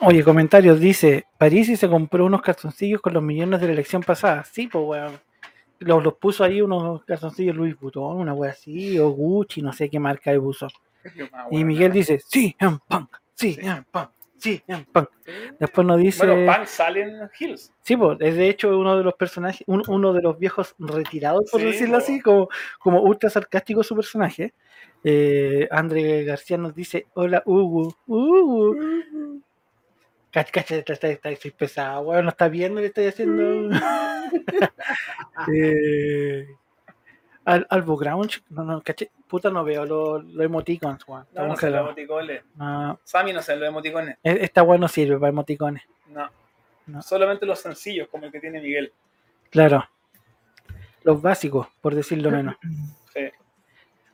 [0.00, 4.44] Oye, comentarios, dice, Parisi se compró unos calzoncillos con los millones de la elección pasada.
[4.44, 5.20] Sí, pues weón.
[5.80, 9.88] Los, los puso ahí unos calzoncillos Louis Vuitton, una wea así, o Gucci, no sé
[9.88, 10.68] qué marca de puso.
[11.50, 13.60] Y Miguel dice, sí, en punk, sí, Sí.
[13.66, 15.08] en punk, sí, en punk.
[15.58, 17.72] Después nos dice, Bueno, Punk sale en Hills.
[17.82, 21.50] sí, pues, es de hecho uno de los personajes, un- uno de los viejos retirados,
[21.50, 24.54] por Sí, decirlo así, como, como ultra sarcástico su personaje.
[25.04, 28.74] Eh, André García nos dice, hola, Hugo, Hugo.
[30.30, 33.70] Cacha, estoy pesado, weón, no está viendo, le estoy haciendo.
[35.52, 36.46] eh,
[37.44, 41.26] Al, Albo Grounch, no, no, caché, puta, no veo los los emoticons, weón.
[41.34, 42.42] No, sé los emoticones.
[42.56, 44.16] No, Sammy no sé los emoticones.
[44.22, 45.82] e- esta weón no sirve para emoticones.
[46.08, 46.28] No.
[46.86, 47.02] No.
[47.02, 48.92] Solamente los sencillos, como el que tiene Miguel.
[49.50, 49.86] Claro.
[51.04, 52.56] Los básicos, por decirlo menos.
[53.12, 53.20] Sí,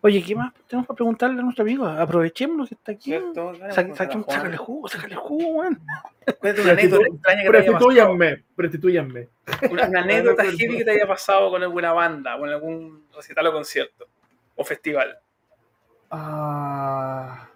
[0.03, 1.87] Oye, ¿qué más tenemos para preguntarle a nuestro amigo?
[1.87, 3.05] Aprovechemos que está aquí.
[3.11, 3.55] ¿cierto?
[3.71, 5.81] Sa- saque un- Sácale jugo, sácale jugo, weón.
[6.41, 7.79] Cuéntate una anécdota extraña que te haya pasado.
[7.79, 9.29] Prostituyanme, prostituyanme.
[9.71, 13.53] Una, anécdota heavy que te haya pasado con alguna banda, o en algún recital o
[13.53, 14.07] concierto.
[14.57, 15.19] O festival.
[16.11, 17.49] Ah,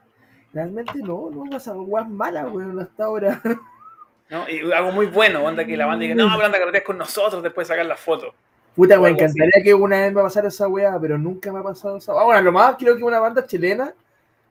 [0.52, 3.40] realmente no, no pasa weas malas, weón, hasta ahora.
[4.30, 4.48] ¿no?
[4.48, 7.42] Y algo muy bueno, onda que la banda diga, no, pero anda carreteas con nosotros
[7.42, 8.34] después de sacar la foto.
[8.74, 9.14] Puta, me así.
[9.14, 12.24] encantaría que una vez me pasara esa weá, pero nunca me ha pasado esa Ah,
[12.24, 13.92] bueno, lo más creo que una banda chilena,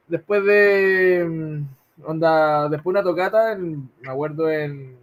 [0.07, 1.25] después de.
[1.27, 4.95] mm, Onda, después de una tocata, en- me acuerdo en,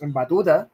[0.00, 0.66] en Batuta,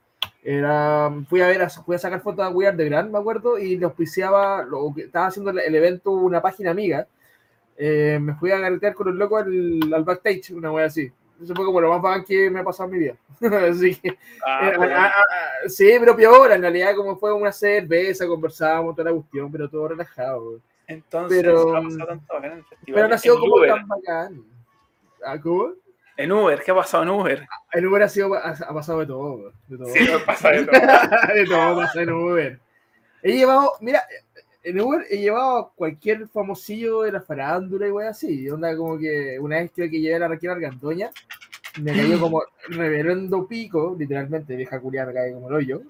[0.44, 3.18] era, fui a ver, a- fui a sacar fotos a We Are The Grand, me
[3.18, 7.06] acuerdo, y le auspiciaba, lo que estaba haciendo el, evento una página amiga.
[7.76, 11.10] Eh, me fui a carretear con los locos al, al backstage, una wea así.
[11.42, 13.16] Eso fue como lo más bacán que me ha pasado en mi vida.
[13.70, 14.16] así que.
[14.46, 14.94] Ah, Eh, bueno.
[14.96, 15.22] ah, ah,
[15.64, 19.68] ah, sí, pero peor, en realidad como fue una cerveza, conversábamos toda la cuestión, pero
[19.68, 20.60] todo relajado.
[20.86, 22.94] Entonces, pero- ¿qué ha pasado tanto bacán en el festival?
[22.94, 23.70] Pero no ha sido como Uber.
[23.70, 24.44] tan bacán.
[25.26, 25.72] Ah, ¿Cómo?
[26.16, 27.46] En Uber, ¿qué ha pasado en Uber?
[27.72, 29.52] En Uber ha, sido, ha, ha pasado de todo.
[29.66, 29.88] De todo.
[29.88, 30.74] Sí, pasa de todo.
[31.34, 32.60] de todo pasa en Uber.
[33.22, 34.04] He llevado, mira,
[34.62, 38.48] en Uber he llevado a cualquier famosillo de la farándula y wey así.
[38.48, 41.10] Onda como que una vez que llevé a la Raquel Argandoña,
[41.80, 45.82] me cayó como reverendo pico, literalmente, vieja culiada me cae como el hoyo.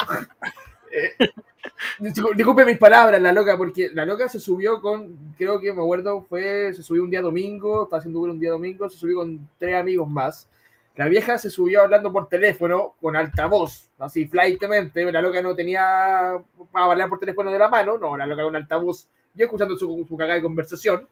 [0.97, 1.12] Eh,
[1.99, 5.80] discul- Disculpe mis palabras, la loca, porque la loca se subió con, creo que me
[5.82, 9.49] acuerdo, fue, se subió un día domingo, estaba haciendo un día domingo, se subió con
[9.59, 10.49] tres amigos más.
[10.97, 15.11] La vieja se subió hablando por teléfono con altavoz, así flightmente.
[15.11, 16.34] La loca no tenía
[16.70, 20.05] para hablar por teléfono de la mano, no, la loca con altavoz, yo escuchando su,
[20.09, 21.09] su cagada de conversación.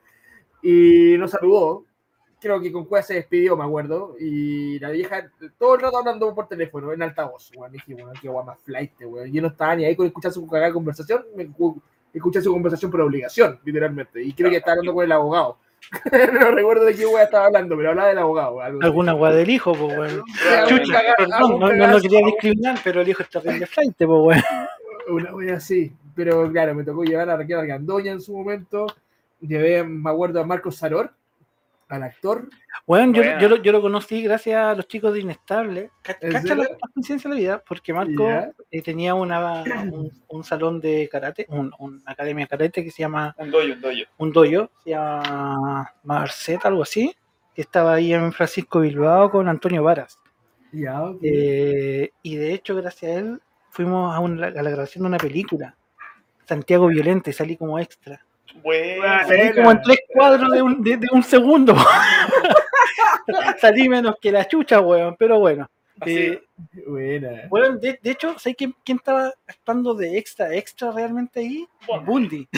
[0.63, 1.85] Y nos saludó.
[2.43, 4.17] Creo que con cuál se despidió, me acuerdo.
[4.19, 7.53] Y la vieja, todo el rato hablando por teléfono, en altavoz.
[7.57, 9.31] Bueno, dije, bueno, qué más flight, weón.
[9.33, 11.81] Yo no estaba ni ahí con escuchar su cagada de conversación, me escu-
[12.13, 14.21] escuché su conversación por obligación, literalmente.
[14.23, 15.59] Y creo que estaba hablando con el abogado.
[16.33, 18.61] no recuerdo de qué weá estaba hablando, pero hablaba del abogado.
[18.61, 18.83] algo.
[18.83, 20.23] Alguna weá del hijo, pues weón.
[20.69, 24.09] Chucha, caga- perdón, no, no, no quería discriminar, pero el hijo está terrible flight, pues
[24.09, 24.43] weón.
[25.09, 25.93] Una wea así.
[26.15, 28.87] Pero claro, me tocó llevar a Raquel Argandoña en su momento.
[29.41, 31.11] Llevé, me acuerdo, a Marcos Saror,
[31.93, 32.49] al actor.
[32.87, 35.91] Weón, yo, yo, lo, yo lo conocí gracias a los chicos de Inestable.
[36.03, 38.29] Ca- ¿En Cacha la, coincidencia de la vida, porque Marco
[38.71, 43.03] eh, tenía una, un, un salón de karate, un- una academia de karate que se
[43.03, 44.07] llama, Un doyo, un doyo.
[44.19, 47.15] un dojo, se llama Marcet, algo así,
[47.55, 50.19] que estaba ahí en Francisco Bilbao con Antonio Varas.
[50.73, 51.03] Ya.
[51.23, 55.19] Eh, y de hecho, gracias a él, fuimos a, una- a la grabación de una
[55.19, 55.77] película,
[56.47, 58.25] Santiago Violente, y salí como extra.
[58.63, 61.75] Bueno, Salí como en tres cuadros de un, de, de un segundo.
[63.61, 65.69] salí menos que la chucha, weón, pero bueno.
[66.05, 66.43] Eh,
[66.87, 67.43] Buena.
[67.49, 71.67] bueno, de, de hecho, ¿sabes quién, quién estaba actuando de extra, extra realmente ahí?
[71.87, 72.05] Bondi.
[72.07, 72.49] Bundy.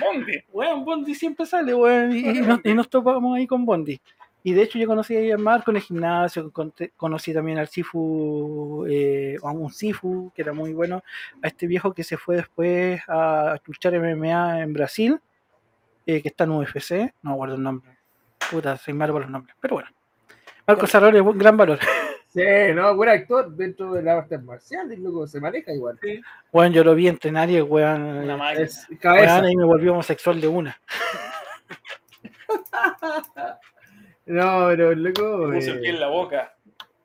[0.00, 0.44] Bondi.
[0.52, 4.00] Weón, Bondi siempre sale, weón, y, y nos, y nos topamos ahí con Bondi.
[4.42, 8.86] Y de hecho yo conocí a Marco en el gimnasio, conté- conocí también al Sifu,
[8.88, 11.02] eh, a un Sifu, que era muy bueno,
[11.42, 15.20] a este viejo que se fue después a luchar MMA en Brasil,
[16.06, 17.98] eh, que está en UFC, no acuerdo el nombre.
[18.50, 19.90] Puta, soy malo para los nombres, pero bueno.
[20.66, 21.78] Marco Sarrón es un gran valor.
[22.32, 22.44] Sí,
[22.76, 25.98] no, buen actor dentro de la arte marcial, loco se maneja igual.
[26.52, 28.24] Weón, yo lo vi entrenar y el weón.
[29.02, 30.80] Weón, ahí me volvió homosexual de una.
[34.30, 35.50] No, pero el loco.
[35.52, 36.54] Puso el eh, pie en la boca.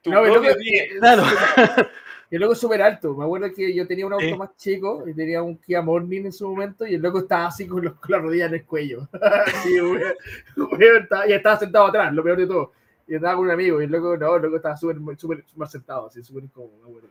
[0.03, 0.89] Tu no, el loco, pie.
[0.99, 1.23] Claro.
[2.29, 3.15] el loco es súper alto.
[3.15, 6.31] Me acuerdo que yo tenía un auto más chico y tenía un Kia Morning en
[6.31, 9.09] su momento y el loco estaba así con, los, con la rodilla en el cuello.
[11.27, 12.73] Y estaba sentado atrás, lo peor de todo.
[13.07, 15.67] Y estaba con un amigo y el loco, no, el loco estaba súper, súper, súper
[15.67, 17.09] sentado, así, súper incómodo, me acuerdo.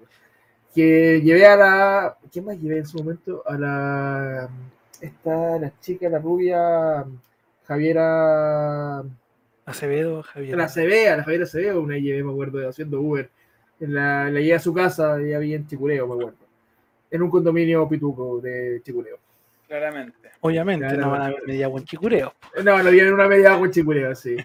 [0.73, 2.19] Que llevé a la.
[2.33, 3.43] ¿Quién más llevé en su momento?
[3.47, 4.49] A la.
[5.01, 7.05] Esta, la chica, la rubia.
[7.65, 9.03] Javiera.
[9.67, 10.57] Acevedo, Javier.
[10.57, 13.31] La CB, a la Javiera CB, una llevé, me acuerdo, haciendo Uber.
[13.81, 16.39] La, la llevé a su casa y había en Chicureo, me acuerdo.
[17.11, 19.19] En un condominio pituco de Chicureo.
[19.69, 20.31] Claramente.
[20.41, 22.35] Obviamente, no van a ver media buen chicureo.
[22.63, 24.37] No, lo llevé en una media con Chicureo, sí.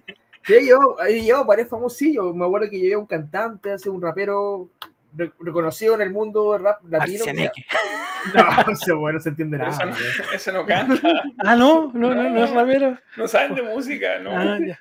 [0.45, 2.33] Sí, ahí llevó, ahí llevó varios famosillos.
[2.33, 4.69] Me acuerdo que llevé a un cantante, hace un rapero
[5.15, 7.25] re- reconocido en el mundo del rap latino.
[8.35, 9.69] No, ese bueno, no se entiende nada.
[9.71, 9.95] eso, no,
[10.35, 11.09] eso no canta.
[11.37, 12.97] Ah, no, no, no, no es rapero.
[13.15, 14.31] No saben de música, ¿no?
[14.37, 14.77] Ah, ya.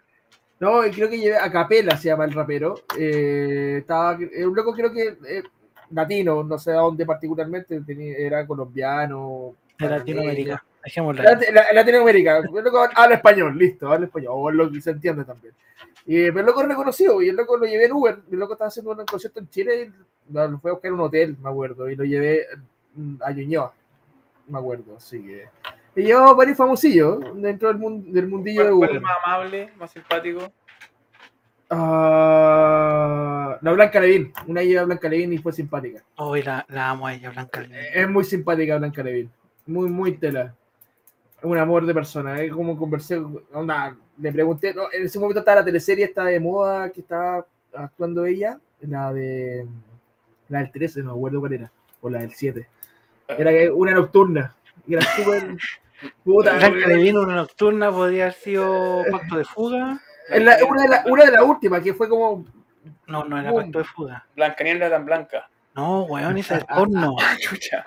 [0.61, 2.81] No, creo que llevé a Capela, se llama el rapero.
[2.99, 5.43] Eh, estaba, eh, un loco creo que eh,
[5.91, 9.55] latino, no sé a dónde particularmente, tenía- era colombiano.
[9.79, 9.89] De.
[9.89, 10.65] Latinoamérica.
[10.85, 11.23] Dejémosla.
[11.23, 15.25] Lat- la- Latinoamérica, el loco habla español, listo, habla español, o lo que se entiende
[15.25, 15.55] también.
[16.07, 18.55] Y, pero el loco es reconocido, y el loco lo llevé en Uber, el loco
[18.55, 19.83] estaba haciendo un concierto en Chile,
[20.29, 22.47] y lo lo fue a buscar en un hotel, me acuerdo, y lo llevé
[22.95, 23.73] mm, a Ñuñoa,
[24.49, 25.45] me acuerdo, así que...
[25.99, 29.73] Y llevaba varios famosillos dentro del, mun- del mundillo de ¿Cuál, cuál es más amable,
[29.79, 30.53] más simpático?
[31.71, 36.03] Ah, la Blanca Levin, una lleva a Blanca Levin y fue simpática.
[36.17, 37.61] Hoy la, la amo a ella, Blanca.
[37.61, 37.77] Levin.
[37.95, 39.31] Es muy simpática Blanca Levin,
[39.67, 40.55] muy, muy tela.
[41.43, 43.21] Un amor de persona, es como conversé,
[43.53, 47.47] onda, le pregunté, no, en ese momento estaba la teleserie, estaba de moda, que estaba
[47.75, 49.65] actuando ella, la de,
[50.49, 51.71] la del 13, no me acuerdo cuál era,
[52.01, 52.67] o la del 7.
[53.29, 54.55] Era una nocturna,
[54.87, 55.57] y era súper,
[56.25, 60.01] puta, Blanca Levin, una nocturna, podría haber sido Pacto de Fuga.
[60.31, 62.45] la- una, de la- una de las últimas, que fue como,
[63.07, 63.53] No, no era.
[63.53, 64.27] Pacto de Fuga.
[64.37, 65.49] Blanca Niebla tan blanca.
[65.75, 67.17] No, weón, esa es porno.
[67.41, 67.85] Chucha.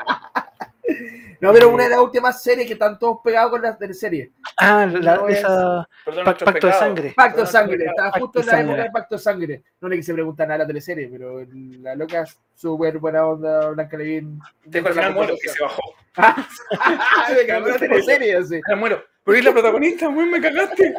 [1.42, 4.30] No, pero una de las últimas series que están todos pegados con las teleseries.
[4.58, 5.90] Ah, la, No es- esa.
[6.06, 7.14] Perdón, Pacto de sangre.
[7.16, 8.72] Pacto de sangre, estaba justo en de la sangre.
[8.74, 9.64] época de Pacto de sangre.
[9.82, 11.46] No le quise preguntar nada a la teleserie, pero
[11.82, 14.40] la loca es súper buena onda, Blanca Levin.
[14.66, 15.82] Dejo al final muero, que se bajó.
[17.36, 18.62] Me cagó la teleserie, así.
[18.78, 19.04] Muero.
[19.24, 20.94] Pero es la protagonista, weón, me cagaste.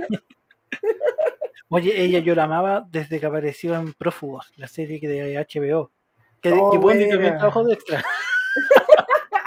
[1.68, 5.90] Oye, ella yo la amaba desde que apareció en Prófugos, la serie que de HBO.
[6.40, 8.04] Que, Oh, que Bondi también trabajó de extra.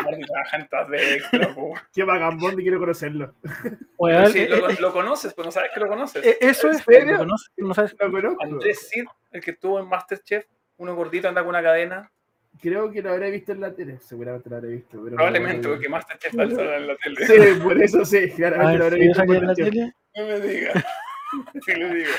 [0.05, 1.55] Marty trabaja en todas de extra.
[1.93, 3.33] Qué Bondi, quiero conocerlo.
[3.43, 6.25] Sí, eh, lo, eh, lo conoces, pero no sabes que lo conoces.
[6.25, 6.83] eh, eso ¿En es.
[6.83, 7.11] serio?
[7.13, 7.51] ¿lo conoces?
[7.57, 7.95] ¿No sabes?
[7.99, 8.43] Lo conozco.
[8.43, 10.45] Andrés Cid, el que estuvo en Masterchef,
[10.77, 12.11] uno gordito anda con una cadena.
[12.61, 13.99] Creo que lo habré visto en la tele.
[13.99, 15.01] Seguramente lo habré visto.
[15.03, 17.27] Pero Probablemente, me porque Masterchef sale en la tele.
[17.27, 18.29] Sí, por eso sí.
[18.31, 19.23] Claramente lo habré ¿sí visto.
[19.23, 19.71] en la tele.
[19.71, 19.93] tele?
[20.15, 20.85] No me digas.
[21.65, 22.09] Sí, lo digo.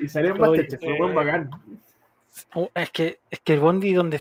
[0.00, 1.48] Y salió en Masterchef, fue buen bacán.
[2.52, 4.20] Oh, es, que, es que el Bondi donde...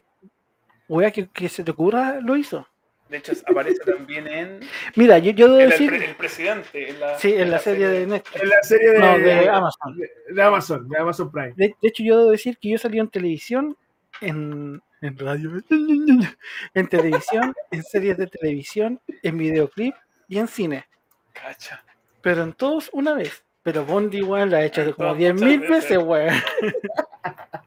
[0.88, 2.68] Wea, que, que se te ocurra, lo hizo.
[3.10, 4.60] De hecho, aparece también en.
[4.96, 5.94] Mira, yo, yo debo El, decir...
[5.94, 6.90] el presidente.
[6.90, 8.42] En la, Sí, en la serie de Netflix.
[8.44, 9.98] En la serie de, No, de Amazon.
[9.98, 11.54] de, de Amazon, de Amazon Prime.
[11.56, 13.78] De, de hecho, yo debo decir que yo salí en televisión,
[14.22, 15.52] en, en radio,
[16.74, 19.94] en televisión, en series de televisión, en videoclip
[20.28, 20.86] y en cine.
[21.34, 21.84] Cacha.
[22.22, 23.44] Pero en todos una vez.
[23.62, 25.90] Pero Bondi, weón, la ha hecho de como Todas 10 mil muchas veces.
[25.90, 26.34] veces, weón.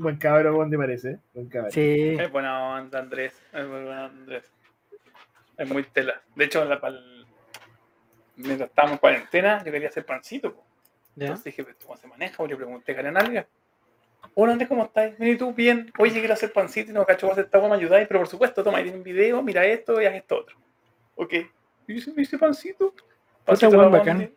[0.00, 1.10] Buen cabrón, Bondi parece.
[1.10, 1.18] ¿eh?
[1.34, 1.72] Buen cabrón.
[1.72, 2.16] Sí.
[2.18, 3.34] Es buena onda, Andrés.
[3.52, 4.50] Es muy buena Andrés.
[5.58, 6.22] Es muy tela.
[6.34, 7.26] De hecho, la, pal-
[8.36, 10.54] mientras estábamos en cuarentena, yo quería hacer pancito.
[10.54, 10.64] po.
[11.18, 12.42] Entonces dije, "¿Pero ¿cómo se maneja?
[12.46, 13.46] Le pregunté a Nalga.
[14.34, 15.18] Hola Andrés, ¿cómo estás?
[15.18, 15.92] Ven y tú, bien.
[15.98, 18.78] Oye, quiero hacer pancito y no cacho, vos esta me ayudáis, pero por supuesto, toma,
[18.78, 20.56] ahí tiene un video, mira esto y haz esto otro.
[21.16, 21.34] Ok.
[21.88, 22.94] ¿Y hice, hice pancito?
[23.44, 24.32] Pancito buen bacán.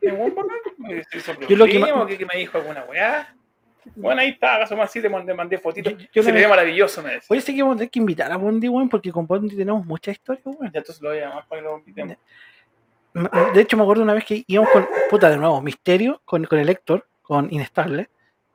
[1.13, 3.33] Hizo Yo lo que me dijo alguna weá.
[3.95, 5.93] Bueno, ahí está, haga su pancito, mandé, mandé fotitos.
[5.97, 7.27] Yo- yo Se le me- ve maravilloso, me decía.
[7.29, 9.85] Oye, sí que vamos a tener que invitar a Bondi, weón, porque con Bondi tenemos
[9.85, 10.71] mucha historia, weón.
[10.71, 12.17] Ya entonces lo voy a llamar para que lo invitemos.
[13.53, 16.57] De hecho, me acuerdo una vez que íbamos con, puta, de nuevo, Misterio, con, con
[16.59, 18.09] el Héctor, con Inestable.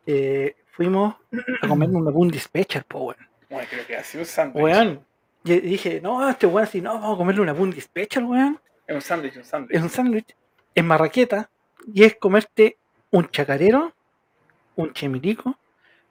[0.07, 1.17] eh, fuimos
[1.63, 3.17] a comer un Boom Dispatcher, po, weón.
[3.51, 4.63] Bueno, creo que así un sándwich.
[4.63, 5.05] Weón.
[5.45, 8.59] Y dije, no, este weón así, no, vamos a comerle una Boom Dispatcher, weón.
[8.87, 9.77] Es un sándwich, un sándwich.
[9.77, 10.35] Es un sándwich
[10.75, 11.51] en marraqueta
[11.93, 12.79] y es comerte
[13.11, 13.93] un chacarero,
[14.79, 15.59] un chemirico,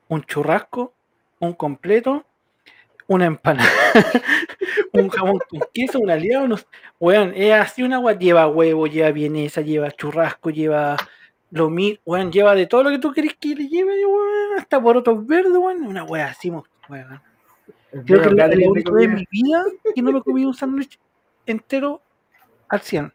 [0.10, 0.94] un churrasco,
[1.39, 2.26] un completo,
[3.07, 3.69] una empanada,
[4.91, 6.68] un jamón con queso, un aliado, unos...
[6.99, 10.98] Weón, es así una agua, lleva huevo, lleva vienesa, lleva churrasco, lleva
[11.52, 14.81] lo mi, weón, lleva de todo lo que tú querés que le lleve, weón, hasta
[14.81, 17.22] por otros verdes, weón, una weá así, weón.
[18.06, 19.64] Creo que de único de mi vida
[19.95, 20.99] que no me comí un sándwich
[21.45, 22.02] entero
[22.68, 23.14] al 100.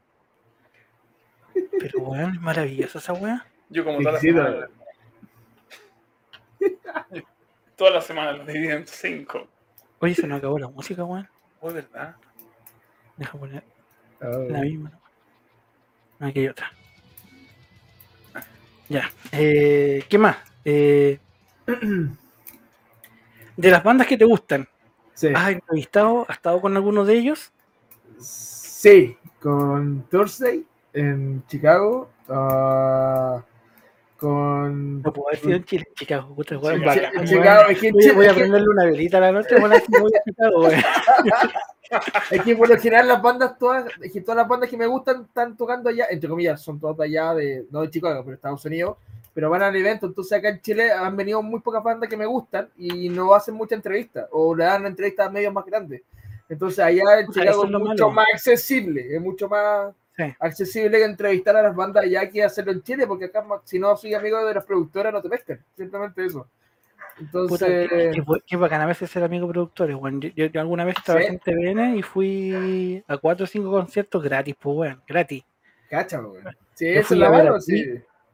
[1.79, 3.47] Pero, weón, es maravillosa esa weá.
[3.69, 3.99] Yo como
[7.83, 8.31] toda la semana.
[8.31, 9.49] Todas las semanas lo dividí en cinco.
[9.99, 11.29] Oye, se nos acabó la música, weón.
[11.61, 12.15] Oh, es verdad.
[13.17, 13.65] Deja poner
[14.21, 14.93] Ah, la misma.
[16.21, 16.27] ¿no?
[16.29, 16.71] Aquí hay otra.
[18.89, 19.11] Ya.
[19.33, 20.37] Eh, ¿Qué más?
[20.65, 21.19] Eh,
[23.57, 24.69] de las bandas que te gustan,
[25.15, 25.29] Sí.
[25.35, 27.53] ¿has entrevistado, has estado con alguno de ellos?
[28.21, 32.11] Sí, con Thursday en Chicago.
[32.29, 33.43] ah,
[34.23, 35.03] con.
[35.03, 36.35] No puedo haber sido en Chile, en Chicago.
[36.35, 37.25] Puta, weón, Sí, bacán, en.
[37.27, 39.75] Chicago, es que en Voy, Chile- voy a prenderle una velita a la noche, bueno,
[39.75, 40.81] así voy a Chicago, weón.
[42.31, 44.87] Es que por lo general las bandas todas, es que todas las bandas que me
[44.87, 48.35] gustan están tocando allá, entre comillas, son todas allá de, no de Chicago, pero de
[48.37, 48.97] Estados Unidos,
[49.35, 52.25] pero van al evento, entonces acá en Chile han venido muy pocas bandas que me
[52.25, 56.01] gustan y no hacen mucha entrevista, o le dan entrevistas a medios más grandes.
[56.49, 58.11] Entonces allá en sea, Chicago es mucho malo.
[58.11, 60.25] más accesible, es mucho más Sí.
[60.41, 63.97] accesible que entrevistar a las bandas allá que hacerlo en Chile, porque acá si no
[63.97, 66.47] soy amigo de las productoras no te pescan, simplemente eso.
[67.17, 70.21] Puta, Entonces, qué, qué qué bacán a veces ser amigo productores, weón.
[70.21, 71.33] Yo, yo- yo alguna vez trabajé Sí.
[71.33, 75.45] en TVN y fui a cuatro o cinco conciertos gratis, pues, weón, gratis.
[75.91, 76.45] cacha, weón.
[76.75, 77.85] Sí, Yo eso fui es la a ver mano, a sí.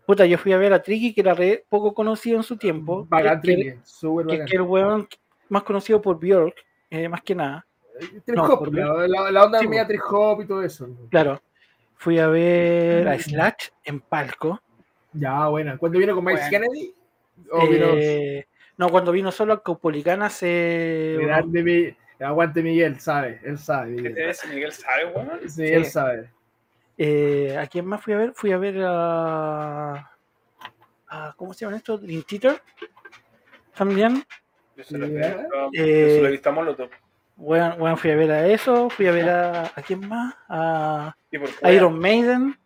[0.06, 3.04] Puta, yo fui a ver a Tricky, que era re poco conocido en su tiempo.
[3.08, 5.06] Bacán, que, súper que el weón
[5.48, 6.54] más conocido por Bjork,
[6.90, 7.66] eh, más que nada.
[8.24, 10.88] Trip No, hop, la, la- onda Sí, mía trip hop y todo eso.
[11.10, 11.42] Claro.
[11.98, 14.60] Fui a ver a Slash en palco.
[15.12, 15.76] Ya, bueno.
[15.78, 16.50] ¿Cuándo vino con Mike Bueno.
[16.50, 16.94] Kennedy?
[17.50, 18.46] ¿O vino Eh,
[18.76, 21.14] no, cuando vino solo a Caupolicán hace.
[21.16, 23.90] unos- grande mi- Aguante Miguel, sabe, él sabe.
[23.96, 24.26] ¿Qué te Miguel.
[24.26, 24.72] ves, Miguel?
[24.72, 25.48] ¿Sabe, weón?
[25.50, 26.30] Sí, él sabe.
[26.96, 28.32] eh, ¿A quién más fui a ver?
[28.34, 30.10] Fui a ver a.
[31.08, 32.02] a- ¿Cómo se llaman estos?
[32.02, 32.60] Dream Theater.
[33.76, 34.24] También.
[34.76, 35.42] Yo se lo he Sí, visto,
[35.72, 36.40] yo eh,
[37.40, 38.90] Bueno, bueno, fui a ver a eso.
[38.90, 39.62] Fui a ver a.
[39.74, 40.34] ¿A quién más?
[40.48, 41.14] A.
[41.72, 42.58] Iron Maiden.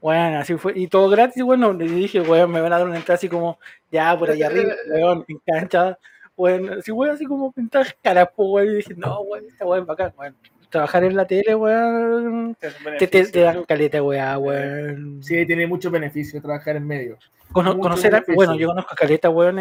[0.00, 0.72] Bueno, así fue.
[0.76, 1.72] Y todo gratis, bueno.
[1.74, 3.58] Le dije, weón, me van a dar una entrada así como,
[3.90, 5.98] ya, por allá arriba, weón, en cancha.
[6.34, 8.68] Bueno, así, weón, así como pintar caras, weón.
[8.72, 10.36] Y dije, no, weón, esta weón es bacán, weón.
[10.70, 12.56] Trabajar en la tele, weón.
[12.98, 15.22] Te, te, te dan caleta, weón, weón.
[15.22, 17.18] Sí, tiene mucho beneficio trabajar en medio.
[17.52, 18.34] Cono- mucho conocer a, beneficio.
[18.36, 19.58] bueno, yo conozco a caleta, weón,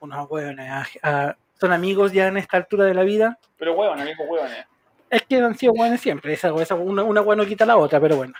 [0.00, 0.86] unos weones, a-
[1.28, 3.38] a- son amigos ya en esta altura de la vida.
[3.58, 4.50] Pero huevón, amigo, huevón.
[4.50, 4.66] eh.
[5.10, 8.16] Es que han sido weones siempre, esa, esa- una, una no quita la otra, pero
[8.16, 8.34] bueno.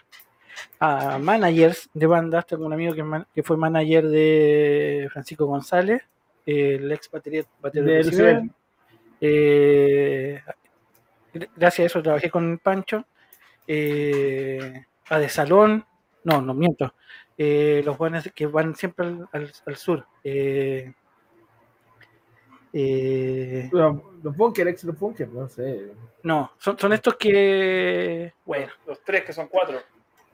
[0.81, 6.03] A managers de bandas, tengo un amigo que, man- que fue manager de Francisco González,
[6.47, 8.51] el ex batería, batería De de.
[9.21, 10.41] Eh,
[11.35, 13.05] gr- gracias a eso trabajé con Pancho.
[13.67, 15.85] Eh, a De Salón,
[16.25, 16.95] no, no miento.
[17.37, 20.07] Eh, los buenos que van siempre al, al- al sur.
[20.25, 20.93] Eh,
[22.73, 25.93] eh, Los, los bunkers, ex los bunkers, no sé.
[26.23, 28.33] no, son, son estos que.
[28.45, 29.79] Bueno, Los tres, que son cuatro.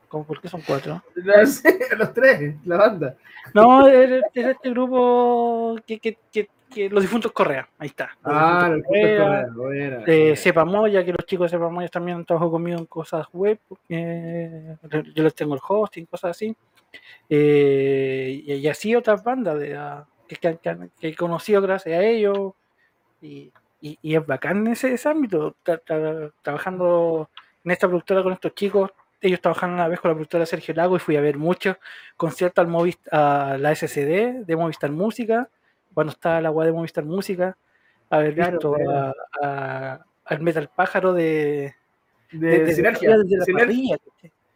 [0.09, 1.03] ¿cómo, ¿por qué son cuatro?
[1.17, 3.17] No sé, los tres, la banda.
[3.53, 7.69] No, era, era este grupo que, que, que, que los difuntos Correa.
[7.79, 8.11] Ahí está.
[8.25, 9.47] Los Ah, los difuntos Correa.
[9.55, 9.97] Correa, buena.
[10.05, 13.59] de Sepa Moya, que los chicos de Sepa Moya también trabajan conmigo en cosas web,
[13.89, 14.77] eh,
[15.15, 16.57] yo les tengo el hosting, cosas así.
[17.29, 20.59] Eh, y, y así otras bandas de, ah, que, que
[21.01, 22.53] que he conocido gracias a ellos.
[23.23, 27.29] Y, y- y es bacán ese, ese ámbito, tra- tra- trabajando
[27.65, 28.91] en esta productora con estos chicos.
[29.21, 31.77] Ellos trabajaron una vez con la productora Sergio Lago y fui a ver muchos
[32.17, 35.49] conciertos al Movis- a la SCD de Movistar Música,
[35.95, 37.57] cuando estaba la web de Movistar Música,
[38.11, 39.15] haber Claro, visto claro.
[39.43, 41.75] a- a- al Metal Pájaro de,
[42.33, 43.17] De, de- de- sinergia.
[43.17, 43.67] desde la Sinergia.
[43.67, 43.97] parrilla.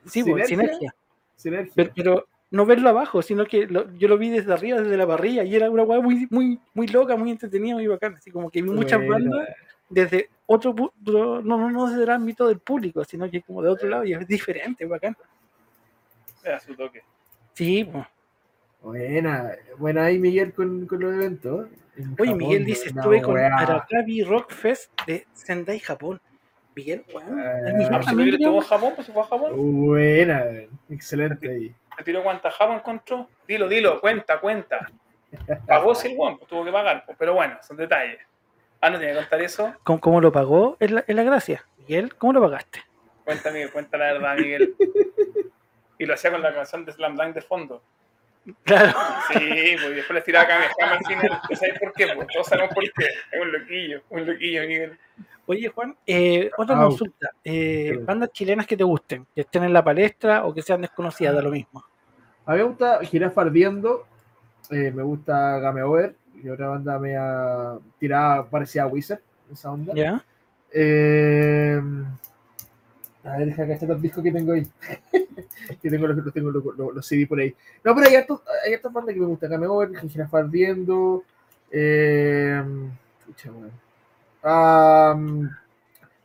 [0.06, 0.56] Sí, pues, ¿Sinergia?
[0.56, 0.94] sinergia.
[1.36, 1.72] sinergia.
[1.74, 5.06] Pero, pero no verlo abajo, sino que lo- yo lo vi desde arriba, desde la
[5.06, 8.16] parrilla, y era una weá muy, muy, muy loca, muy entretenida, muy bacana.
[8.18, 9.12] Así como que vi muchas Buena.
[9.30, 9.48] bandas
[9.90, 13.88] desde otro no, no, no desde el ámbito del público, sino que como de otro
[13.88, 15.16] lado, y es diferente, bacán.
[16.44, 17.02] Era su toque.
[17.54, 18.04] Sí, pues.
[18.80, 21.68] Buena, buena ahí Miguel con, con los eventos.
[21.96, 23.36] En Oye, Japón, Miguel dice, estuve con.
[23.36, 26.20] Arakabi Rock Fest de Sendai, Japón.
[26.76, 27.40] Miguel, weón.
[27.66, 29.52] El mismo No, si también Miguel estuvo en queríamos- Japón, pues se fue a Japón.
[29.56, 30.44] Buena,
[30.88, 31.74] excelente ahí.
[31.98, 33.28] ¿Se tiró cuánta Japón encontró?
[33.48, 34.88] Dilo, dilo, cuenta, cuenta.
[35.66, 38.20] Pagó si el guan, pues tuvo que pagar, pues, pero bueno, son detalles.
[38.80, 39.74] Ah, no tiene que contar eso.
[39.82, 40.76] ¿Cómo, cómo lo pagó?
[40.78, 41.64] Es la, es la gracia.
[41.78, 42.84] Miguel, ¿cómo lo pagaste?
[43.24, 44.76] Cuenta, Miguel, cuenta la verdad, Miguel.
[45.98, 47.82] Y lo hacía con la canción de Slam Dunk de fondo.
[48.64, 48.92] Claro.
[49.32, 51.40] Sí, pues después les tiraba Kamehame al final.
[51.48, 52.06] ¿Tú sabes por qué?
[52.14, 53.06] Pues todos sabemos por qué.
[53.32, 54.98] Es un loquillo, un loquillo, Miguel.
[55.46, 56.88] Oye, Juan, eh, otra Au.
[56.88, 57.30] consulta.
[57.42, 61.34] Eh, bandas chilenas que te gusten, que estén en la palestra o que sean desconocidas,
[61.34, 61.84] da lo mismo.
[62.44, 64.06] A mí me gusta Jirafa Ardiendo,
[64.70, 69.20] eh, me gusta Game Over, y otra banda me ha tirado parecida a Wizard,
[69.52, 69.94] esa onda.
[69.94, 70.22] ¿Ya?
[70.70, 71.80] Eh,
[73.24, 74.66] a ver, deja que estar los discos que tengo ahí.
[75.82, 77.54] que tengo, los, los, tengo los, los- los CD por ahí.
[77.84, 79.50] No, pero hay hartos, hay hartas bandas que me gustan.
[79.50, 81.24] Game Over, Jirafa Ardiendo.
[81.70, 82.62] Eh.
[84.42, 85.50] Am,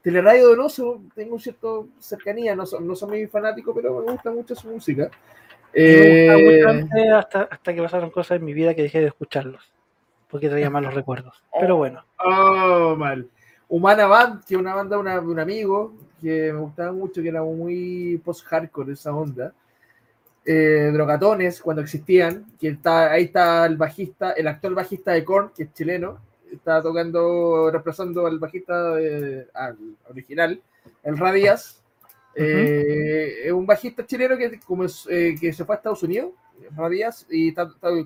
[0.02, 1.68] Teleradio Donoso, tengo cierta
[2.00, 5.10] cercanía, no, son- no soy muy fanático, pero me gusta mucho su música.
[5.74, 9.00] Me gustaba mucho Eh, antes, hasta, hasta que pasaron cosas en mi vida que dejé
[9.00, 9.72] de escucharlos.
[10.30, 11.42] Porque traía malos recuerdos.
[11.60, 12.04] Pero bueno.
[12.18, 13.28] Oh, mal.
[13.70, 15.94] Humana Band, que es una banda de una- de un amigo
[16.24, 19.54] que me gustaba mucho, que era muy post-hardcore esa onda.
[20.46, 25.52] Eh, Drogatones, cuando existían, que está, ahí está el bajista, el actual bajista de Korn,
[25.56, 26.20] que es chileno,
[26.52, 28.96] está tocando, reemplazando al bajista
[29.54, 29.78] al
[30.10, 30.62] original,
[31.04, 31.82] el Radias.
[32.36, 36.32] Eh, un bajista chileno que, como eh, que se fue a Estados Unidos,
[36.76, 37.54] Radias, y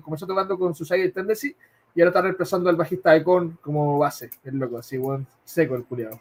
[0.00, 1.56] comenzó tocando con Suicide Tendency,
[1.94, 5.74] y ahora está reemplazando al bajista de Korn como base, el loco, así, buen seco
[5.74, 6.20] el culiado.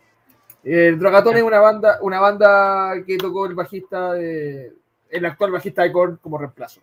[0.69, 4.73] El Drogatón es una banda, una banda que tocó el bajista de,
[5.09, 6.81] el actual bajista de Korn como reemplazo,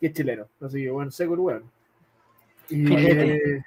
[0.00, 1.70] que es chileno, así que bueno, seco weón.
[2.68, 3.62] Y eh,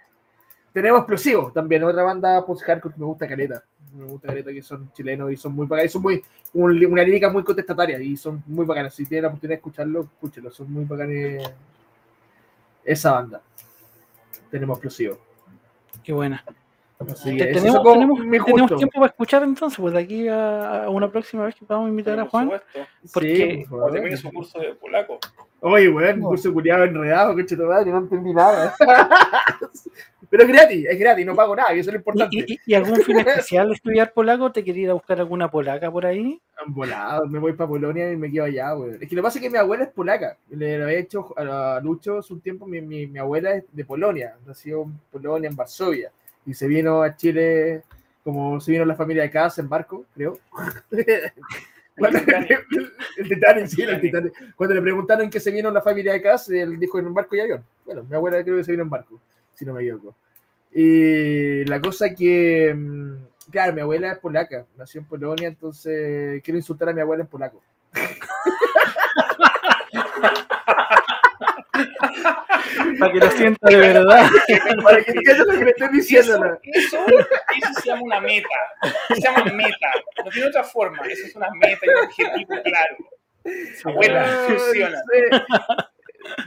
[0.74, 3.64] tenemos Explosivo también, otra banda post-hardcore que me gusta caleta.
[3.96, 6.22] Me gusta caleta que son chilenos y son muy bacanas, son muy,
[6.54, 8.94] un- una lírica muy contestataria y son muy bacanas.
[8.94, 11.50] Si tienen la oportunidad de escucharlo, escúchenlo, son muy bacanes
[12.84, 13.42] esa banda.
[14.52, 15.18] Tenemos Explosivo.
[16.04, 16.44] Qué buena.
[17.12, 17.94] Así que tenemos, como
[18.46, 21.90] tenemos, tiempo para escuchar entonces, pues de aquí a, a una próxima vez que podamos
[21.90, 22.44] invitar a Por Juan.
[22.46, 22.80] supuesto.
[23.14, 23.92] porque- Sí, por favor.
[23.94, 25.20] termine su curso de polaco.
[25.62, 28.74] Oye, weón, un curso culiado enredado, coche tu madre, no entendí nada.
[30.30, 32.36] Pero es gratis, es gratis, no pago nada, y eso es lo importante.
[32.38, 34.52] ¿Y, y- y algún fin especial de estudiar polaco?
[34.52, 36.42] ¿Te quería ir a buscar alguna polaca por ahí?
[36.58, 38.96] Han volado, me voy para Polonia y me quedo allá, weón.
[39.00, 40.36] Es que lo que pasa es que mi abuela es polaca.
[40.50, 43.86] Le lo había hecho a Lucho hace un tiempo, mi, mi, mi abuela es de
[43.86, 46.12] Polonia, nació en Polonia, en Varsovia,
[46.46, 47.84] y se vino a Chile,
[48.24, 50.38] como se vino la familia de casa en barco, creo.
[51.98, 52.66] Cuando- Titanic.
[53.18, 54.34] el Titanic, sí, el Titanic.
[54.56, 57.14] Cuando le preguntaron en qué se vino la familia de casa, él dijo en un
[57.14, 57.64] barco y avión.
[57.86, 59.20] Bueno, mi abuela creo que se vino en barco,
[59.54, 60.16] si no me equivoco.
[60.74, 63.16] Y la cosa que, mm,
[63.52, 67.30] claro, mi abuela es polaca, nació en Polonia, entonces quiero insultar a mi abuela en
[67.30, 67.62] polaco.
[73.00, 74.30] Para que lo sienta de verdad.
[74.84, 76.60] Para que entiendan lo que le estoy diciendo.
[76.64, 77.20] eso, eso,
[77.58, 78.48] eso se llama una meta.
[79.14, 79.88] Se llama meta.
[80.24, 81.00] No tiene otra forma.
[81.08, 82.98] Eso es una meta y un objetivo claro.
[83.86, 85.04] Abuela, funciona.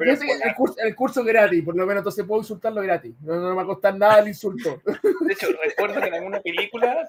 [0.05, 3.14] Yo sé el, curso, el curso es gratis, por lo menos entonces puedo insultarlo gratis.
[3.20, 4.80] No, no me va a costar nada el insulto.
[4.84, 7.06] De hecho, recuerdo que en alguna película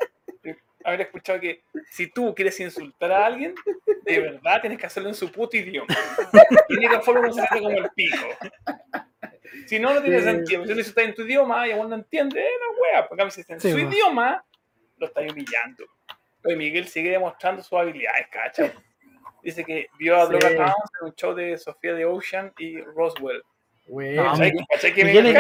[0.88, 3.54] haber escuchado que si tú quieres insultar a alguien,
[4.04, 5.88] de verdad tienes que hacerlo en su puto idioma.
[6.70, 8.26] Y de forma no se hace como el pico.
[9.66, 10.24] Si no, no tiene Sí.
[10.26, 10.66] sentido.
[10.66, 13.08] Si lo insultas en tu idioma y aún no entiende, eh, no wea.
[13.08, 13.92] Porque a veces en Sí, su po.
[13.92, 14.44] idioma
[14.98, 15.84] lo está humillando.
[16.44, 18.72] Oye, Miguel sigue demostrando sus habilidades, cacha.
[19.44, 20.32] Dice que vio a Sí.
[20.32, 23.42] Droga Towns en un show de Sofía de Ocean y Roswell.
[23.86, 25.40] Sí, sí, sí, sí,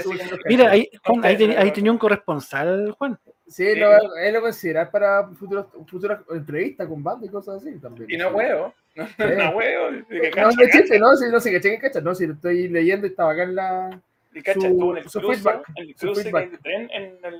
[0.00, 0.36] sí, sí.
[0.46, 3.18] Mira, ahí, Juan, ahí, ten- tenía un corresponsal, Juan.
[3.48, 8.10] Sí, lo, él lo considerar para futuras futuras entrevistas con banda y cosas así también.
[8.10, 8.74] Y no huevo.
[8.96, 9.12] No, Sí.
[9.36, 10.04] no huevo.
[10.08, 13.06] Que No, cacha, no chiste, no, sí, no que cacha, no, si lo estoy leyendo
[13.06, 14.00] y estaba acá en la.
[14.34, 16.22] Y cacha, su- estuvo en el su cruce, feedback, en el cruce
[16.58, 17.34] tren en el,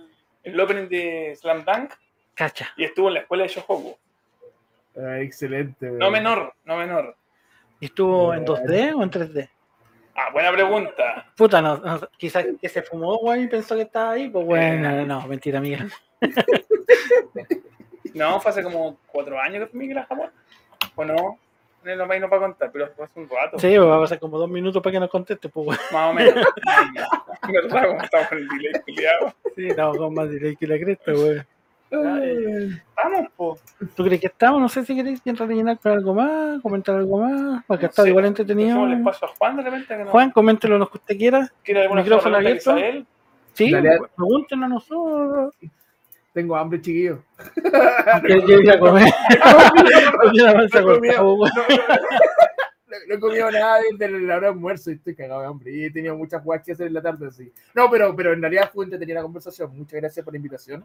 [0.44, 1.92] en el opening de Slam Dunk
[2.34, 2.68] Cacha.
[2.76, 3.96] y estuvo en la escuela de Shohoku.
[4.98, 5.90] Ah, excelente.
[5.90, 7.16] No menor, no menor.
[7.80, 9.48] ¿Y estuvo en 2D o en 3D?
[10.18, 11.26] Ah, buena pregunta.
[11.36, 14.30] Puta, no, no, quizás que se fumó, güey, y pensó que estaba ahí.
[14.30, 15.92] Pues bueno, no, no, mentira, Miguel.
[18.14, 20.30] No, fue hace como cuatro años que fui Miguel a Japón.
[20.94, 21.38] O no,
[21.84, 23.58] el país no para contar, pero fue hace un rato.
[23.58, 25.78] Sí, pues va a pasar como dos minutos para que nos conteste, pues güey.
[25.92, 26.34] Más o menos.
[27.52, 27.88] ¿Verdad?
[27.88, 29.34] Como estamos con el delay culiado.
[29.54, 31.42] Sí, estamos con más delay que la cresta, güey.
[31.92, 33.58] Ay, Vamos, po.
[33.94, 34.60] ¿Tú crees que estamos?
[34.60, 38.24] No sé si queréis rellenar con algo más, comentar algo más, porque está Sí, igual
[38.24, 38.92] Dejemos el entretenido.
[38.98, 39.96] espacio a Juan de repente.
[39.96, 41.48] Que no, Juan, coméntelo lo que usted quiera.
[41.62, 42.76] ¿Quiere alguna micrófono que abierto.
[43.54, 43.98] Sí, Dale.
[44.16, 45.54] pregúntenos a nosotros.
[46.32, 47.22] Tengo hambre, chiquillo.
[48.26, 49.12] Que yo iba a comer.
[53.06, 55.46] No he comido- no- no nada desde la hora de almuerzo y estoy cagado de
[55.46, 55.72] hambre.
[55.72, 57.52] Y he tenido muchas cosas que hacer en la tarde, sí.
[57.74, 59.76] No, pero, pero en realidad fue entretenida la conversación.
[59.76, 60.84] Muchas gracias por la invitación.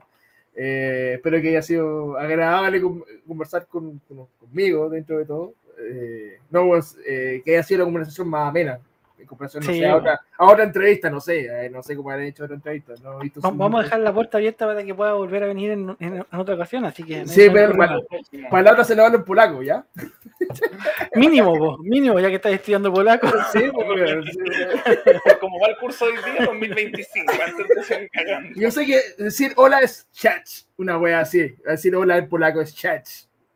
[0.56, 5.54] Eh, espero que haya sido agradable con- conversar con, con- conmigo dentro de todo.
[5.80, 6.64] Eh, no,
[7.08, 8.80] eh, que haya sido la conversación más amena.
[9.22, 11.46] En comparación, no Sí, sé, a, otra, a otra entrevista, no sé.
[11.66, 12.94] eh, no sé cómo han hecho otra entrevista.
[13.04, 15.72] No he visto Vamos a dejar la puerta abierta para que pueda volver a venir
[15.72, 17.26] en, en- en otra ocasión, así que.
[17.28, 18.02] Sí, pero bueno,
[18.50, 19.86] Para la otra se la hablo en polaco, ¿ya?
[21.16, 23.28] Mínimo, vos, mínimo, ya que estás estudiando polaco.
[23.52, 24.38] Sí, weón, sí.
[25.40, 28.50] Como va el curso hoy día, 2025, antes de seguir cagando.
[28.60, 31.56] Yo sé que decir hola es chach, una wea así.
[31.66, 33.08] Decir hola en polaco es chach.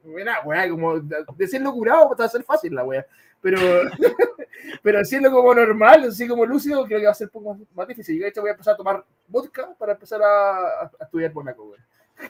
[0.03, 0.99] Buena wea, como
[1.35, 3.05] decirlo curado va a ser fácil la wea.
[3.45, 3.59] Pero,
[4.81, 7.67] pero decirlo como normal, así como lúcido, creo que va a ser un poco más,
[7.76, 8.17] más difícil.
[8.17, 11.63] Yo de hecho voy a empezar a tomar vodka para empezar a, a estudiar polaco,
[11.65, 11.80] wea.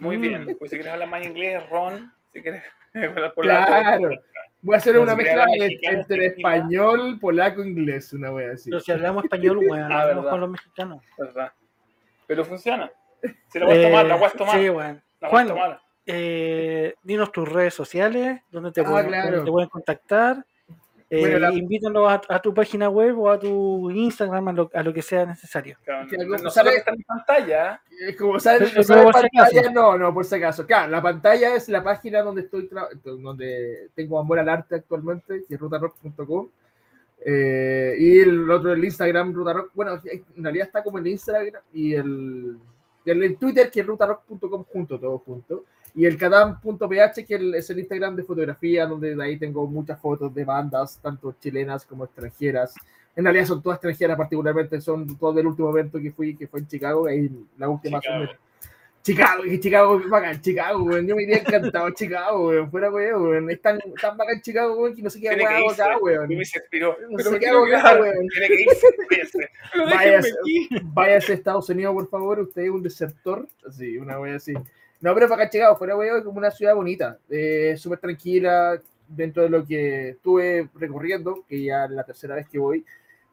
[0.01, 0.45] Muy bien.
[0.59, 2.11] Pues si quieres hablar más inglés, Ron.
[2.33, 2.63] Si quieres
[2.93, 3.65] hablar polaco.
[3.65, 4.09] Claro.
[4.61, 5.45] Voy a hacer una mezcla
[5.83, 8.69] entre español, polaco, inglés, una wea así.
[8.71, 10.31] Pero si hablamos español, weón, Ah, hablamos verdad.
[10.31, 11.03] con los mexicanos.
[11.17, 11.51] ¿Verdad?
[12.27, 12.91] Pero funciona.
[13.53, 14.59] Si la voy a tomar, la voy a Eh, tomar.
[14.59, 15.03] Sí, weón.
[15.21, 15.81] La voy a Juan, tomar.
[16.07, 19.29] eh, dinos tus redes sociales, donde te, Ah, pueden, claro.
[19.37, 20.45] donde te pueden contactar.
[21.09, 24.71] Eh, Bueno, la- Invítanos a, a tu página web o a tu Instagram, a lo,
[24.73, 25.77] a lo que sea necesario.
[25.83, 28.49] Claro, no, no sale- solo que está en pantalla, Es como no si
[29.73, 30.65] no, no, por si acaso.
[30.65, 35.43] Claro, la pantalla es la página donde estoy, tra- donde tengo amor al arte actualmente,
[35.47, 36.49] que es rutarock.com.
[37.27, 39.71] Eh, y el otro, el Instagram, rutarock.
[39.73, 42.57] Bueno, en realidad está como el Instagram y el,
[43.05, 45.65] y el, el Twitter, que es rutarock.com junto, todo junto.
[45.95, 50.33] Y el cadam.ph, que es el Instagram de fotografía, donde de ahí tengo muchas fotos
[50.35, 52.75] de bandas, tanto chilenas como extranjeras.
[53.15, 56.59] En realidad son todas extranjeras, particularmente son todas del último evento que fui, que fue
[56.59, 58.25] en Chicago, ahí la última Chicago.
[59.05, 61.07] Chicago, Chicago bacán, Chicago, weón.
[61.07, 62.71] Yo me iría encantado a Chicago, weón.
[62.71, 63.51] Fuera, weón.
[63.51, 66.31] Es tan, tan bacán Chicago, weón, que no sé qué tiene hago acá, weón.
[66.31, 66.97] Y me se inspiró.
[67.11, 68.27] No sé qué hago acá, weón.
[68.27, 69.49] Tiene que irse.
[69.77, 70.29] váyase.
[70.85, 72.39] Váyase a Estados Unidos, por favor.
[72.39, 73.47] Usted es un desertor.
[73.65, 74.55] Así, una wea así.
[75.05, 77.19] No, pero es bacán Chicago, fuera, es como una ciudad bonita.
[77.29, 82.49] Eh, Súper tranquila dentro de lo que estuve recorriendo, que ya es la tercera vez
[82.49, 82.83] que voy.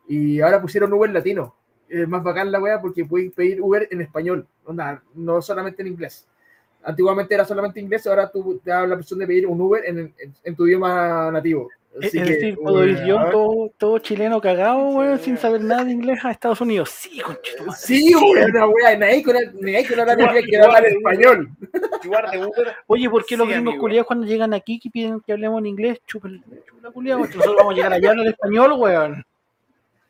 [0.06, 1.56] Y ahora pusieron Uber latino.
[1.88, 5.88] Es más bacán la wea porque puedes pedir Uber en español, onda, no solamente en
[5.88, 6.28] inglés.
[6.84, 9.98] Antiguamente era solamente inglés, ahora tú te da la opción de pedir un Uber en,
[9.98, 11.68] en- en tu idioma nativo.
[12.00, 12.58] Es Así es que, decir,
[13.30, 16.88] todo, todo chileno cagado, weón, sin saber nada de inglés a Estados Unidos.
[16.88, 17.78] Sí, conchetumare.
[17.78, 21.50] Sí, weón, una ni ahí con hablar inglés, que hablar español.
[22.86, 25.66] Oye, ¿por qué los Sí, gringos culiados cuando llegan aquí que piden que hablemos en
[25.66, 26.00] inglés?
[26.06, 29.26] Chupen, chupen la culiao, nosotros vamos a llegar allá a hablar español, weón.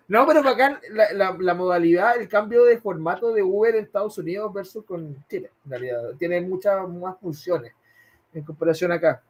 [0.06, 4.16] No, pero bacán la, la, la modalidad, el cambio de formato de Uber en Estados
[4.18, 6.02] Unidos versus con Chile, en realidad.
[6.16, 7.72] Tiene muchas más funciones
[8.34, 9.22] en comparación acá.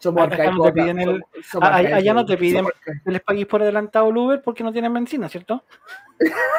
[0.00, 0.56] Somos arcaicos.
[0.66, 2.66] no piden el- somos- allá- no te piden-.
[3.04, 5.62] Que les paguéis por adelantado el Uber porque no tienen benzina, ¿cierto?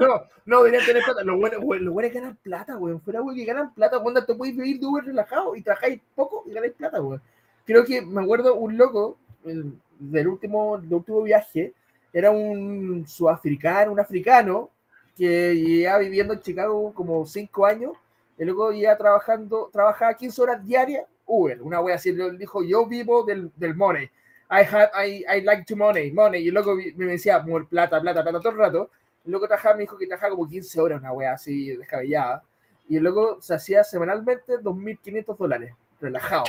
[0.00, 1.22] No, no, deberían tener plata.
[1.22, 2.98] Los buenos, güey, los buenos ganan plata, güey.
[2.98, 3.98] Fuera, güey, que ganan plata.
[4.00, 7.20] Cuando te puedes vivir de Uber relajado y trabajáis poco y ganáis plata, güey.
[7.64, 11.72] Creo que me acuerdo un loco el- del último, del último viaje.
[12.12, 14.70] Era un sudafricano, un africano
[15.16, 17.92] que llevaba viviendo en Chicago como cinco años.
[18.36, 21.62] El loco ya trabajando, trabajaba 15 horas diarias Uber.
[21.62, 22.12] Una wea así.
[22.12, 24.04] Dijo: Yo vivo del, del money.
[24.50, 26.46] I, have, I, I like to money, money.
[26.46, 28.90] Y vi- me decía, "More plata, plata, plata, todo el rato.
[29.24, 32.42] Loco trabajaba, me dijo que trabajaba como 15 horas, una wea así descabellada.
[32.88, 36.44] Y loco se hacía semanalmente 2.500 dólares, relajado.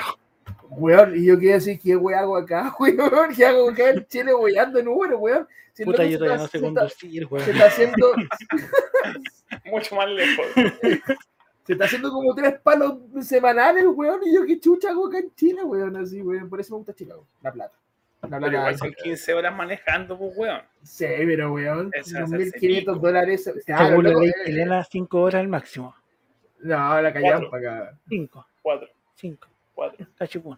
[0.69, 3.33] Weón, y yo quedé así, ¿qué wea hago acá, weón?
[3.33, 5.47] ¿Qué hago acá en Chile, weando en Uber, weón?
[5.73, 7.49] Si Puta, yo se todavía no sé se conducir, se weón.
[7.49, 8.11] está haciendo,
[9.65, 10.45] Mucho más lejos.
[11.65, 15.33] se está haciendo como tres palos semanales, weón, y yo qué chucha hago acá en
[15.35, 16.49] Chile, weón, así, weón.
[16.49, 17.75] Por eso me gusta Chicago, la plata.
[18.21, 20.61] La Pero igual plata, son 15 horas manejando, pues, weón.
[20.83, 22.95] sí, pero weón, Eso es 2.500 pico.
[22.95, 23.51] dólares.
[23.65, 25.95] Claro, Según la ley eh, chilena, 5 horas al máximo.
[26.59, 27.51] No, la callamos Cuatro.
[27.51, 27.97] para acá.
[28.09, 30.07] 5, Cuatro, 5, cuatro.
[30.17, 30.57] cachipún.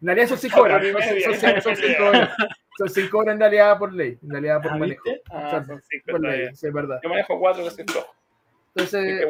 [0.00, 0.82] En realidad son 5 horas.
[0.90, 1.24] Son, media.
[1.24, 2.30] son, son, son cinco horas.
[2.78, 4.18] Son 5 horas en realidad por ley.
[4.22, 5.02] En realidad por Ah, manejo.
[5.30, 7.00] Ah, Son son cinco, por está ley, sí, es verdad.
[7.02, 8.14] Yo manejo cuatro que soy flojo.
[8.74, 9.26] Entonces,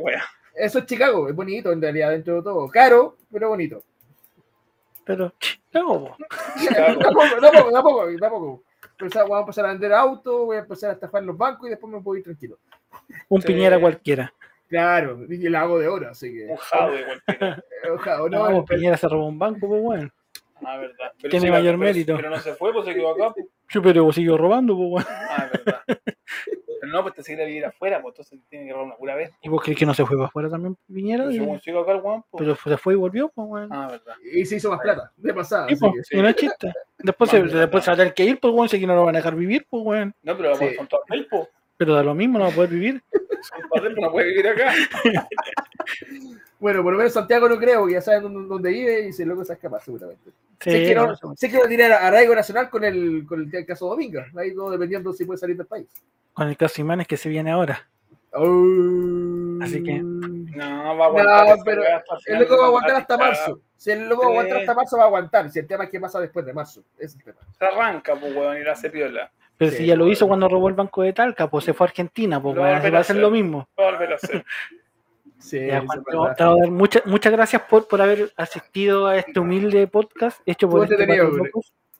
[0.55, 1.29] eso es Chicago.
[1.29, 2.69] Es bonito en realidad dentro de todo.
[2.69, 3.83] Caro, pero bonito.
[5.05, 5.33] Pero,
[5.73, 6.17] no.
[6.75, 8.63] Tampoco, tampoco, tampoco, tampoco.
[8.99, 11.71] Empezar- Voy a empezar a vender autos, voy a empezar a estafar los bancos y
[11.71, 12.59] después me puedo ir tranquilo.
[13.29, 13.47] un Sí.
[13.49, 14.33] piñera cualquiera.
[14.69, 16.45] Claro, y la hago de oro, así que.
[16.47, 17.65] Un jado de cualquiera.
[17.95, 20.11] ojalá, No, no, el- Piñera se robó un banco, pues bueno.
[20.65, 21.13] Ah, verdad.
[21.21, 22.17] Pero Tiene mayor pero- mérito.
[22.17, 23.33] Pero no se fue, pues se quedó acá.
[23.35, 23.47] pues.
[23.71, 25.07] Yo, pero siguió robando, pues bueno.
[25.11, 25.81] Ah, es verdad.
[26.81, 29.15] Pero no, pues te sigue a vivir afuera, pues entonces tiene que robar una pura
[29.15, 29.31] vez.
[29.43, 31.25] ¿Y vos crees que no se fue para afuera también, Piñera?
[31.25, 32.41] Pero según sigo acá el weón, pues.
[32.43, 33.69] Pero se fue y volvió, pues bueno.
[33.71, 34.15] Ah, verdad.
[34.33, 35.69] y se hizo más plata, de pasada.
[35.69, 36.17] Sí, que- sí.
[36.17, 36.73] y no es chiste.
[36.99, 39.05] Después se, después se va a tener que ir, pues bueno, si que no lo
[39.05, 40.13] van a dejar vivir, pues bueno.
[40.23, 40.75] No, pero Sí.
[40.77, 41.49] son todas del, pues.
[41.77, 43.03] Pero da lo mismo, no va a poder vivir.
[43.71, 44.73] Pues no puede vivir acá.
[46.61, 49.25] Bueno, por lo menos Santiago no creo, que ya saben dónde, dónde vive y se
[49.27, 50.31] loco se escapa seguramente.
[50.61, 53.67] Sí, sé, que no, no, sé que no tiene arraigo nacional con el, con el
[53.67, 55.87] caso Dominga, ahí todo dependiendo si puede salir del país.
[56.35, 57.89] con el caso Imanes que se viene ahora.
[58.33, 59.59] Oh.
[59.63, 61.59] Así que, No, va a aguantar.
[61.59, 63.61] No, pero hasta el loco va a aguantar hasta marzo.
[63.77, 65.51] Si el loco va a aguantar hasta marzo, va a aguantar.
[65.51, 66.83] Si el tema es qué pasa después de marzo.
[66.97, 67.39] Ese es el tema.
[67.59, 69.31] Se arranca, pues, weón, y la hace piola.
[69.57, 71.87] Pero Sí, si ya lo hizo cuando robó el banco de Talca, pues se fue
[71.87, 73.17] a Argentina, pues va a va a a hacer hacer.
[73.17, 73.69] lo mismo.
[73.79, 74.45] Va a volver a hacer.
[75.41, 76.37] Sí, Ya, eso Juan, es te verdad.
[76.37, 80.41] te voy a dar muchas, muchas gracias por, por haber asistido a este humilde podcast
[80.47, 80.97] hecho por este.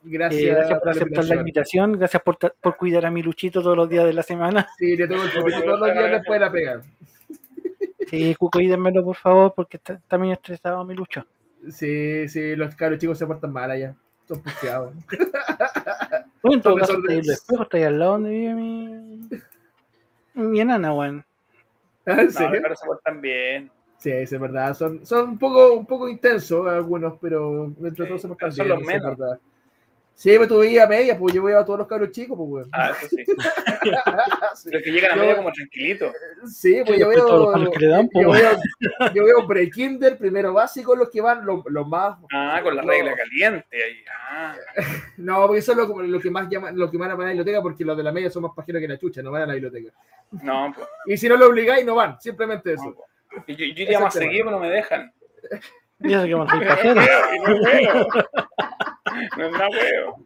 [0.03, 1.91] Gracias, Eh, gracias por aceptar la invitación.
[1.93, 4.67] gracias por, por cuidar a mi Luchito todos los días de la semana.
[4.77, 6.81] Sí, le tengo el chupito todos los días después de la pega.
[8.09, 11.25] Sí, cu- cuídenmelo por favor, porque está, está medio estresado mi Lucho.
[11.69, 13.95] Sí, sí, los cabros chicos se portan mal allá.
[14.27, 14.93] Son puteados.
[16.41, 17.29] Bueno, en todo caso, desórdenes.
[17.29, 19.29] espejo, está ahí al lado donde vive mi,
[20.33, 21.23] mi enana, weón.
[22.05, 22.59] ¿En No, serio?
[22.63, 23.71] pero se portan bien.
[23.97, 24.73] Sí, es verdad.
[24.73, 28.51] Son, son un, poco, un poco intensos algunos, pero dentro de Sí, todo se portan
[28.51, 28.79] son bien.
[28.79, 29.17] los eso es menos.
[29.17, 29.39] verdad.
[30.21, 32.47] Sí, pues tú veías a media, pues yo veo a todos los cabros chicos, pues,
[32.47, 32.69] weón.
[32.73, 33.25] Ah, eso sí.
[34.55, 34.69] sí.
[34.71, 36.13] Los que llegan a Yo- medio como tranquilitos.
[36.45, 38.51] Sí, pues yo veo, palos que le dan, pues, yo veo,
[39.15, 42.89] yo veo pre-kinder, primero básico, los que van, los los más Ah, con la No.
[42.89, 44.03] regla caliente ahí.
[44.29, 44.55] Ah,
[45.17, 47.59] No, porque eso es lo, lo que más llaman, lo que van a la biblioteca,
[47.63, 49.53] porque los de la media son más pajeros que la chucha, no van a la
[49.53, 49.91] biblioteca.
[50.43, 50.87] no, pues.
[51.07, 52.95] Y si no lo obligáis, no van, simplemente no, eso.
[52.95, 53.43] pues.
[53.47, 55.11] Y yo, yo iría más es seguido, pero no me dejan.
[55.99, 57.01] Y eso que me soy No pajero.
[59.37, 60.25] no es nada huevo.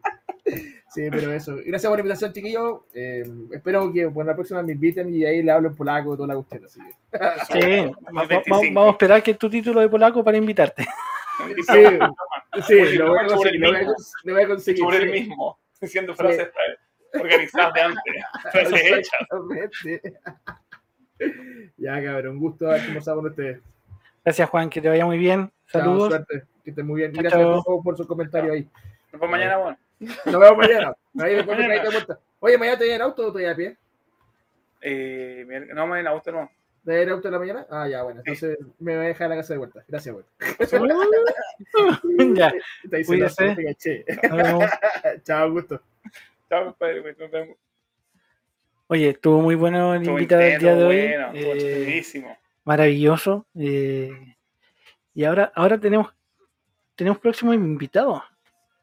[0.88, 1.56] Sí, pero eso.
[1.56, 2.80] Gracias por la invitación, chiquillos.
[2.94, 6.28] Eh, espero que por la próxima me inviten y ahí le hablo en polaco toda
[6.28, 6.64] la cuestión.
[6.64, 6.80] Así
[7.52, 7.60] que.
[7.60, 8.60] Sí, va- va- 25.
[8.72, 10.86] vamos a esperar que tu título de polaco para invitarte.
[11.66, 11.84] Sí,
[12.66, 13.60] sí, lo voy a conseguir.
[13.60, 13.72] Lo
[14.32, 14.82] voy a, conseguir.
[14.84, 15.20] Sobre el sí.
[15.20, 15.58] mismo.
[15.80, 16.48] Diciendo frases
[17.12, 18.14] organizadas de antes.
[18.52, 19.28] Frases hechas.
[21.76, 23.60] Ya, cabrón, un gusto haber conversado con ustedes.
[24.24, 25.52] Gracias, Juan, que te vaya muy bien.
[25.68, 26.08] Chao, Saludos.
[26.08, 26.55] suerte.
[26.66, 27.12] Que estén muy bien.
[27.12, 28.68] Gracias por sus comentarios ahí.
[29.12, 29.78] Nos vemos mañana, bueno.
[30.00, 30.92] Nos vemos mañana.
[31.20, 31.82] Ahí después me Mañana.
[31.84, 32.18] de vuelta.
[32.40, 33.76] Oye, ¿mañana te voy en auto o te voy a pie?
[34.80, 36.50] Eh, no, en auto no.
[36.84, 37.66] ¿Te voy en auto en la mañana?
[37.70, 38.18] Ah, ya, bueno.
[38.18, 39.84] Entonces me voy a dejar a la casa de vuelta.
[39.86, 40.24] Gracias, güey.
[42.34, 42.52] ya,
[42.90, 43.04] Te
[44.32, 44.64] vemos.
[45.22, 45.80] Chao, gusto.
[46.48, 47.14] Chao, compadre.
[47.16, 47.56] Nos vemos.
[48.88, 51.06] Oye, estuvo muy bueno el Estuvo invitado del día de hoy.
[51.08, 53.46] bueno, estuvo eh, maravilloso.
[53.54, 54.34] eh,
[55.14, 56.12] y ahora, ahora tenemos,
[56.96, 58.24] tenemos próximo invitado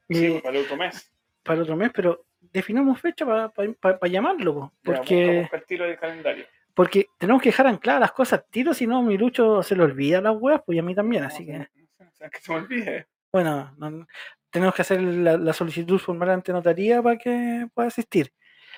[0.10, 1.12] Sí, eh, pues, para el otro mes.
[1.44, 5.98] para el otro mes, pero definamos fecha para llamarlo, po, Ya, porque, el tiro del
[5.98, 6.46] calendario.
[6.74, 10.22] porque tenemos que dejar ancladas las cosas tiro, si no, mi Lucho se le olvida
[10.22, 11.58] las weas, pues y a mí también, así que,
[12.00, 13.08] o sea, que se me olvide.
[13.32, 14.08] bueno, no-
[14.50, 18.32] tenemos que hacer la, la solicitud formal ante notaría para que pueda asistir.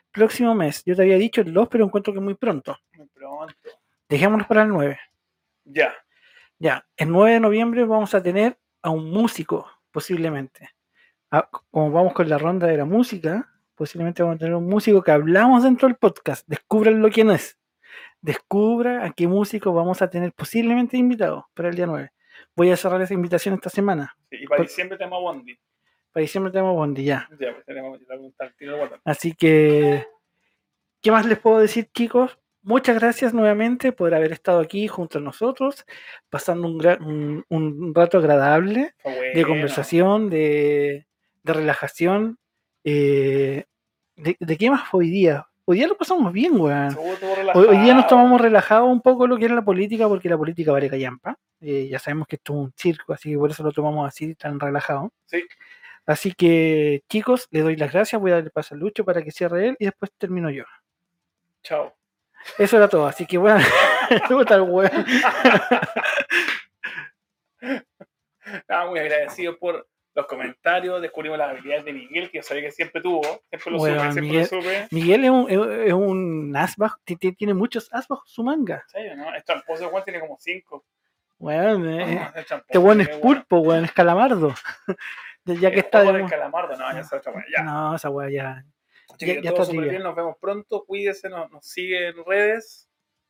[0.09, 2.77] Próximo mes, yo te había dicho el 2, pero encuentro que muy pronto.
[2.93, 3.53] Muy pronto.
[4.07, 4.97] Dejémonos para el 9.
[5.65, 5.93] Ya.
[6.59, 10.69] Ya, el 9 de noviembre vamos a tener a un músico, posiblemente.
[11.31, 15.01] Ah, como vamos con la ronda de la música, posiblemente vamos a tener un músico
[15.01, 16.47] que hablamos dentro del podcast.
[16.47, 17.57] Descúbranlo quién es.
[18.21, 22.11] Descubra a qué músico vamos a tener posiblemente invitado para el día 9.
[22.55, 24.15] Voy a cerrar esa invitación esta semana.
[24.29, 25.59] Sí, y para Por- diciembre tenemos a Bondi.
[26.11, 27.27] Para diciembre tenemos Bondi ya.
[27.39, 27.99] Ya, pues tenemos.
[29.03, 30.05] Así que,
[31.01, 32.37] ¿qué más les puedo decir, chicos?
[32.65, 35.85] Muchas gracias nuevamente por haber estado aquí junto a nosotros,
[36.31, 38.95] pasando un, un- un rato agradable.
[39.35, 41.05] De conversación, de,
[41.43, 42.37] de relajación.
[42.83, 43.65] eh,
[44.15, 45.45] de, de qué más fue hoy día?
[45.65, 46.95] Hoy día lo pasamos bien, weón.
[47.53, 48.07] Hoy, hoy día nos relajado.
[48.09, 51.37] tomamos relajados un poco lo que era la política, porque la política vale callampa.
[51.61, 54.33] Eh, ya sabemos que esto es un circo, así que por eso lo tomamos así,
[54.35, 55.11] tan relajado.
[55.25, 55.43] Sí.
[56.05, 58.19] Así que, chicos, les doy las gracias.
[58.21, 60.63] Voy a darle paso a Lucho para que cierre él y después termino yo.
[61.63, 61.93] Chao.
[62.57, 63.07] Eso era todo.
[63.07, 63.59] Así que, bueno,
[64.29, 64.91] puta el weón.
[68.67, 71.01] Nada, muy agradecido por los comentarios.
[71.01, 73.21] Descubrimos las habilidades de Miguel, que yo sabía que siempre tuvo.
[73.49, 74.87] Siempre lo Bueno, supe, siempre Miguel- lo supe.
[74.91, 78.43] Miguel es un, es- es un as bajo, ti- ti- tiene muchos as bajo su
[78.43, 78.83] manga.
[78.83, 79.33] ¿En serio, no?
[79.35, 80.85] Es tramposo, Juan tiene como cinco.
[81.39, 83.21] Weón, eh, Ah, es tramposo, Este weón es bueno.
[83.21, 84.53] pulpo, weón, es calamardo.
[85.47, 87.61] Ya- que está de calamardo, no, ya es otra weá, Ya.
[87.63, 88.65] No, esa weá ya.
[89.17, 92.89] Chiquillos, ya todo está súper bien, nos vemos pronto, cuídese, nos, nos sigue en redes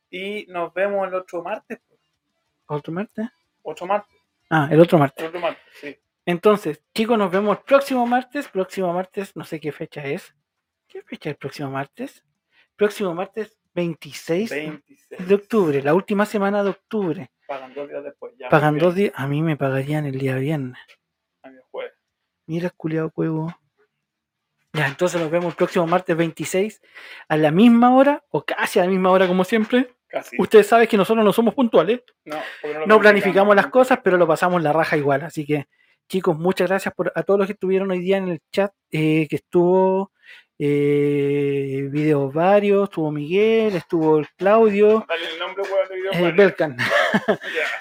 [0.10, 1.80] y nos vemos el otro martes.
[2.68, 3.28] ¿Otro martes?
[3.62, 4.16] Otro martes,
[4.50, 5.24] Ah, el otro martes.
[5.24, 5.98] el otro martes, sí.
[6.26, 8.48] Entonces, chicos, nos vemos el próximo martes.
[8.48, 10.36] Próximo martes, no sé qué fecha es.
[10.88, 12.24] ¿Qué fecha es el próximo martes?
[12.76, 15.28] Próximo martes 26 26.
[15.28, 17.32] de octubre, la última semana de octubre.
[17.48, 18.50] Pagan dos días después, ya.
[18.50, 19.14] Pagan dos días.
[19.16, 20.80] A mí me pagarían el día viernes.
[21.44, 21.94] a mi jueves.
[22.48, 23.56] Mira, culiado cuevo.
[24.76, 26.82] Ya, entonces nos vemos el próximo martes 26
[27.30, 29.94] a la misma hora, o casi a la misma hora como siempre.
[30.08, 30.36] Casi.
[30.40, 32.02] Ustedes saben que nosotros no somos puntuales.
[32.86, 35.24] No, planificamos las cosas, pero lo pasamos la raja igual.
[35.24, 35.68] Así que,
[36.08, 39.28] chicos, muchas gracias por, a todos los que estuvieron hoy día en el chat, eh,
[39.30, 40.12] que estuvo
[40.58, 46.32] eh, videos varios, estuvo Miguel, estuvo el Claudio, Dale el nombre, de eh.
[46.32, 47.38] Belkan, Ya.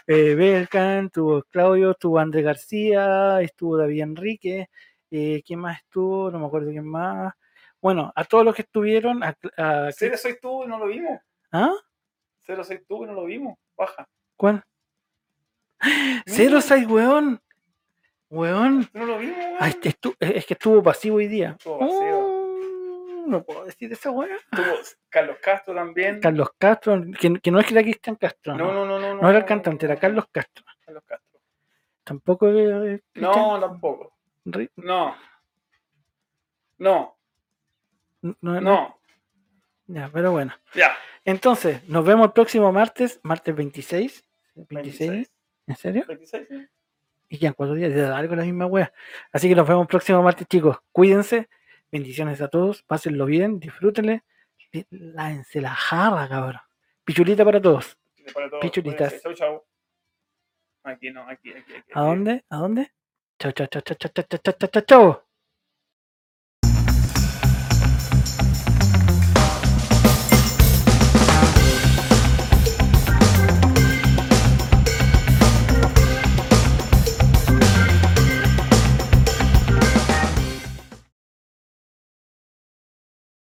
[0.08, 0.66] eh,
[1.04, 4.68] estuvo Claudio, estuvo André García, estuvo David Enrique,
[5.10, 6.30] eh, ¿quién más estuvo?
[6.30, 7.32] No me acuerdo quién más.
[7.80, 11.20] Bueno, a todos los que estuvieron, a, a- Cero soy tú y no lo vimos.
[11.52, 11.72] ¿Ah?
[12.46, 13.56] Cero soy tú y no lo vimos.
[13.76, 14.08] Baja.
[14.36, 14.62] ¿Cuál?
[16.26, 17.40] Cero seis, weón.
[18.30, 18.88] Weón.
[18.92, 19.56] No lo vimos, weón.
[19.60, 21.50] Ah, este estu- es que estuvo pasivo hoy día.
[21.58, 22.00] Estuvo pasivo.
[22.02, 24.10] Oh, no puedo decir esa.
[24.10, 24.24] Tuvo
[25.08, 26.20] Carlos Castro también.
[26.20, 28.54] Carlos Castro, que, que no es que era Cristian Castro.
[28.56, 29.14] No, no, no, no.
[29.20, 30.64] No era el cantante, era Carlos Castro.
[30.84, 31.40] Carlos Castro.
[32.02, 34.13] Tampoco eh, No, tampoco.
[34.44, 35.16] No.
[36.78, 37.16] No,
[38.22, 38.98] no, no- no.
[39.86, 40.54] Ya, pero bueno.
[40.74, 40.96] Ya.
[41.24, 44.24] Entonces, nos vemos el próximo martes, martes 26.
[44.54, 45.32] 26, 26.
[45.66, 46.04] ¿En serio?
[46.06, 46.66] 26, sí.
[47.28, 48.92] Y ya en cuatro días, de algo la misma wea.
[49.32, 50.78] Así que nos vemos el próximo martes, chicos.
[50.92, 51.48] Cuídense.
[51.90, 52.82] Bendiciones a todos.
[52.82, 54.24] Pásenlo bien, disfrútenle.
[54.72, 56.60] Di- Lávense la jarra, cabrón.
[57.04, 57.96] Pichulita para todos.
[58.32, 58.60] Para todos.
[58.62, 59.22] Pichulitas.
[59.22, 59.64] Chau, chau.
[60.82, 61.90] Aquí no, aquí, aquí, aquí.
[61.94, 62.44] ¿A dónde?
[62.50, 62.92] ¿A dónde?
[63.38, 65.33] Chao, chao, chao, chao, chao, chao, chao, chao, chao.